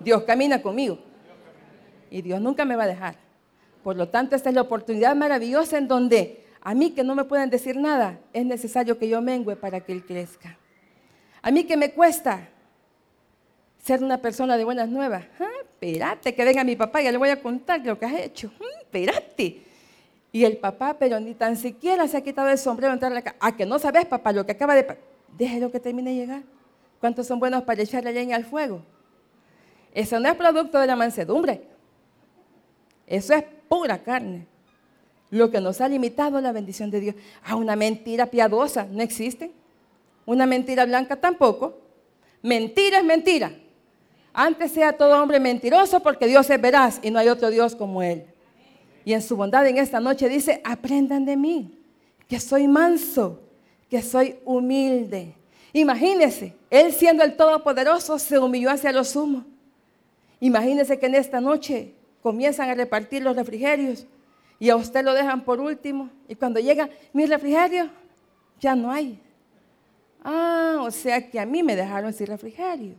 Dios 0.00 0.22
camina 0.24 0.60
conmigo. 0.62 0.98
Y 2.10 2.22
Dios 2.22 2.40
nunca 2.40 2.64
me 2.64 2.76
va 2.76 2.84
a 2.84 2.88
dejar. 2.88 3.16
Por 3.82 3.96
lo 3.96 4.08
tanto, 4.08 4.36
esta 4.36 4.48
es 4.48 4.54
la 4.54 4.62
oportunidad 4.62 5.16
maravillosa 5.16 5.78
en 5.78 5.88
donde 5.88 6.44
a 6.60 6.74
mí 6.74 6.90
que 6.90 7.02
no 7.02 7.14
me 7.14 7.24
pueden 7.24 7.50
decir 7.50 7.76
nada, 7.76 8.20
es 8.32 8.46
necesario 8.46 8.98
que 8.98 9.08
yo 9.08 9.20
mengüe 9.20 9.56
para 9.56 9.80
que 9.80 9.92
Él 9.92 10.04
crezca. 10.04 10.56
A 11.40 11.50
mí 11.50 11.64
que 11.64 11.76
me 11.76 11.92
cuesta 11.92 12.48
ser 13.82 14.02
una 14.02 14.18
persona 14.18 14.56
de 14.56 14.64
buenas 14.64 14.88
nuevas. 14.88 15.24
Ah, 15.40 15.48
espérate, 15.60 16.34
que 16.34 16.44
venga 16.44 16.62
mi 16.62 16.76
papá, 16.76 17.02
ya 17.02 17.10
le 17.10 17.18
voy 17.18 17.30
a 17.30 17.42
contar 17.42 17.84
lo 17.84 17.98
que 17.98 18.06
has 18.06 18.14
hecho. 18.14 18.52
Mm, 18.60 18.80
espérate. 18.82 19.62
Y 20.32 20.44
el 20.44 20.56
papá, 20.56 20.96
pero 20.98 21.20
ni 21.20 21.34
tan 21.34 21.56
siquiera 21.56 22.08
se 22.08 22.16
ha 22.16 22.22
quitado 22.22 22.48
el 22.48 22.56
sombrero 22.56 22.94
entrar 22.94 23.12
a 23.12 23.14
la 23.14 23.22
casa. 23.22 23.36
Ah, 23.38 23.54
que 23.54 23.66
no 23.66 23.78
sabes, 23.78 24.06
papá, 24.06 24.32
lo 24.32 24.46
que 24.46 24.52
acaba 24.52 24.74
de... 24.74 24.98
Déjelo 25.36 25.70
que 25.70 25.78
termine 25.78 26.10
de 26.10 26.16
llegar. 26.16 26.42
¿Cuántos 27.00 27.26
son 27.26 27.38
buenos 27.38 27.62
para 27.64 27.82
echarle 27.82 28.12
leña 28.12 28.36
al 28.36 28.44
fuego? 28.44 28.82
Eso 29.92 30.18
no 30.18 30.28
es 30.28 30.34
producto 30.34 30.78
de 30.78 30.86
la 30.86 30.96
mansedumbre. 30.96 31.62
Eso 33.06 33.34
es 33.34 33.44
pura 33.68 34.02
carne. 34.02 34.46
Lo 35.28 35.50
que 35.50 35.60
nos 35.60 35.80
ha 35.82 35.88
limitado 35.88 36.40
la 36.40 36.52
bendición 36.52 36.90
de 36.90 37.00
Dios. 37.00 37.14
Ah, 37.44 37.56
una 37.56 37.76
mentira 37.76 38.26
piadosa 38.26 38.86
no 38.90 39.02
existe. 39.02 39.52
Una 40.24 40.46
mentira 40.46 40.86
blanca 40.86 41.16
tampoco. 41.16 41.78
Mentira 42.40 42.98
es 42.98 43.04
mentira. 43.04 43.52
Antes 44.32 44.72
sea 44.72 44.94
todo 44.94 45.22
hombre 45.22 45.40
mentiroso 45.40 46.00
porque 46.00 46.26
Dios 46.26 46.48
es 46.48 46.60
veraz 46.60 47.00
y 47.02 47.10
no 47.10 47.18
hay 47.18 47.28
otro 47.28 47.50
Dios 47.50 47.76
como 47.76 48.02
Él. 48.02 48.31
Y 49.04 49.12
en 49.12 49.22
su 49.22 49.36
bondad 49.36 49.66
en 49.66 49.78
esta 49.78 50.00
noche 50.00 50.28
dice, 50.28 50.60
aprendan 50.64 51.24
de 51.24 51.36
mí, 51.36 51.78
que 52.28 52.38
soy 52.38 52.68
manso, 52.68 53.40
que 53.90 54.02
soy 54.02 54.36
humilde. 54.44 55.34
Imagínense, 55.72 56.54
Él 56.70 56.92
siendo 56.92 57.24
el 57.24 57.36
Todopoderoso 57.36 58.18
se 58.18 58.38
humilló 58.38 58.70
hacia 58.70 58.92
los 58.92 59.08
sumos. 59.08 59.44
Imagínense 60.40 60.98
que 60.98 61.06
en 61.06 61.14
esta 61.14 61.40
noche 61.40 61.94
comienzan 62.22 62.68
a 62.70 62.74
repartir 62.74 63.22
los 63.22 63.36
refrigerios 63.36 64.06
y 64.58 64.70
a 64.70 64.76
usted 64.76 65.04
lo 65.04 65.14
dejan 65.14 65.42
por 65.42 65.60
último. 65.60 66.10
Y 66.28 66.34
cuando 66.34 66.60
llega 66.60 66.88
mi 67.12 67.26
refrigerio, 67.26 67.90
ya 68.60 68.76
no 68.76 68.90
hay. 68.90 69.18
Ah, 70.24 70.78
o 70.80 70.90
sea 70.90 71.28
que 71.28 71.40
a 71.40 71.46
mí 71.46 71.62
me 71.62 71.74
dejaron 71.74 72.12
sin 72.12 72.26
refrigerio. 72.26 72.94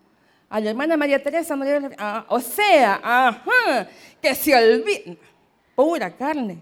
A 0.49 0.59
la 0.59 0.69
hermana 0.69 0.97
María 0.97 1.23
Teresa 1.23 1.55
no 1.55 1.63
le. 1.63 1.95
Ah, 1.97 2.25
o 2.27 2.39
sea, 2.39 2.99
ajá, 3.01 3.87
que 4.21 4.35
se 4.35 4.55
olvida. 4.55 5.15
Pura 5.75 6.15
carne. 6.15 6.61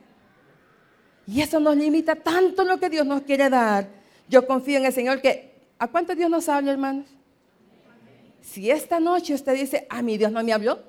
Y 1.27 1.41
eso 1.41 1.59
nos 1.59 1.75
limita 1.75 2.15
tanto 2.15 2.63
lo 2.63 2.79
que 2.79 2.89
Dios 2.89 3.05
nos 3.05 3.21
quiere 3.21 3.49
dar. 3.49 3.87
Yo 4.27 4.45
confío 4.47 4.77
en 4.77 4.85
el 4.85 4.93
Señor 4.93 5.21
que, 5.21 5.53
¿a 5.77 5.87
cuánto 5.87 6.15
Dios 6.15 6.29
nos 6.29 6.49
habla, 6.49 6.71
hermanos? 6.71 7.07
Si 8.41 8.71
esta 8.71 8.99
noche 8.99 9.33
usted 9.33 9.53
dice, 9.53 9.85
a 9.89 10.01
mí 10.01 10.17
Dios 10.17 10.31
no 10.31 10.43
me 10.43 10.51
habló, 10.51 10.79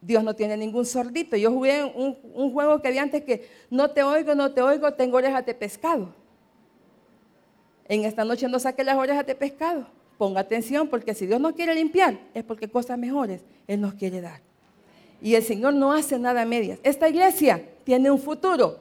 Dios 0.00 0.22
no 0.22 0.34
tiene 0.34 0.56
ningún 0.56 0.86
sordito. 0.86 1.36
Yo 1.36 1.50
jugué 1.50 1.84
un, 1.84 2.16
un, 2.34 2.52
juego 2.52 2.80
que 2.80 2.88
había 2.88 3.02
antes 3.02 3.24
que 3.24 3.48
no 3.68 3.90
te 3.90 4.02
oigo, 4.02 4.34
no 4.34 4.52
te 4.52 4.62
oigo, 4.62 4.92
tengo 4.94 5.16
orejas 5.16 5.44
de 5.44 5.54
pescado. 5.54 6.14
En 7.88 8.04
esta 8.04 8.24
noche 8.24 8.48
no 8.48 8.58
saque 8.58 8.84
las 8.84 8.96
orejas 8.96 9.26
de 9.26 9.34
pescado. 9.34 9.86
Ponga 10.16 10.40
atención 10.40 10.88
porque 10.88 11.14
si 11.14 11.26
Dios 11.26 11.40
no 11.40 11.54
quiere 11.54 11.74
limpiar 11.74 12.18
es 12.34 12.44
porque 12.44 12.68
cosas 12.68 12.98
mejores 12.98 13.42
Él 13.66 13.80
nos 13.80 13.94
quiere 13.94 14.20
dar. 14.20 14.47
Y 15.20 15.34
el 15.34 15.42
Señor 15.42 15.74
no 15.74 15.92
hace 15.92 16.18
nada 16.18 16.42
a 16.42 16.46
medias. 16.46 16.78
Esta 16.82 17.08
iglesia 17.08 17.62
tiene 17.84 18.10
un 18.10 18.18
futuro, 18.18 18.78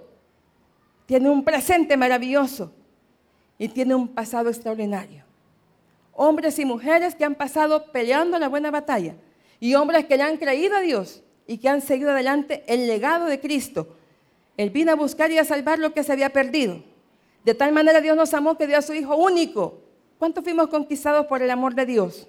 tiene 1.05 1.29
un 1.29 1.43
presente 1.43 1.97
maravilloso 1.97 2.71
y 3.57 3.67
tiene 3.69 3.95
un 3.95 4.07
pasado 4.07 4.49
extraordinario. 4.49 5.23
Hombres 6.13 6.59
y 6.59 6.65
mujeres 6.65 7.15
que 7.15 7.25
han 7.25 7.35
pasado 7.35 7.91
peleando 7.91 8.37
la 8.39 8.49
buena 8.49 8.71
batalla 8.71 9.15
y 9.59 9.75
hombres 9.75 10.05
que 10.05 10.17
le 10.17 10.23
han 10.23 10.37
creído 10.37 10.75
a 10.75 10.81
Dios 10.81 11.23
y 11.47 11.57
que 11.57 11.69
han 11.69 11.81
seguido 11.81 12.11
adelante 12.11 12.63
el 12.67 12.87
legado 12.87 13.25
de 13.25 13.39
Cristo. 13.39 13.95
Él 14.57 14.69
vino 14.69 14.91
a 14.91 14.95
buscar 14.95 15.31
y 15.31 15.37
a 15.37 15.45
salvar 15.45 15.79
lo 15.79 15.93
que 15.93 16.03
se 16.03 16.11
había 16.11 16.29
perdido. 16.29 16.83
De 17.45 17.53
tal 17.53 17.71
manera 17.71 18.01
Dios 18.01 18.17
nos 18.17 18.33
amó 18.33 18.57
que 18.57 18.67
dio 18.67 18.77
a 18.77 18.81
su 18.81 18.93
Hijo 18.93 19.15
único. 19.15 19.79
¿Cuántos 20.19 20.43
fuimos 20.43 20.67
conquistados 20.67 21.27
por 21.27 21.41
el 21.41 21.49
amor 21.49 21.75
de 21.75 21.85
Dios? 21.85 22.27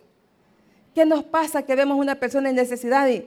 ¿Qué 0.95 1.05
nos 1.07 1.25
pasa 1.25 1.63
que 1.63 1.75
vemos 1.75 1.99
una 1.99 2.15
persona 2.15 2.51
en 2.51 2.57
necesidad 2.57 3.09
y 3.09 3.27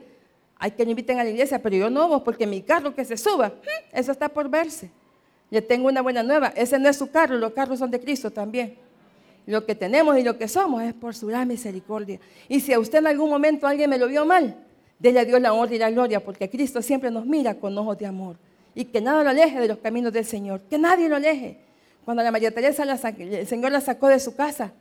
hay 0.64 0.70
que 0.70 0.86
le 0.86 0.92
inviten 0.92 1.20
a 1.20 1.24
la 1.24 1.30
iglesia, 1.32 1.60
pero 1.60 1.76
yo 1.76 1.90
no, 1.90 2.24
porque 2.24 2.46
mi 2.46 2.62
carro 2.62 2.94
que 2.94 3.04
se 3.04 3.18
suba, 3.18 3.50
mm, 3.50 3.98
eso 3.98 4.12
está 4.12 4.30
por 4.30 4.48
verse. 4.48 4.92
Le 5.50 5.60
tengo 5.60 5.88
una 5.88 6.02
buena 6.02 6.22
nueva, 6.22 6.54
ese 6.56 6.78
no 6.78 6.88
es 6.88 6.98
su 6.98 7.10
carro, 7.10 7.36
los 7.36 7.52
carros 7.54 7.80
son 7.80 7.90
de 7.90 8.00
Cristo 8.00 8.30
también. 8.30 8.76
Lo 9.48 9.66
que 9.66 9.74
tenemos 9.74 10.16
y 10.20 10.22
lo 10.22 10.38
que 10.38 10.48
somos 10.48 10.84
es 10.84 10.94
por 10.94 11.16
su 11.16 11.26
gran 11.26 11.48
misericordia. 11.48 12.20
Y 12.48 12.60
si 12.60 12.74
a 12.74 12.80
usted 12.80 13.00
en 13.00 13.08
algún 13.08 13.32
momento 13.32 13.66
alguien 13.66 13.90
me 13.90 13.98
lo 13.98 14.08
vio 14.08 14.24
mal, 14.24 14.56
déle 15.00 15.22
a 15.22 15.26
Dios 15.26 15.42
la 15.42 15.52
honra 15.52 15.74
y 15.74 15.80
la 15.80 15.90
gloria, 15.90 16.24
porque 16.24 16.48
Cristo 16.48 16.80
siempre 16.84 17.10
nos 17.10 17.26
mira 17.26 17.56
con 17.56 17.76
ojos 17.76 17.98
de 17.98 18.06
amor. 18.06 18.36
Y 18.76 18.86
que 18.86 19.02
nada 19.02 19.24
lo 19.24 19.32
aleje 19.32 19.60
de 19.60 19.68
los 19.68 19.80
caminos 19.80 20.14
del 20.14 20.26
Señor, 20.26 20.62
que 20.70 20.78
nadie 20.78 21.10
lo 21.10 21.16
aleje. 21.16 21.58
Cuando 22.06 22.22
la 22.22 22.30
María 22.30 22.52
Teresa, 22.52 22.84
el 22.84 23.48
Señor 23.48 23.72
la 23.72 23.82
sacó 23.82 24.10
de 24.10 24.20
su 24.20 24.36
casa, 24.36 24.74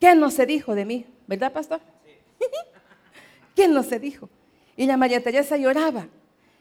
¿qué 0.00 0.14
no 0.14 0.30
se 0.30 0.46
dijo 0.46 0.74
de 0.74 0.86
mí? 0.86 1.04
¿Verdad, 1.26 1.52
pastor? 1.52 1.80
¿Quién 3.54 3.74
no 3.74 3.82
se 3.82 3.98
dijo? 3.98 4.30
Y 4.76 4.86
la 4.86 4.96
María 4.96 5.22
Teresa 5.22 5.56
lloraba. 5.56 6.08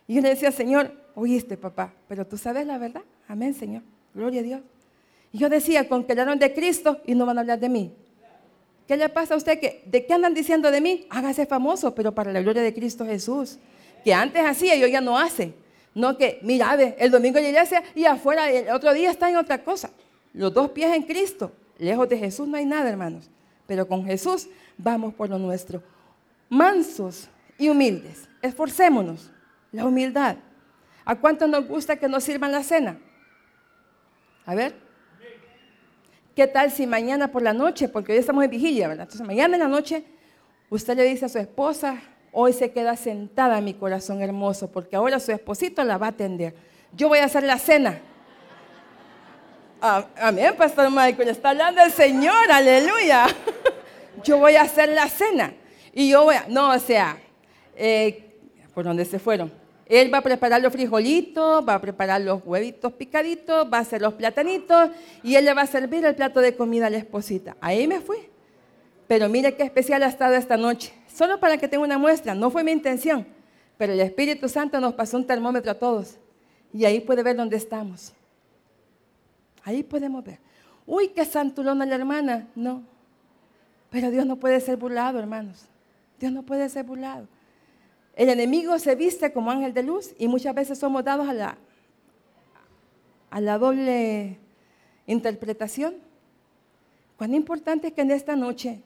Y 0.08 0.16
yo 0.16 0.22
le 0.22 0.30
decía, 0.30 0.52
Señor, 0.52 0.94
oíste, 1.16 1.58
papá, 1.58 1.94
pero 2.08 2.26
tú 2.26 2.38
sabes 2.38 2.68
la 2.68 2.78
verdad. 2.78 3.02
Amén, 3.28 3.54
Señor. 3.54 3.82
Gloria 4.14 4.42
a 4.42 4.44
Dios. 4.44 4.62
Y 5.32 5.40
yo 5.40 5.50
decía, 5.50 5.88
con 5.88 6.04
que 6.04 6.12
hablaron 6.12 6.38
de 6.38 6.54
Cristo 6.54 7.02
y 7.06 7.16
no 7.16 7.26
van 7.26 7.38
a 7.38 7.42
hablar 7.42 7.60
de 7.60 7.70
mí. 7.70 7.92
¿Qué 8.88 8.98
le 8.98 9.10
pasa 9.10 9.34
a 9.34 9.38
usted? 9.38 9.60
Que, 9.60 9.82
¿De 9.86 10.06
qué 10.06 10.14
andan 10.14 10.34
diciendo 10.34 10.70
de 10.70 10.82
mí? 10.82 11.08
Hágase 11.10 11.46
famoso, 11.46 11.96
pero 11.96 12.14
para 12.14 12.32
la 12.32 12.42
gloria 12.42 12.62
de 12.62 12.74
Cristo 12.74 13.06
Jesús. 13.06 13.58
Que 14.04 14.14
antes 14.14 14.46
hacía 14.46 14.76
y 14.76 14.84
hoy 14.84 14.92
ya 14.92 15.02
no 15.02 15.18
hace. 15.18 15.54
No 15.96 16.18
que, 16.18 16.40
mira, 16.42 16.76
el 16.98 17.12
domingo 17.12 17.38
en 17.38 17.46
la 17.46 17.50
iglesia 17.50 17.84
y 17.96 18.06
afuera 18.06 18.52
el 18.52 18.70
otro 18.70 18.94
día 18.94 19.10
está 19.10 19.30
en 19.30 19.38
otra 19.38 19.64
cosa. 19.64 19.90
Los 20.34 20.54
dos 20.54 20.72
pies 20.72 20.94
en 20.94 21.04
Cristo. 21.04 21.52
Lejos 21.78 22.10
de 22.10 22.18
Jesús 22.18 22.48
no 22.48 22.58
hay 22.58 22.66
nada, 22.66 22.90
hermanos. 22.90 23.30
Pero 23.66 23.88
con 23.88 24.06
Jesús 24.06 24.48
vamos 24.78 25.14
por 25.14 25.30
lo 25.30 25.40
nuestro. 25.40 25.82
Mansos 26.50 27.30
humildes. 27.70 28.28
Esforcémonos. 28.42 29.32
La 29.72 29.86
humildad. 29.86 30.38
¿A 31.06 31.16
cuánto 31.16 31.48
nos 31.48 31.68
gusta 31.68 31.96
que 31.98 32.08
nos 32.08 32.24
sirvan 32.24 32.52
la 32.52 32.64
cena? 32.64 32.98
A 34.46 34.56
ver. 34.56 34.76
¿Qué 36.36 36.48
tal 36.48 36.72
si 36.72 36.88
mañana 36.88 37.32
por 37.32 37.42
la 37.42 37.54
noche, 37.54 37.88
porque 37.88 38.14
hoy 38.14 38.18
estamos 38.18 38.44
en 38.44 38.50
vigilia, 38.50 38.88
¿verdad? 38.88 39.04
Entonces 39.04 39.26
mañana 39.26 39.56
en 39.56 39.62
la 39.62 39.68
noche 39.68 40.04
usted 40.70 40.96
le 40.96 41.04
dice 41.04 41.26
a 41.26 41.30
su 41.30 41.38
esposa, 41.38 42.02
hoy 42.32 42.54
se 42.54 42.72
queda 42.72 42.96
sentada 42.96 43.62
mi 43.62 43.76
corazón 43.76 44.22
hermoso, 44.22 44.72
porque 44.72 44.96
ahora 44.96 45.20
su 45.20 45.32
esposito 45.32 45.84
la 45.84 45.98
va 45.98 46.08
a 46.08 46.10
atender. 46.10 46.56
Yo 46.92 47.08
voy 47.08 47.20
a 47.20 47.26
hacer 47.26 47.44
la 47.44 47.60
cena. 47.60 48.00
Amén, 49.82 50.56
Pastor 50.58 50.90
Michael. 50.90 51.30
Está 51.30 51.50
hablando 51.50 51.82
el 51.82 51.92
Señor, 51.92 52.52
aleluya. 52.52 53.28
Yo 54.24 54.38
voy 54.38 54.56
a 54.56 54.62
hacer 54.62 54.90
la 54.90 55.08
cena. 55.10 55.54
Y 55.92 56.10
yo 56.10 56.24
voy 56.24 56.36
a, 56.36 56.46
no, 56.48 56.72
o 56.72 56.80
sea, 56.80 57.18
eh, 57.76 58.36
¿por 58.74 58.86
dónde 58.86 59.06
se 59.06 59.20
fueron? 59.20 59.52
Él 59.86 60.14
va 60.14 60.20
a 60.20 60.22
preparar 60.22 60.62
los 60.62 60.72
frijolitos, 60.72 61.68
va 61.68 61.76
a 61.76 61.82
preparar 61.82 62.22
los 62.22 62.42
huevitos 62.46 62.94
picaditos, 62.94 63.68
va 63.72 63.80
a 63.80 63.82
hacer 63.82 64.02
los 64.02 64.14
platanitos 64.14 64.90
y 65.22 65.36
él 65.36 65.46
le 65.46 65.54
va 65.54 65.64
a 65.64 65.68
servir 65.68 66.06
el 66.06 66.16
plato 66.16 66.40
de 66.40 66.56
comida 66.56 66.88
a 66.88 66.90
la 66.90 66.98
esposita. 66.98 67.58
Ahí 67.60 67.88
me 67.88 68.00
fui. 68.00 68.18
Pero 69.08 69.28
mire 69.30 69.56
qué 69.56 69.64
especial 69.64 70.02
ha 70.04 70.08
estado 70.08 70.36
esta 70.36 70.58
noche. 70.58 70.94
Solo 71.14 71.40
para 71.40 71.58
que 71.58 71.68
tenga 71.68 71.84
una 71.84 71.98
muestra, 71.98 72.34
no 72.34 72.50
fue 72.50 72.64
mi 72.64 72.72
intención, 72.72 73.28
pero 73.78 73.94
el 73.94 74.00
Espíritu 74.00 74.48
Santo 74.48 74.80
nos 74.80 74.94
pasó 74.94 75.18
un 75.18 75.28
termómetro 75.28 75.72
a 75.72 75.76
todos. 75.76 76.18
Y 76.74 76.86
ahí 76.86 77.02
puede 77.02 77.22
ver 77.22 77.36
dónde 77.36 77.58
estamos. 77.58 78.14
Ahí 79.64 79.84
podemos 79.84 80.24
ver. 80.24 80.40
Uy, 80.86 81.10
qué 81.10 81.26
santulona 81.26 81.86
la 81.86 81.96
hermana. 81.96 82.48
No. 82.56 82.84
Pero 83.90 84.10
Dios 84.10 84.26
no 84.26 84.38
puede 84.38 84.60
ser 84.60 84.78
burlado, 84.78 85.20
hermanos. 85.20 85.66
Dios 86.20 86.32
no 86.32 86.44
puede 86.44 86.68
ser 86.70 86.84
burlado. 86.84 87.28
El 88.16 88.30
enemigo 88.30 88.78
se 88.80 88.96
viste 88.96 89.34
como 89.34 89.52
ángel 89.52 89.74
de 89.74 89.84
luz 89.84 90.14
y 90.20 90.28
muchas 90.28 90.54
veces 90.54 90.78
somos 90.78 91.04
dados 91.04 91.28
a 91.28 91.34
la, 91.34 91.58
a 93.32 93.42
la 93.42 93.58
doble 93.58 94.38
interpretación. 95.08 95.96
Cuán 97.18 97.34
importante 97.34 97.88
es 97.88 97.94
que 97.94 98.02
en 98.02 98.12
esta 98.12 98.36
noche 98.36 98.82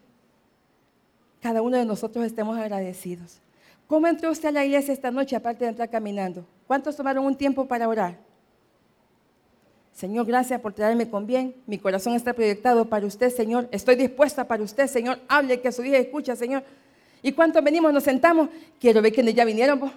cada 1.41 1.61
uno 1.61 1.77
de 1.77 1.85
nosotros 1.85 2.25
estemos 2.25 2.57
agradecidos. 2.57 3.39
¿Cómo 3.87 4.07
entró 4.07 4.31
usted 4.31 4.49
a 4.49 4.51
la 4.51 4.65
iglesia 4.65 4.93
esta 4.93 5.11
noche 5.11 5.35
aparte 5.35 5.63
de 5.63 5.69
entrar 5.69 5.89
caminando? 5.89 6.45
¿Cuántos 6.65 6.95
tomaron 6.95 7.25
un 7.25 7.35
tiempo 7.35 7.65
para 7.67 7.87
orar? 7.87 8.17
Señor, 9.93 10.25
gracias 10.25 10.59
por 10.61 10.73
traerme 10.73 11.09
con 11.09 11.25
bien. 11.25 11.55
Mi 11.65 11.77
corazón 11.77 12.13
está 12.13 12.33
proyectado 12.33 12.85
para 12.85 13.05
usted, 13.05 13.29
Señor. 13.29 13.67
Estoy 13.71 13.95
dispuesta 13.95 14.47
para 14.47 14.61
usted, 14.61 14.87
Señor. 14.87 15.19
Hable 15.27 15.59
que 15.59 15.71
su 15.71 15.83
hija 15.83 15.97
escucha, 15.97 16.35
Señor. 16.35 16.63
¿Y 17.21 17.31
cuántos 17.31 17.63
venimos, 17.63 17.91
nos 17.93 18.03
sentamos? 18.03 18.49
Quiero 18.79 19.01
ver 19.01 19.11
quiénes 19.11 19.33
ya 19.33 19.45
vinieron. 19.45 19.79
Pues. 19.79 19.91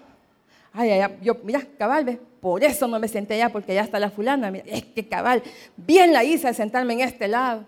Ay, 0.72 0.90
ay, 0.90 1.18
yo, 1.22 1.36
mira, 1.42 1.62
cabal, 1.78 2.04
¿ve? 2.04 2.20
por 2.40 2.64
eso 2.64 2.88
no 2.88 2.98
me 2.98 3.08
senté 3.08 3.34
allá, 3.34 3.50
porque 3.50 3.74
ya 3.74 3.82
está 3.82 3.98
la 3.98 4.10
fulana. 4.10 4.50
Mira, 4.50 4.64
es 4.66 4.84
que 4.84 5.06
cabal, 5.06 5.42
bien 5.76 6.12
la 6.12 6.24
hice 6.24 6.52
sentarme 6.54 6.94
en 6.94 7.00
este 7.00 7.28
lado. 7.28 7.64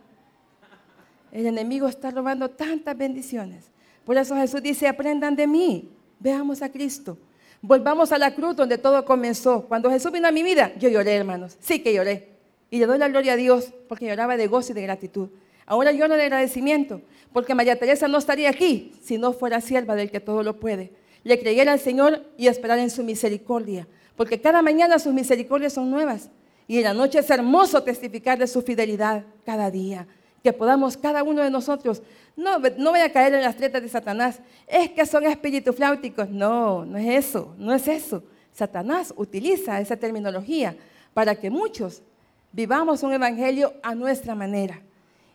El 1.31 1.47
enemigo 1.47 1.89
está 1.89 2.11
robando 2.11 2.49
tantas 2.49 2.97
bendiciones. 2.97 3.71
Por 4.05 4.17
eso 4.17 4.37
Jesús 4.37 4.63
dice, 4.63 4.89
aprendan 4.89 5.37
de 5.37 5.47
mí, 5.47 5.91
veamos 6.19 6.63
a 6.63 6.71
Cristo. 6.71 7.19
Volvamos 7.61 8.11
a 8.13 8.19
la 8.19 8.35
cruz 8.35 8.57
donde 8.57 8.77
todo 8.77 9.05
comenzó. 9.05 9.63
Cuando 9.67 9.91
Jesús 9.91 10.11
vino 10.11 10.29
a 10.29 10.33
mi 10.33 10.43
vida, 10.43 10.73
yo 10.79 10.89
lloré, 10.89 11.15
hermanos. 11.15 11.57
Sí 11.61 11.81
que 11.81 11.95
lloré. 11.95 12.29
Y 12.71 12.79
le 12.79 12.87
doy 12.87 12.99
la 12.99 13.09
gloria 13.09 13.35
a 13.35 13.37
Dios 13.37 13.73
porque 13.89 14.07
lloraba 14.07 14.37
de 14.37 14.47
gozo 14.47 14.73
y 14.73 14.75
de 14.75 14.83
gratitud. 14.83 15.29
Ahora 15.67 15.93
lloro 15.93 16.17
de 16.17 16.25
agradecimiento 16.25 17.03
porque 17.33 17.55
María 17.55 17.79
Teresa 17.79 18.09
no 18.09 18.19
estaría 18.19 18.51
aquí 18.51 18.93
si 19.03 19.19
no 19.19 19.33
fuera 19.33 19.61
sierva 19.61 19.95
del 19.95 20.11
que 20.11 20.21
todo 20.21 20.43
lo 20.43 20.59
puede. 20.59 20.93
Le 21.25 21.39
creyera 21.39 21.73
al 21.73 21.81
Señor 21.81 22.25
y 22.37 22.49
esperar 22.49 22.79
en 22.79 22.91
su 22.91 23.05
misericordia. 23.05 23.87
Porque 24.17 24.41
cada 24.41 24.61
mañana 24.61 24.99
sus 24.99 25.15
misericordias 25.15 25.73
son 25.73 25.91
nuevas. 25.91 26.31
Y 26.67 26.79
en 26.79 26.85
la 26.85 26.95
noche 26.95 27.21
es 27.21 27.31
hermoso 27.31 27.83
testificar 27.83 28.39
de 28.39 28.47
su 28.47 28.63
fidelidad 28.63 29.25
cada 29.45 29.71
día 29.71 30.07
que 30.43 30.53
podamos 30.53 30.97
cada 30.97 31.23
uno 31.23 31.43
de 31.43 31.51
nosotros, 31.51 32.03
no, 32.37 32.59
no 32.59 32.91
voy 32.91 33.01
a 33.01 33.13
caer 33.13 33.35
en 33.35 33.43
las 33.43 33.57
tretas 33.57 33.83
de 33.83 33.89
Satanás, 33.89 34.41
es 34.67 34.91
que 34.91 35.07
son 35.07 35.25
espíritus 35.25 35.77
flauticos. 35.77 36.29
No, 36.29 36.85
no 36.85 36.99
es 36.99 37.27
eso, 37.27 37.55
no 37.59 37.73
es 37.73 37.87
eso. 37.87 38.25
Satanás 38.53 39.15
utiliza 39.17 39.81
esa 39.81 39.97
terminología 39.97 40.77
para 41.15 41.37
que 41.37 41.49
muchos 41.49 42.03
vivamos 42.51 43.03
un 43.03 43.13
evangelio 43.13 43.75
a 43.83 43.95
nuestra 43.95 44.35
manera. 44.35 44.81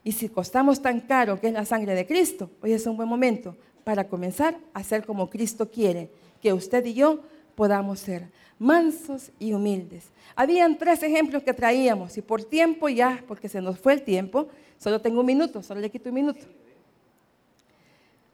Y 0.07 0.13
si 0.13 0.29
costamos 0.29 0.81
tan 0.81 1.01
caro 1.01 1.37
que 1.37 1.47
es 1.47 1.53
la 1.53 1.65
sangre 1.65 1.93
de 1.93 2.07
Cristo, 2.07 2.49
hoy 2.61 2.71
es 2.71 2.85
un 2.85 2.95
buen 2.95 3.09
momento 3.09 3.57
para 3.83 4.07
comenzar 4.07 4.57
a 4.73 4.81
ser 4.81 5.05
como 5.05 5.29
Cristo 5.29 5.69
quiere, 5.69 6.09
que 6.41 6.53
usted 6.53 6.85
y 6.85 6.93
yo 6.93 7.19
podamos 7.55 7.99
ser 7.99 8.29
mansos 8.57 9.31
y 9.37 9.51
humildes. 9.51 10.05
Habían 10.33 10.77
tres 10.77 11.03
ejemplos 11.03 11.43
que 11.43 11.53
traíamos 11.53 12.17
y 12.17 12.21
por 12.21 12.41
tiempo 12.45 12.87
ya, 12.87 13.21
porque 13.27 13.49
se 13.49 13.59
nos 13.59 13.79
fue 13.79 13.91
el 13.91 14.01
tiempo, 14.01 14.47
Solo 14.77 15.01
tengo 15.01 15.19
un 15.19 15.25
minuto, 15.25 15.61
solo 15.61 15.81
le 15.81 15.89
quito 15.89 16.07
un 16.07 16.15
minuto. 16.15 16.45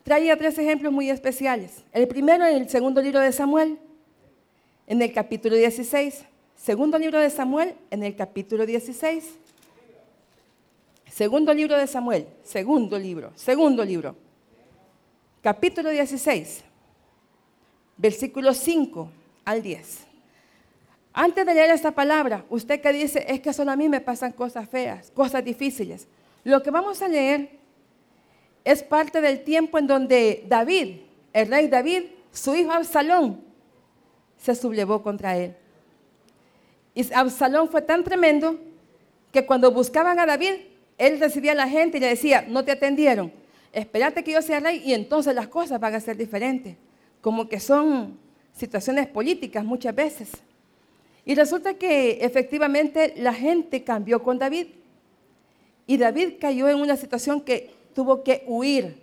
Traía 0.04 0.38
tres 0.38 0.56
ejemplos 0.60 0.94
muy 0.94 1.10
especiales. 1.10 1.84
El 1.92 2.08
primero 2.08 2.46
en 2.46 2.58
el 2.58 2.70
segundo 2.70 3.02
libro 3.02 3.20
de 3.20 3.32
Samuel, 3.32 3.80
en 4.86 5.02
el 5.02 5.12
capítulo 5.12 5.56
16. 5.56 6.24
Segundo 6.56 7.00
libro 7.00 7.20
de 7.20 7.32
Samuel, 7.32 7.74
en 7.90 8.04
el 8.04 8.16
capítulo 8.16 8.68
16. 8.68 9.40
Segundo 11.14 11.54
libro 11.54 11.78
de 11.78 11.86
Samuel, 11.86 12.26
segundo 12.42 12.98
libro, 12.98 13.32
segundo 13.36 13.86
libro. 13.86 14.16
Capítulo 15.44 15.92
16, 15.92 16.64
versículos 17.98 18.58
5 18.58 19.12
al 19.46 19.62
10. 19.62 20.08
Antes 21.14 21.46
de 21.46 21.54
leer 21.54 21.70
esta 21.70 21.92
palabra, 21.92 22.44
usted 22.50 22.82
que 22.82 22.92
dice, 22.92 23.24
es 23.28 23.42
que 23.42 23.54
solo 23.54 23.70
a 23.70 23.76
mí 23.76 23.90
me 23.90 24.02
pasan 24.02 24.32
cosas 24.32 24.68
feas, 24.68 25.12
cosas 25.12 25.46
difíciles. 25.46 26.08
Lo 26.44 26.64
que 26.64 26.72
vamos 26.72 27.00
a 27.04 27.08
leer 27.08 27.60
es 28.64 28.82
parte 28.82 29.22
del 29.22 29.44
tiempo 29.44 29.78
en 29.78 29.86
donde 29.86 30.44
David, 30.48 31.02
el 31.32 31.48
rey 31.48 31.68
David, 31.68 32.06
su 32.32 32.56
hijo 32.56 32.72
Absalón, 32.72 33.40
se 34.36 34.56
sublevó 34.56 35.04
contra 35.04 35.38
él. 35.38 35.56
Y 36.96 37.14
Absalón 37.14 37.70
fue 37.70 37.84
tan 37.84 38.04
tremendo 38.04 38.60
que 39.32 39.46
cuando 39.46 39.72
buscaban 39.72 40.18
a 40.18 40.26
David, 40.26 40.73
él 40.98 41.20
recibía 41.20 41.54
a 41.54 41.56
la 41.56 41.68
gente 41.68 41.98
y 41.98 42.02
le 42.02 42.08
decía, 42.08 42.46
no 42.48 42.64
te 42.64 42.72
atendieron, 42.72 43.32
espérate 43.72 44.24
que 44.24 44.32
yo 44.32 44.42
sea 44.42 44.60
rey 44.60 44.82
y 44.86 44.94
entonces 44.94 45.34
las 45.34 45.48
cosas 45.48 45.80
van 45.80 45.96
a 45.96 46.00
ser 46.00 46.18
diferentes. 46.18 46.76
Como 47.22 47.48
que 47.48 47.60
son 47.60 48.18
situaciones 48.54 49.08
políticas 49.08 49.64
muchas 49.64 49.96
veces. 49.96 50.30
Y 51.26 51.36
resulta 51.36 51.76
que 51.76 52.20
efectivamente 52.22 53.14
la 53.18 53.34
gente 53.34 53.84
cambió 53.84 54.22
con 54.22 54.38
David 54.38 54.68
y 55.88 55.98
David 55.98 56.34
cayó 56.40 56.70
en 56.70 56.78
una 56.78 56.98
situación 56.98 57.42
que 57.42 57.72
tuvo 57.94 58.24
que 58.24 58.44
huir. 58.46 59.02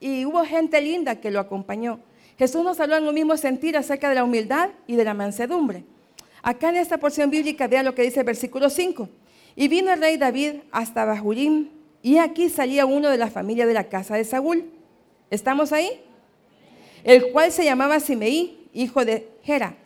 Y 0.00 0.24
hubo 0.24 0.44
gente 0.44 0.80
linda 0.80 1.20
que 1.20 1.30
lo 1.30 1.38
acompañó. 1.38 2.00
Jesús 2.38 2.64
nos 2.64 2.80
habló 2.80 2.96
en 2.96 3.06
un 3.06 3.14
mismo 3.14 3.36
sentir 3.36 3.76
acerca 3.76 4.08
de 4.08 4.16
la 4.16 4.24
humildad 4.24 4.70
y 4.86 4.96
de 4.96 5.04
la 5.04 5.14
mansedumbre. 5.14 5.84
Acá 6.42 6.70
en 6.70 6.76
esta 6.76 6.98
porción 6.98 7.30
bíblica 7.30 7.68
vea 7.68 7.84
lo 7.84 7.94
que 7.94 8.02
dice 8.02 8.20
el 8.20 8.26
versículo 8.26 8.68
5. 8.68 9.08
Y 9.54 9.68
vino 9.68 9.92
el 9.92 10.00
rey 10.00 10.16
David 10.16 10.60
hasta 10.70 11.04
Bahurim, 11.04 11.68
y 12.02 12.18
aquí 12.18 12.48
salía 12.48 12.86
uno 12.86 13.10
de 13.10 13.18
la 13.18 13.30
familia 13.30 13.66
de 13.66 13.74
la 13.74 13.84
casa 13.84 14.16
de 14.16 14.24
Saúl. 14.24 14.64
¿Estamos 15.30 15.72
ahí? 15.72 16.00
El 17.04 17.30
cual 17.32 17.52
se 17.52 17.64
llamaba 17.64 18.00
Simeí, 18.00 18.68
hijo 18.72 19.04
de 19.04 19.28
Gera. 19.42 19.76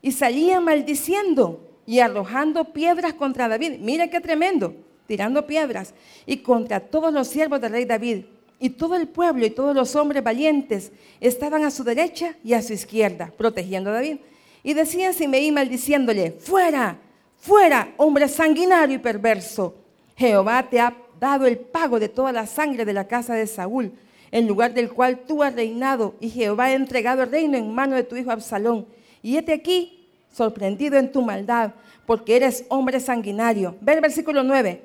Y 0.00 0.12
salía 0.12 0.60
maldiciendo 0.60 1.60
y 1.86 1.98
arrojando 1.98 2.72
piedras 2.72 3.14
contra 3.14 3.48
David. 3.48 3.78
Mire 3.80 4.08
qué 4.10 4.20
tremendo 4.20 4.74
tirando 5.08 5.46
piedras, 5.46 5.94
y 6.26 6.36
contra 6.36 6.78
todos 6.78 7.12
los 7.12 7.26
siervos 7.26 7.60
del 7.60 7.72
rey 7.72 7.86
David. 7.86 8.26
Y 8.60 8.70
todo 8.70 8.94
el 8.94 9.08
pueblo 9.08 9.46
y 9.46 9.50
todos 9.50 9.74
los 9.74 9.96
hombres 9.96 10.22
valientes 10.22 10.92
estaban 11.18 11.64
a 11.64 11.70
su 11.70 11.82
derecha 11.82 12.36
y 12.44 12.52
a 12.52 12.62
su 12.62 12.74
izquierda, 12.74 13.32
protegiendo 13.36 13.90
a 13.90 13.94
David. 13.94 14.18
Y 14.62 14.74
decían 14.74 15.14
Simeí 15.14 15.50
maldiciéndole, 15.50 16.32
fuera, 16.32 16.98
fuera, 17.38 17.92
hombre 17.96 18.28
sanguinario 18.28 18.96
y 18.96 18.98
perverso. 18.98 19.74
Jehová 20.16 20.66
te 20.68 20.80
ha 20.80 20.96
dado 21.18 21.46
el 21.46 21.58
pago 21.58 21.98
de 21.98 22.08
toda 22.08 22.32
la 22.32 22.46
sangre 22.46 22.84
de 22.84 22.92
la 22.92 23.06
casa 23.06 23.34
de 23.34 23.46
Saúl, 23.46 23.92
en 24.30 24.46
lugar 24.46 24.74
del 24.74 24.92
cual 24.92 25.20
tú 25.20 25.42
has 25.42 25.54
reinado, 25.54 26.14
y 26.20 26.28
Jehová 26.28 26.66
ha 26.66 26.74
entregado 26.74 27.22
el 27.22 27.30
reino 27.30 27.56
en 27.56 27.74
mano 27.74 27.96
de 27.96 28.04
tu 28.04 28.16
hijo 28.16 28.30
Absalón. 28.30 28.86
Y 29.22 29.36
este 29.36 29.52
aquí, 29.52 30.08
sorprendido 30.32 30.98
en 30.98 31.10
tu 31.10 31.22
maldad, 31.22 31.72
porque 32.06 32.36
eres 32.36 32.64
hombre 32.68 33.00
sanguinario. 33.00 33.76
Ve 33.80 33.94
el 33.94 34.00
versículo 34.00 34.42
9. 34.42 34.82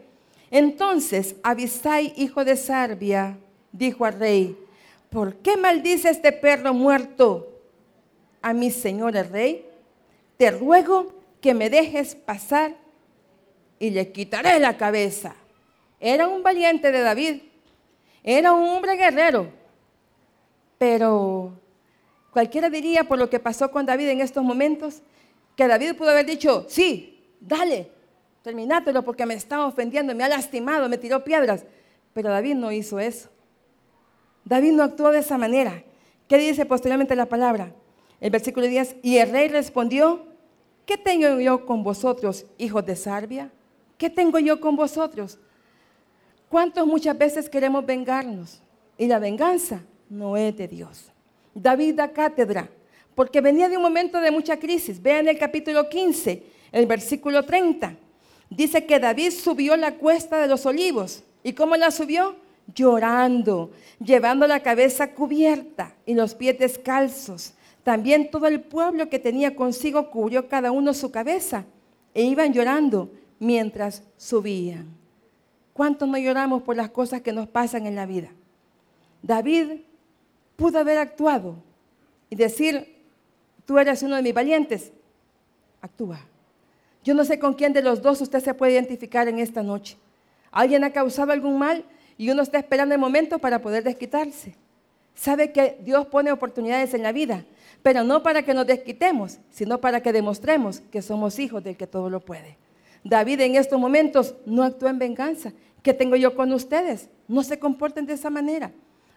Entonces 0.52 1.36
Abisai, 1.42 2.14
hijo 2.16 2.46
de 2.46 2.56
Sarbia, 2.56 3.38
dijo 3.72 4.06
al 4.06 4.20
rey, 4.20 4.58
¿por 5.10 5.36
qué 5.36 5.58
maldice 5.58 6.10
este 6.10 6.32
perro 6.32 6.74
muerto 6.74 7.48
a 8.42 8.54
mi 8.54 8.72
señor 8.72 9.16
el 9.16 9.30
rey? 9.30 9.66
Te 10.38 10.52
ruego 10.52 11.23
que 11.44 11.54
me 11.54 11.70
dejes 11.70 12.16
pasar 12.16 12.74
y 13.78 13.90
le 13.90 14.14
quitaré 14.14 14.60
la 14.62 14.78
cabeza. 14.78 15.36
Era 16.00 16.30
un 16.30 16.42
valiente 16.42 16.90
de 16.90 17.02
David, 17.02 17.42
era 18.24 18.54
un 18.54 18.70
hombre 18.70 18.96
guerrero, 18.96 19.52
pero 20.78 21.52
cualquiera 22.32 22.70
diría 22.70 23.04
por 23.04 23.20
lo 23.20 23.30
que 23.30 23.42
pasó 23.42 23.70
con 23.72 23.86
David 23.86 24.08
en 24.08 24.22
estos 24.22 24.42
momentos, 24.42 25.02
que 25.58 25.68
David 25.68 25.96
pudo 25.98 26.12
haber 26.12 26.26
dicho, 26.26 26.66
sí, 26.70 27.28
dale, 27.42 27.92
terminátelo 28.42 29.04
porque 29.04 29.26
me 29.26 29.34
está 29.34 29.66
ofendiendo, 29.66 30.16
me 30.16 30.24
ha 30.24 30.30
lastimado, 30.30 30.88
me 30.88 30.98
tiró 30.98 31.26
piedras. 31.26 31.66
Pero 32.14 32.30
David 32.30 32.56
no 32.56 32.72
hizo 32.72 33.02
eso. 33.02 33.30
David 34.46 34.72
no 34.72 34.84
actuó 34.84 35.12
de 35.12 35.20
esa 35.20 35.38
manera. 35.38 35.84
¿Qué 36.30 36.38
dice 36.38 36.66
posteriormente 36.66 37.18
la 37.18 37.26
palabra? 37.26 37.74
El 38.22 38.30
versículo 38.30 38.66
10, 38.66 38.96
y 39.04 39.18
el 39.18 39.30
rey 39.30 39.50
respondió, 39.50 40.33
¿qué 40.86 40.98
tengo 40.98 41.40
yo 41.40 41.66
con 41.66 41.84
vosotros, 41.84 42.46
hijos 42.58 42.86
de 42.86 42.96
Sarbia? 42.96 43.52
¿Qué 43.98 44.10
tengo 44.10 44.40
yo 44.40 44.60
con 44.60 44.76
vosotros? 44.76 45.40
¿Cuántos 46.50 46.86
muchas 46.86 47.18
veces 47.18 47.50
queremos 47.50 47.86
vengarnos? 47.86 48.62
Y 48.98 49.08
la 49.08 49.20
venganza 49.20 49.82
no 50.10 50.38
es 50.38 50.56
de 50.56 50.68
Dios. 50.68 51.12
David 51.54 51.96
da 51.96 52.12
cátedra, 52.12 52.70
porque 53.16 53.42
venía 53.42 53.70
de 53.70 53.78
un 53.78 53.84
momento 53.84 54.20
de 54.20 54.32
mucha 54.32 54.58
crisis. 54.58 55.02
Vean 55.02 55.28
el 55.28 55.38
capítulo 55.38 55.90
15, 55.90 56.44
el 56.72 56.86
versículo 56.86 57.44
30. 57.44 57.96
Dice 58.50 58.86
que 58.86 59.00
David 59.00 59.32
subió 59.32 59.76
la 59.76 59.96
cuesta 59.96 60.40
de 60.40 60.48
los 60.48 60.66
olivos. 60.66 61.24
¿Y 61.44 61.54
cómo 61.54 61.76
la 61.76 61.92
subió? 61.92 62.36
Llorando, 62.74 63.72
llevando 64.00 64.48
la 64.48 64.62
cabeza 64.62 65.14
cubierta 65.14 65.96
y 66.06 66.14
los 66.14 66.36
pies 66.36 66.58
descalzos. 66.60 67.54
También 67.84 68.32
todo 68.32 68.48
el 68.48 68.62
pueblo 68.62 69.10
que 69.10 69.20
tenía 69.20 69.56
consigo 69.56 70.10
cubrió 70.10 70.48
cada 70.48 70.72
uno 70.72 70.94
su 70.94 71.12
cabeza 71.12 71.66
e 72.14 72.24
iban 72.24 72.54
llorando 72.54 73.12
mientras 73.40 74.04
subían. 74.18 74.88
¿Cuántos 75.74 76.08
no 76.08 76.18
lloramos 76.18 76.64
por 76.64 76.76
las 76.76 76.90
cosas 76.90 77.22
que 77.22 77.34
nos 77.34 77.48
pasan 77.48 77.86
en 77.86 77.96
la 77.96 78.06
vida? 78.06 78.30
David 79.22 79.82
pudo 80.56 80.80
haber 80.80 80.98
actuado 80.98 81.56
y 82.30 82.36
decir, 82.36 82.96
tú 83.66 83.78
eres 83.80 84.04
uno 84.04 84.16
de 84.16 84.22
mis 84.22 84.34
valientes, 84.34 84.92
actúa. 85.82 86.20
Yo 87.04 87.14
no 87.14 87.26
sé 87.26 87.38
con 87.38 87.54
quién 87.54 87.74
de 87.74 87.82
los 87.82 88.02
dos 88.02 88.22
usted 88.22 88.40
se 88.40 88.54
puede 88.54 88.74
identificar 88.74 89.28
en 89.28 89.40
esta 89.40 89.62
noche. 89.62 89.98
Alguien 90.52 90.84
ha 90.84 90.94
causado 90.94 91.32
algún 91.32 91.58
mal 91.58 91.84
y 92.18 92.30
uno 92.30 92.44
está 92.44 92.60
esperando 92.60 92.96
el 92.96 93.02
momento 93.02 93.40
para 93.40 93.62
poder 93.62 93.84
desquitarse. 93.84 94.56
Sabe 95.16 95.52
que 95.52 95.80
Dios 95.82 96.08
pone 96.08 96.32
oportunidades 96.32 96.94
en 96.94 97.04
la 97.04 97.12
vida, 97.12 97.46
pero 97.84 98.04
no 98.06 98.24
para 98.24 98.44
que 98.44 98.54
nos 98.54 98.66
desquitemos, 98.66 99.40
sino 99.52 99.80
para 99.80 100.02
que 100.02 100.14
demostremos 100.14 100.80
que 100.90 101.02
somos 101.02 101.38
hijos 101.38 101.64
del 101.64 101.76
que 101.76 101.86
todo 101.86 102.10
lo 102.10 102.22
puede. 102.22 102.58
David 103.04 103.42
en 103.42 103.56
estos 103.56 103.78
momentos 103.78 104.36
no 104.46 104.64
actuó 104.64 104.88
en 104.88 104.98
venganza. 104.98 105.52
¿Qué 105.84 105.94
tengo 105.94 106.16
yo 106.16 106.34
con 106.34 106.54
ustedes? 106.54 107.10
No 107.28 107.44
se 107.44 107.60
comporten 107.60 108.06
de 108.06 108.14
esa 108.14 108.30
manera. 108.30 108.72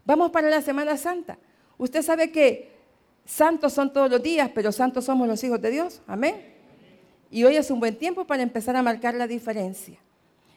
Vamos 0.04 0.32
para 0.32 0.50
la 0.50 0.60
Semana 0.60 0.96
Santa. 0.96 1.38
Usted 1.78 2.02
sabe 2.02 2.32
que 2.32 2.72
santos 3.24 3.72
son 3.72 3.92
todos 3.92 4.10
los 4.10 4.20
días, 4.20 4.50
pero 4.52 4.72
santos 4.72 5.04
somos 5.04 5.28
los 5.28 5.42
hijos 5.44 5.62
de 5.62 5.70
Dios. 5.70 6.02
Amén. 6.08 6.34
Y 7.30 7.44
hoy 7.44 7.56
es 7.56 7.70
un 7.70 7.78
buen 7.78 7.96
tiempo 7.96 8.26
para 8.26 8.42
empezar 8.42 8.74
a 8.74 8.82
marcar 8.82 9.14
la 9.14 9.28
diferencia. 9.28 9.98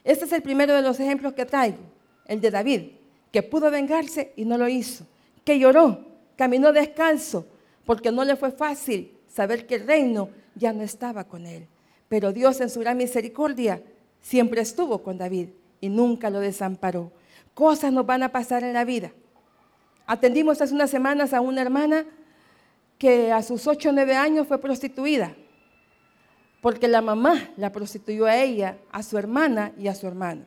Este 0.02 0.24
es 0.24 0.32
el 0.32 0.42
primero 0.42 0.74
de 0.74 0.82
los 0.82 0.98
ejemplos 0.98 1.34
que 1.34 1.44
traigo, 1.44 1.78
el 2.26 2.40
de 2.40 2.50
David, 2.50 2.82
que 3.30 3.42
pudo 3.44 3.70
vengarse 3.70 4.32
y 4.34 4.44
no 4.44 4.58
lo 4.58 4.66
hizo, 4.66 5.06
que 5.44 5.58
lloró, 5.58 6.06
caminó 6.36 6.72
descalzo, 6.72 7.46
porque 7.90 8.12
no 8.12 8.24
le 8.24 8.36
fue 8.36 8.52
fácil 8.52 9.18
saber 9.26 9.66
que 9.66 9.74
el 9.74 9.84
reino 9.84 10.28
ya 10.54 10.72
no 10.72 10.84
estaba 10.84 11.24
con 11.24 11.44
él. 11.44 11.66
Pero 12.08 12.32
Dios 12.32 12.60
en 12.60 12.70
su 12.70 12.78
gran 12.78 12.96
misericordia 12.96 13.82
siempre 14.20 14.60
estuvo 14.60 15.02
con 15.02 15.18
David 15.18 15.48
y 15.80 15.88
nunca 15.88 16.30
lo 16.30 16.38
desamparó. 16.38 17.10
Cosas 17.52 17.92
nos 17.92 18.06
van 18.06 18.22
a 18.22 18.30
pasar 18.30 18.62
en 18.62 18.74
la 18.74 18.84
vida. 18.84 19.10
Atendimos 20.06 20.62
hace 20.62 20.72
unas 20.72 20.88
semanas 20.88 21.34
a 21.34 21.40
una 21.40 21.62
hermana 21.62 22.06
que 22.96 23.32
a 23.32 23.42
sus 23.42 23.66
8 23.66 23.88
o 23.88 23.92
9 23.92 24.14
años 24.14 24.46
fue 24.46 24.60
prostituida, 24.60 25.34
porque 26.60 26.86
la 26.86 27.02
mamá 27.02 27.50
la 27.56 27.72
prostituyó 27.72 28.26
a 28.26 28.36
ella, 28.36 28.78
a 28.92 29.02
su 29.02 29.18
hermana 29.18 29.72
y 29.76 29.88
a 29.88 29.96
su 29.96 30.06
hermano. 30.06 30.44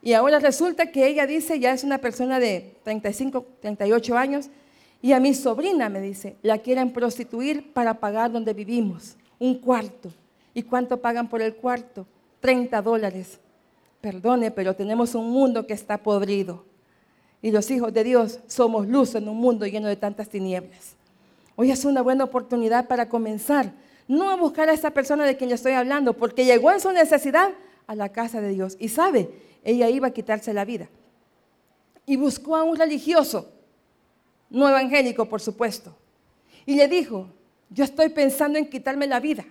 Y 0.00 0.14
ahora 0.14 0.38
resulta 0.38 0.90
que 0.90 1.08
ella 1.08 1.26
dice, 1.26 1.60
ya 1.60 1.74
es 1.74 1.84
una 1.84 1.98
persona 1.98 2.40
de 2.40 2.78
35, 2.84 3.44
38 3.60 4.16
años, 4.16 4.48
y 5.04 5.12
a 5.12 5.20
mi 5.20 5.34
sobrina 5.34 5.90
me 5.90 6.00
dice, 6.00 6.38
la 6.40 6.56
quieren 6.56 6.90
prostituir 6.90 7.74
para 7.74 8.00
pagar 8.00 8.32
donde 8.32 8.54
vivimos, 8.54 9.18
un 9.38 9.58
cuarto. 9.58 10.08
¿Y 10.54 10.62
cuánto 10.62 10.96
pagan 10.96 11.28
por 11.28 11.42
el 11.42 11.56
cuarto? 11.56 12.06
30 12.40 12.80
dólares. 12.80 13.38
Perdone, 14.00 14.50
pero 14.50 14.74
tenemos 14.74 15.14
un 15.14 15.28
mundo 15.28 15.66
que 15.66 15.74
está 15.74 15.98
podrido. 15.98 16.64
Y 17.42 17.50
los 17.50 17.70
hijos 17.70 17.92
de 17.92 18.02
Dios 18.02 18.40
somos 18.46 18.88
luz 18.88 19.14
en 19.14 19.28
un 19.28 19.36
mundo 19.36 19.66
lleno 19.66 19.88
de 19.88 19.96
tantas 19.96 20.30
tinieblas. 20.30 20.96
Hoy 21.54 21.70
es 21.70 21.84
una 21.84 22.00
buena 22.00 22.24
oportunidad 22.24 22.88
para 22.88 23.06
comenzar, 23.06 23.74
no 24.08 24.30
a 24.30 24.36
buscar 24.36 24.70
a 24.70 24.72
esa 24.72 24.92
persona 24.92 25.26
de 25.26 25.36
quien 25.36 25.50
yo 25.50 25.56
estoy 25.56 25.72
hablando, 25.72 26.14
porque 26.14 26.46
llegó 26.46 26.72
en 26.72 26.80
su 26.80 26.90
necesidad 26.92 27.50
a 27.86 27.94
la 27.94 28.08
casa 28.08 28.40
de 28.40 28.48
Dios. 28.48 28.78
Y 28.80 28.88
sabe, 28.88 29.28
ella 29.64 29.90
iba 29.90 30.08
a 30.08 30.12
quitarse 30.12 30.54
la 30.54 30.64
vida. 30.64 30.88
Y 32.06 32.16
buscó 32.16 32.56
a 32.56 32.62
un 32.62 32.78
religioso, 32.78 33.50
no 34.50 34.68
evangélico, 34.68 35.28
por 35.28 35.40
supuesto. 35.40 35.96
Y 36.66 36.76
le 36.76 36.88
dijo, 36.88 37.28
yo 37.70 37.84
estoy 37.84 38.08
pensando 38.08 38.58
en 38.58 38.66
quitarme 38.66 39.06
la 39.06 39.20
vida. 39.20 39.44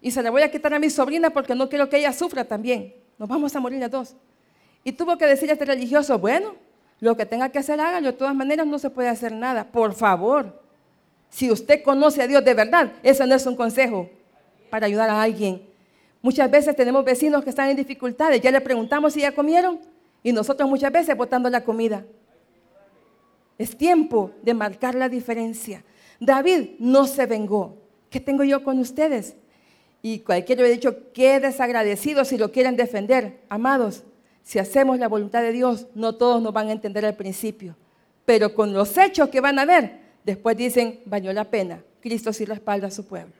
Y 0.00 0.10
se 0.10 0.22
la 0.22 0.30
voy 0.30 0.42
a 0.42 0.50
quitar 0.50 0.72
a 0.74 0.78
mi 0.78 0.90
sobrina 0.90 1.30
porque 1.30 1.54
no 1.54 1.68
quiero 1.68 1.88
que 1.88 1.98
ella 1.98 2.12
sufra 2.12 2.44
también. 2.44 2.94
Nos 3.18 3.28
vamos 3.28 3.54
a 3.54 3.60
morir 3.60 3.80
las 3.80 3.90
dos. 3.90 4.16
Y 4.84 4.92
tuvo 4.92 5.18
que 5.18 5.26
decir 5.26 5.50
a 5.50 5.54
este 5.54 5.64
religioso, 5.64 6.18
bueno, 6.18 6.54
lo 7.00 7.16
que 7.16 7.26
tenga 7.26 7.48
que 7.48 7.58
hacer, 7.58 7.80
hágalo. 7.80 8.12
De 8.12 8.16
todas 8.16 8.34
maneras 8.34 8.66
no 8.66 8.78
se 8.78 8.90
puede 8.90 9.08
hacer 9.08 9.32
nada. 9.32 9.64
Por 9.64 9.94
favor, 9.94 10.62
si 11.30 11.50
usted 11.50 11.82
conoce 11.82 12.22
a 12.22 12.26
Dios 12.26 12.44
de 12.44 12.54
verdad, 12.54 12.92
eso 13.02 13.26
no 13.26 13.34
es 13.34 13.44
un 13.46 13.56
consejo 13.56 14.08
para 14.70 14.86
ayudar 14.86 15.10
a 15.10 15.22
alguien. 15.22 15.68
Muchas 16.22 16.50
veces 16.50 16.74
tenemos 16.74 17.04
vecinos 17.04 17.44
que 17.44 17.50
están 17.50 17.70
en 17.70 17.76
dificultades, 17.76 18.40
ya 18.40 18.50
le 18.50 18.60
preguntamos 18.60 19.12
si 19.12 19.20
ya 19.20 19.32
comieron 19.32 19.78
y 20.22 20.32
nosotros 20.32 20.68
muchas 20.68 20.90
veces 20.90 21.16
botando 21.16 21.48
la 21.48 21.62
comida. 21.62 22.04
Es 23.58 23.76
tiempo 23.76 24.30
de 24.42 24.54
marcar 24.54 24.94
la 24.94 25.08
diferencia. 25.08 25.84
David 26.20 26.70
no 26.78 27.06
se 27.06 27.26
vengó. 27.26 27.76
¿Qué 28.08 28.20
tengo 28.20 28.44
yo 28.44 28.62
con 28.62 28.78
ustedes? 28.78 29.34
Y 30.00 30.20
cualquiera 30.20 30.64
he 30.66 30.70
dicho, 30.70 31.12
qué 31.12 31.40
desagradecido 31.40 32.24
si 32.24 32.38
lo 32.38 32.52
quieren 32.52 32.76
defender. 32.76 33.40
Amados, 33.48 34.04
si 34.44 34.58
hacemos 34.58 34.98
la 34.98 35.08
voluntad 35.08 35.42
de 35.42 35.52
Dios, 35.52 35.86
no 35.94 36.14
todos 36.14 36.40
nos 36.40 36.52
van 36.52 36.68
a 36.68 36.72
entender 36.72 37.04
al 37.04 37.16
principio. 37.16 37.76
Pero 38.24 38.54
con 38.54 38.72
los 38.72 38.96
hechos 38.96 39.28
que 39.28 39.40
van 39.40 39.58
a 39.58 39.64
ver, 39.64 39.98
después 40.24 40.56
dicen, 40.56 41.00
valió 41.04 41.32
la 41.32 41.44
pena. 41.44 41.82
Cristo 42.00 42.32
sí 42.32 42.44
respalda 42.44 42.86
a 42.86 42.92
su 42.92 43.06
pueblo. 43.06 43.34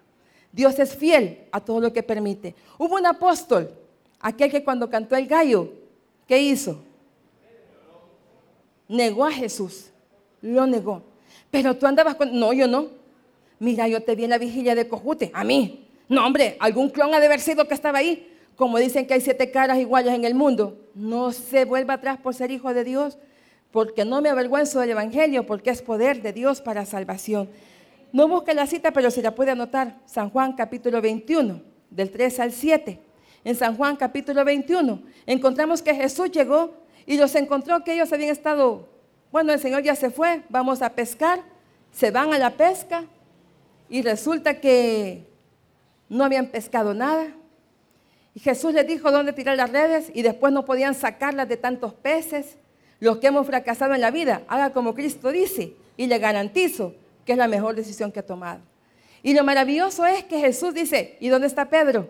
Dios 0.50 0.78
es 0.78 0.94
fiel 0.94 1.46
a 1.52 1.60
todo 1.60 1.80
lo 1.80 1.92
que 1.92 2.02
permite. 2.02 2.54
Hubo 2.78 2.96
un 2.96 3.06
apóstol, 3.06 3.70
aquel 4.18 4.50
que 4.50 4.64
cuando 4.64 4.90
cantó 4.90 5.14
el 5.14 5.26
gallo, 5.26 5.72
¿qué 6.26 6.40
hizo? 6.40 6.82
Negó 8.88 9.24
a 9.24 9.30
Jesús. 9.30 9.90
Lo 10.42 10.66
negó. 10.66 11.02
Pero 11.50 11.76
tú 11.76 11.86
andabas 11.86 12.14
con... 12.14 12.38
No, 12.38 12.52
yo 12.52 12.66
no. 12.66 12.88
Mira, 13.58 13.88
yo 13.88 14.02
te 14.02 14.14
vi 14.14 14.24
en 14.24 14.30
la 14.30 14.38
vigilia 14.38 14.74
de 14.74 14.88
Cojute. 14.88 15.30
A 15.34 15.44
mí. 15.44 15.88
No, 16.08 16.26
hombre, 16.26 16.56
algún 16.60 16.90
clon 16.90 17.12
ha 17.14 17.20
de 17.20 17.26
haber 17.26 17.40
sido 17.40 17.66
que 17.66 17.74
estaba 17.74 17.98
ahí. 17.98 18.34
Como 18.56 18.78
dicen 18.78 19.06
que 19.06 19.14
hay 19.14 19.20
siete 19.20 19.50
caras 19.50 19.78
iguales 19.78 20.14
en 20.14 20.24
el 20.24 20.34
mundo. 20.34 20.78
No 20.94 21.32
se 21.32 21.64
vuelva 21.64 21.94
atrás 21.94 22.18
por 22.18 22.34
ser 22.34 22.50
hijo 22.50 22.74
de 22.74 22.84
Dios, 22.84 23.18
porque 23.70 24.04
no 24.04 24.20
me 24.20 24.28
avergüenzo 24.28 24.80
del 24.80 24.90
Evangelio, 24.90 25.46
porque 25.46 25.70
es 25.70 25.82
poder 25.82 26.22
de 26.22 26.32
Dios 26.32 26.60
para 26.60 26.84
salvación. 26.84 27.48
No 28.12 28.26
busque 28.26 28.54
la 28.54 28.66
cita, 28.66 28.90
pero 28.92 29.10
si 29.10 29.22
la 29.22 29.34
puede 29.34 29.50
anotar. 29.50 30.00
San 30.06 30.30
Juan 30.30 30.54
capítulo 30.54 31.00
21, 31.00 31.60
del 31.90 32.10
3 32.10 32.40
al 32.40 32.52
7. 32.52 33.00
En 33.44 33.54
San 33.54 33.76
Juan 33.76 33.96
capítulo 33.96 34.44
21 34.44 35.02
encontramos 35.26 35.82
que 35.82 35.94
Jesús 35.94 36.30
llegó 36.30 36.74
y 37.06 37.16
los 37.16 37.34
encontró 37.34 37.84
que 37.84 37.94
ellos 37.94 38.12
habían 38.12 38.30
estado, 38.30 38.88
bueno, 39.30 39.52
el 39.52 39.60
Señor 39.60 39.82
ya 39.82 39.94
se 39.94 40.10
fue, 40.10 40.42
vamos 40.48 40.82
a 40.82 40.90
pescar, 40.90 41.42
se 41.92 42.10
van 42.10 42.32
a 42.32 42.38
la 42.38 42.50
pesca 42.50 43.04
y 43.88 44.02
resulta 44.02 44.60
que 44.60 45.26
no 46.08 46.24
habían 46.24 46.46
pescado 46.46 46.94
nada. 46.94 47.28
Y 48.34 48.40
Jesús 48.40 48.72
les 48.72 48.86
dijo 48.86 49.10
dónde 49.10 49.32
tirar 49.32 49.56
las 49.56 49.70
redes 49.70 50.10
y 50.14 50.22
después 50.22 50.52
no 50.52 50.64
podían 50.64 50.94
sacarlas 50.94 51.48
de 51.48 51.56
tantos 51.56 51.92
peces. 51.92 52.56
Los 53.00 53.18
que 53.18 53.28
hemos 53.28 53.46
fracasado 53.46 53.94
en 53.94 54.00
la 54.00 54.10
vida, 54.10 54.42
haga 54.48 54.70
como 54.70 54.94
Cristo 54.94 55.30
dice 55.30 55.74
y 55.96 56.06
le 56.06 56.18
garantizo 56.18 56.94
que 57.24 57.32
es 57.32 57.38
la 57.38 57.48
mejor 57.48 57.74
decisión 57.74 58.10
que 58.10 58.20
ha 58.20 58.26
tomado. 58.26 58.60
Y 59.22 59.34
lo 59.34 59.44
maravilloso 59.44 60.06
es 60.06 60.24
que 60.24 60.38
Jesús 60.38 60.72
dice, 60.72 61.16
¿y 61.20 61.28
dónde 61.28 61.46
está 61.46 61.68
Pedro? 61.68 62.08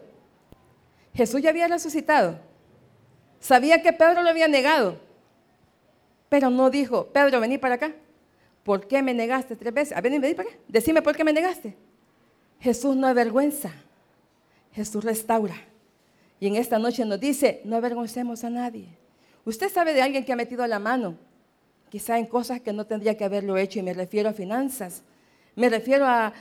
Jesús 1.14 1.40
ya 1.42 1.50
había 1.50 1.66
resucitado. 1.66 2.38
Sabía 3.40 3.82
que 3.82 3.92
Pedro 3.92 4.22
lo 4.22 4.28
había 4.28 4.48
negado, 4.48 5.00
pero 6.28 6.50
no 6.50 6.70
dijo, 6.70 7.06
Pedro, 7.06 7.40
vení 7.40 7.58
para 7.58 7.76
acá. 7.76 7.92
¿Por 8.64 8.86
qué 8.86 9.02
me 9.02 9.14
negaste 9.14 9.56
tres 9.56 9.72
veces? 9.72 9.96
A 9.96 10.00
vení, 10.00 10.18
vení 10.18 10.34
para 10.34 10.48
acá. 10.48 10.58
Decime 10.68 11.02
por 11.02 11.16
qué 11.16 11.24
me 11.24 11.32
negaste. 11.32 11.74
Jesús 12.60 12.96
no 12.96 13.06
avergüenza. 13.06 13.72
Jesús 14.72 15.04
restaura. 15.04 15.56
Y 16.40 16.46
en 16.46 16.56
esta 16.56 16.78
noche 16.78 17.04
nos 17.04 17.18
dice, 17.18 17.62
no 17.64 17.76
avergoncemos 17.76 18.44
a 18.44 18.50
nadie. 18.50 18.86
Usted 19.44 19.70
sabe 19.70 19.94
de 19.94 20.02
alguien 20.02 20.24
que 20.24 20.32
ha 20.32 20.36
metido 20.36 20.66
la 20.66 20.78
mano, 20.78 21.16
quizá 21.88 22.18
en 22.18 22.26
cosas 22.26 22.60
que 22.60 22.72
no 22.72 22.86
tendría 22.86 23.16
que 23.16 23.24
haberlo 23.24 23.56
hecho, 23.56 23.78
y 23.78 23.82
me 23.82 23.94
refiero 23.94 24.28
a 24.28 24.32
finanzas. 24.32 25.02
Me 25.56 25.68
refiero 25.68 26.06
a, 26.06 26.32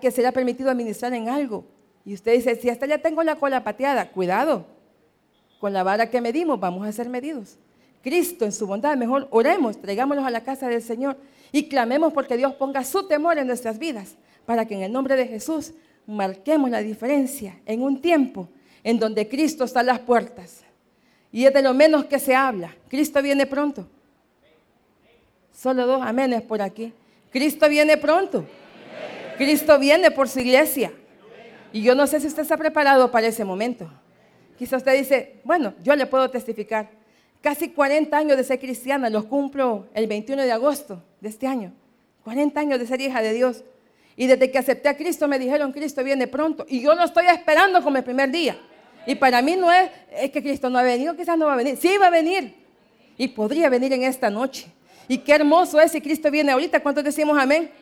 que 0.00 0.10
se 0.10 0.22
le 0.22 0.28
ha 0.28 0.32
permitido 0.32 0.70
administrar 0.70 1.12
en 1.12 1.28
algo. 1.28 1.64
Y 2.04 2.14
usted 2.14 2.32
dice, 2.32 2.56
si 2.56 2.70
hasta 2.70 2.86
ya 2.86 2.98
tengo 2.98 3.22
la 3.22 3.36
cola 3.36 3.64
pateada, 3.64 4.10
cuidado. 4.10 4.66
Con 5.60 5.72
la 5.72 5.82
vara 5.82 6.08
que 6.08 6.20
medimos 6.20 6.58
vamos 6.58 6.86
a 6.86 6.92
ser 6.92 7.08
medidos. 7.08 7.58
Cristo 8.02 8.44
en 8.44 8.52
su 8.52 8.66
bondad, 8.66 8.96
mejor 8.96 9.28
oremos, 9.30 9.80
traigámonos 9.80 10.24
a 10.24 10.30
la 10.30 10.42
casa 10.42 10.68
del 10.68 10.82
Señor 10.82 11.16
y 11.52 11.68
clamemos 11.68 12.12
porque 12.12 12.36
Dios 12.36 12.54
ponga 12.54 12.84
su 12.84 13.06
temor 13.06 13.38
en 13.38 13.46
nuestras 13.46 13.78
vidas, 13.78 14.16
para 14.44 14.66
que 14.66 14.74
en 14.74 14.82
el 14.82 14.92
nombre 14.92 15.16
de 15.16 15.26
Jesús 15.26 15.72
marquemos 16.06 16.70
la 16.70 16.80
diferencia 16.80 17.60
en 17.66 17.82
un 17.82 18.00
tiempo 18.00 18.48
en 18.82 18.98
donde 18.98 19.28
Cristo 19.28 19.64
está 19.64 19.80
a 19.80 19.84
las 19.84 20.00
puertas. 20.00 20.64
Y 21.30 21.46
es 21.46 21.54
de 21.54 21.62
lo 21.62 21.72
menos 21.72 22.06
que 22.06 22.18
se 22.18 22.34
habla. 22.34 22.74
Cristo 22.88 23.22
viene 23.22 23.46
pronto. 23.46 23.86
Solo 25.52 25.86
dos 25.86 26.02
amenes 26.02 26.42
por 26.42 26.60
aquí. 26.60 26.92
Cristo 27.30 27.68
viene 27.68 27.96
pronto. 27.96 28.44
Cristo 29.38 29.78
viene 29.78 30.10
por 30.10 30.28
su 30.28 30.40
iglesia. 30.40 30.92
Y 31.72 31.82
yo 31.82 31.94
no 31.94 32.06
sé 32.06 32.20
si 32.20 32.26
usted 32.26 32.42
está 32.42 32.56
preparado 32.56 33.10
para 33.10 33.28
ese 33.28 33.44
momento. 33.44 33.90
Quizá 34.58 34.76
usted 34.76 34.98
dice, 34.98 35.40
bueno, 35.44 35.72
yo 35.82 35.96
le 35.96 36.06
puedo 36.06 36.28
testificar. 36.28 36.90
Casi 37.42 37.70
40 37.70 38.16
años 38.16 38.36
de 38.36 38.44
ser 38.44 38.60
cristiana, 38.60 39.10
los 39.10 39.24
cumplo 39.24 39.88
el 39.94 40.06
21 40.06 40.42
de 40.42 40.52
agosto 40.52 41.02
de 41.20 41.28
este 41.28 41.48
año. 41.48 41.72
40 42.22 42.60
años 42.60 42.78
de 42.78 42.86
ser 42.86 43.00
hija 43.00 43.20
de 43.20 43.32
Dios. 43.32 43.64
Y 44.16 44.28
desde 44.28 44.52
que 44.52 44.58
acepté 44.58 44.88
a 44.88 44.96
Cristo 44.96 45.26
me 45.26 45.40
dijeron, 45.40 45.72
Cristo 45.72 46.04
viene 46.04 46.28
pronto. 46.28 46.64
Y 46.68 46.80
yo 46.80 46.94
lo 46.94 47.02
estoy 47.02 47.26
esperando 47.26 47.82
como 47.82 47.96
el 47.96 48.04
primer 48.04 48.30
día. 48.30 48.56
Y 49.06 49.16
para 49.16 49.42
mí 49.42 49.56
no 49.56 49.72
es, 49.72 49.90
es 50.12 50.30
que 50.30 50.40
Cristo 50.40 50.70
no 50.70 50.78
ha 50.78 50.84
venido, 50.84 51.16
quizás 51.16 51.36
no 51.36 51.46
va 51.46 51.54
a 51.54 51.56
venir. 51.56 51.76
Sí 51.76 51.96
va 52.00 52.06
a 52.06 52.10
venir. 52.10 52.54
Y 53.18 53.26
podría 53.26 53.68
venir 53.68 53.92
en 53.92 54.04
esta 54.04 54.30
noche. 54.30 54.66
Y 55.08 55.18
qué 55.18 55.32
hermoso 55.32 55.80
es 55.80 55.90
si 55.90 56.00
Cristo 56.00 56.30
viene 56.30 56.52
ahorita. 56.52 56.78
¿Cuántos 56.78 57.02
decimos 57.02 57.36
amén? 57.36 57.72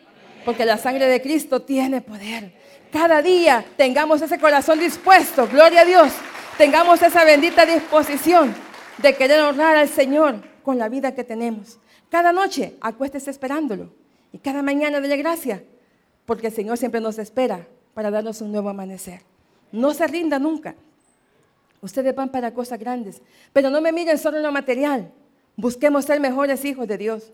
Porque 0.42 0.64
la 0.64 0.78
sangre 0.78 1.06
de 1.06 1.20
Cristo 1.20 1.60
tiene 1.60 2.00
poder. 2.00 2.50
Cada 2.90 3.20
día 3.20 3.62
tengamos 3.76 4.22
ese 4.22 4.38
corazón 4.38 4.78
dispuesto, 4.78 5.46
gloria 5.48 5.82
a 5.82 5.84
Dios. 5.84 6.12
Tengamos 6.56 7.02
esa 7.02 7.24
bendita 7.24 7.66
disposición 7.66 8.54
de 9.02 9.16
querer 9.16 9.40
honrar 9.40 9.76
al 9.76 9.88
Señor 9.88 10.42
con 10.62 10.78
la 10.78 10.88
vida 10.88 11.14
que 11.14 11.24
tenemos. 11.24 11.78
Cada 12.10 12.32
noche 12.32 12.76
acuéstese 12.80 13.30
esperándolo. 13.30 13.92
Y 14.32 14.38
cada 14.38 14.62
mañana 14.62 15.00
dele 15.00 15.16
gracia. 15.16 15.62
Porque 16.26 16.48
el 16.48 16.52
Señor 16.52 16.78
siempre 16.78 17.00
nos 17.00 17.18
espera 17.18 17.66
para 17.94 18.10
darnos 18.10 18.40
un 18.40 18.52
nuevo 18.52 18.68
amanecer. 18.68 19.22
No 19.72 19.94
se 19.94 20.06
rinda 20.06 20.38
nunca. 20.38 20.74
Ustedes 21.80 22.14
van 22.14 22.30
para 22.30 22.52
cosas 22.52 22.78
grandes. 22.78 23.22
Pero 23.52 23.70
no 23.70 23.80
me 23.80 23.92
miren 23.92 24.18
solo 24.18 24.36
en 24.36 24.42
lo 24.42 24.52
material. 24.52 25.10
Busquemos 25.56 26.04
ser 26.04 26.20
mejores 26.20 26.64
hijos 26.64 26.86
de 26.86 26.98
Dios. 26.98 27.32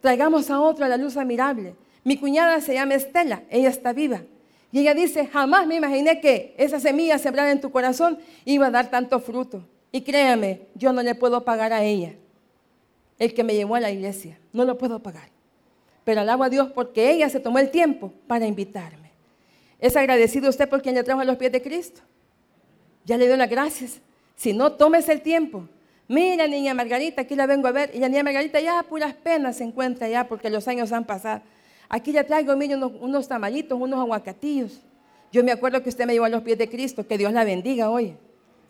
Traigamos 0.00 0.50
a 0.50 0.60
otro 0.60 0.84
a 0.84 0.88
la 0.88 0.96
luz 0.96 1.16
admirable. 1.16 1.74
Mi 2.04 2.16
cuñada 2.16 2.60
se 2.60 2.74
llama 2.74 2.94
Estela, 2.94 3.42
ella 3.50 3.68
está 3.68 3.92
viva. 3.92 4.22
Y 4.70 4.80
ella 4.80 4.94
dice, 4.94 5.26
jamás 5.26 5.66
me 5.66 5.74
imaginé 5.74 6.20
que 6.20 6.54
esa 6.58 6.78
semilla 6.78 7.18
sembrada 7.18 7.50
en 7.50 7.60
tu 7.60 7.70
corazón 7.72 8.18
iba 8.44 8.66
a 8.66 8.70
dar 8.70 8.90
tanto 8.90 9.18
fruto. 9.18 9.64
Y 9.96 10.02
créame, 10.02 10.60
yo 10.74 10.92
no 10.92 11.02
le 11.02 11.14
puedo 11.14 11.42
pagar 11.42 11.72
a 11.72 11.82
ella, 11.82 12.12
el 13.18 13.32
que 13.32 13.42
me 13.42 13.54
llevó 13.54 13.76
a 13.76 13.80
la 13.80 13.90
iglesia. 13.90 14.38
No 14.52 14.66
lo 14.66 14.76
puedo 14.76 15.02
pagar. 15.02 15.30
Pero 16.04 16.20
alabo 16.20 16.44
a 16.44 16.50
Dios 16.50 16.70
porque 16.70 17.10
ella 17.12 17.30
se 17.30 17.40
tomó 17.40 17.58
el 17.60 17.70
tiempo 17.70 18.12
para 18.26 18.46
invitarme. 18.46 19.10
¿Es 19.80 19.96
agradecido 19.96 20.50
usted 20.50 20.68
por 20.68 20.82
quien 20.82 20.96
le 20.96 21.02
trajo 21.02 21.22
a 21.22 21.24
los 21.24 21.38
pies 21.38 21.50
de 21.50 21.62
Cristo? 21.62 22.02
Ya 23.06 23.16
le 23.16 23.26
dio 23.26 23.38
las 23.38 23.48
gracias. 23.48 24.02
Si 24.34 24.52
no, 24.52 24.72
tómese 24.72 25.14
el 25.14 25.22
tiempo. 25.22 25.66
Mira, 26.08 26.46
niña 26.46 26.74
Margarita, 26.74 27.22
aquí 27.22 27.34
la 27.34 27.46
vengo 27.46 27.66
a 27.66 27.72
ver. 27.72 27.90
Y 27.94 27.98
la 27.98 28.10
niña 28.10 28.22
Margarita 28.22 28.60
ya 28.60 28.82
puras 28.82 29.14
penas 29.14 29.56
se 29.56 29.64
encuentra 29.64 30.10
ya 30.10 30.28
porque 30.28 30.50
los 30.50 30.68
años 30.68 30.92
han 30.92 31.06
pasado. 31.06 31.40
Aquí 31.88 32.12
ya 32.12 32.24
traigo, 32.24 32.54
mire, 32.54 32.76
unos, 32.76 32.92
unos 33.00 33.28
tamalitos, 33.28 33.80
unos 33.80 33.98
aguacatillos. 33.98 34.78
Yo 35.32 35.42
me 35.42 35.52
acuerdo 35.52 35.82
que 35.82 35.88
usted 35.88 36.04
me 36.04 36.12
llevó 36.12 36.26
a 36.26 36.28
los 36.28 36.42
pies 36.42 36.58
de 36.58 36.68
Cristo. 36.68 37.06
Que 37.06 37.16
Dios 37.16 37.32
la 37.32 37.44
bendiga 37.44 37.88
hoy. 37.88 38.14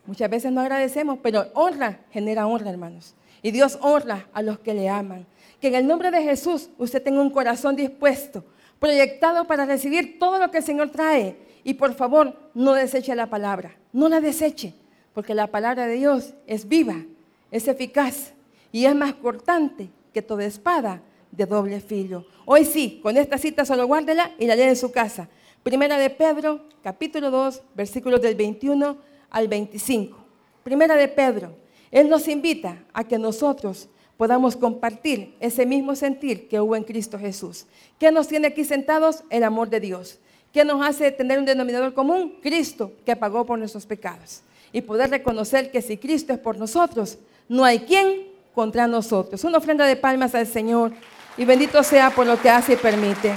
Muchas 0.06 0.30
veces 0.30 0.52
no 0.52 0.60
agradecemos, 0.60 1.18
pero 1.22 1.46
honra 1.54 2.00
genera 2.10 2.46
honra, 2.46 2.70
hermanos. 2.70 3.14
Y 3.42 3.50
Dios 3.50 3.78
honra 3.80 4.28
a 4.32 4.42
los 4.42 4.58
que 4.58 4.74
le 4.74 4.88
aman. 4.88 5.26
Que 5.60 5.68
en 5.68 5.74
el 5.74 5.86
nombre 5.86 6.10
de 6.10 6.22
Jesús 6.22 6.70
usted 6.78 7.02
tenga 7.02 7.20
un 7.20 7.30
corazón 7.30 7.76
dispuesto, 7.76 8.44
proyectado 8.78 9.46
para 9.46 9.66
recibir 9.66 10.18
todo 10.18 10.38
lo 10.38 10.50
que 10.50 10.58
el 10.58 10.64
Señor 10.64 10.90
trae 10.90 11.36
y 11.66 11.74
por 11.74 11.94
favor, 11.94 12.32
no 12.54 12.74
deseche 12.74 13.16
la 13.16 13.28
palabra, 13.28 13.76
no 13.92 14.08
la 14.08 14.20
deseche, 14.20 14.72
porque 15.12 15.34
la 15.34 15.48
palabra 15.48 15.88
de 15.88 15.96
Dios 15.96 16.34
es 16.46 16.68
viva, 16.68 17.04
es 17.50 17.66
eficaz 17.66 18.34
y 18.70 18.84
es 18.84 18.94
más 18.94 19.14
cortante 19.14 19.90
que 20.14 20.22
toda 20.22 20.44
espada 20.44 21.02
de 21.32 21.44
doble 21.44 21.80
filo. 21.80 22.24
Hoy 22.44 22.64
sí, 22.64 23.00
con 23.02 23.16
esta 23.16 23.36
cita 23.36 23.64
solo 23.64 23.84
guárdela 23.88 24.30
y 24.38 24.46
la 24.46 24.54
lee 24.54 24.62
en 24.62 24.76
su 24.76 24.92
casa. 24.92 25.28
Primera 25.64 25.98
de 25.98 26.08
Pedro, 26.08 26.60
capítulo 26.84 27.32
2, 27.32 27.62
versículos 27.74 28.22
del 28.22 28.36
21 28.36 28.96
al 29.30 29.48
25. 29.48 30.16
Primera 30.62 30.96
de 30.96 31.08
Pedro, 31.08 31.56
Él 31.90 32.08
nos 32.08 32.28
invita 32.28 32.84
a 32.92 33.04
que 33.04 33.18
nosotros 33.18 33.88
podamos 34.16 34.56
compartir 34.56 35.34
ese 35.40 35.66
mismo 35.66 35.94
sentir 35.94 36.48
que 36.48 36.60
hubo 36.60 36.74
en 36.76 36.84
Cristo 36.84 37.18
Jesús. 37.18 37.66
¿Qué 37.98 38.10
nos 38.10 38.28
tiene 38.28 38.48
aquí 38.48 38.64
sentados? 38.64 39.24
El 39.30 39.44
amor 39.44 39.68
de 39.68 39.80
Dios. 39.80 40.18
¿Qué 40.52 40.64
nos 40.64 40.84
hace 40.84 41.12
tener 41.12 41.38
un 41.38 41.44
denominador 41.44 41.92
común? 41.92 42.36
Cristo, 42.42 42.92
que 43.04 43.14
pagó 43.14 43.44
por 43.44 43.58
nuestros 43.58 43.84
pecados. 43.84 44.40
Y 44.72 44.80
poder 44.80 45.10
reconocer 45.10 45.70
que 45.70 45.82
si 45.82 45.96
Cristo 45.98 46.32
es 46.32 46.38
por 46.38 46.56
nosotros, 46.58 47.18
no 47.48 47.64
hay 47.64 47.80
quien 47.80 48.28
contra 48.54 48.86
nosotros. 48.86 49.44
Una 49.44 49.58
ofrenda 49.58 49.86
de 49.86 49.96
palmas 49.96 50.34
al 50.34 50.46
Señor. 50.46 50.92
Y 51.36 51.44
bendito 51.44 51.82
sea 51.82 52.10
por 52.10 52.26
lo 52.26 52.40
que 52.40 52.48
hace 52.48 52.72
y 52.72 52.76
permite. 52.76 53.34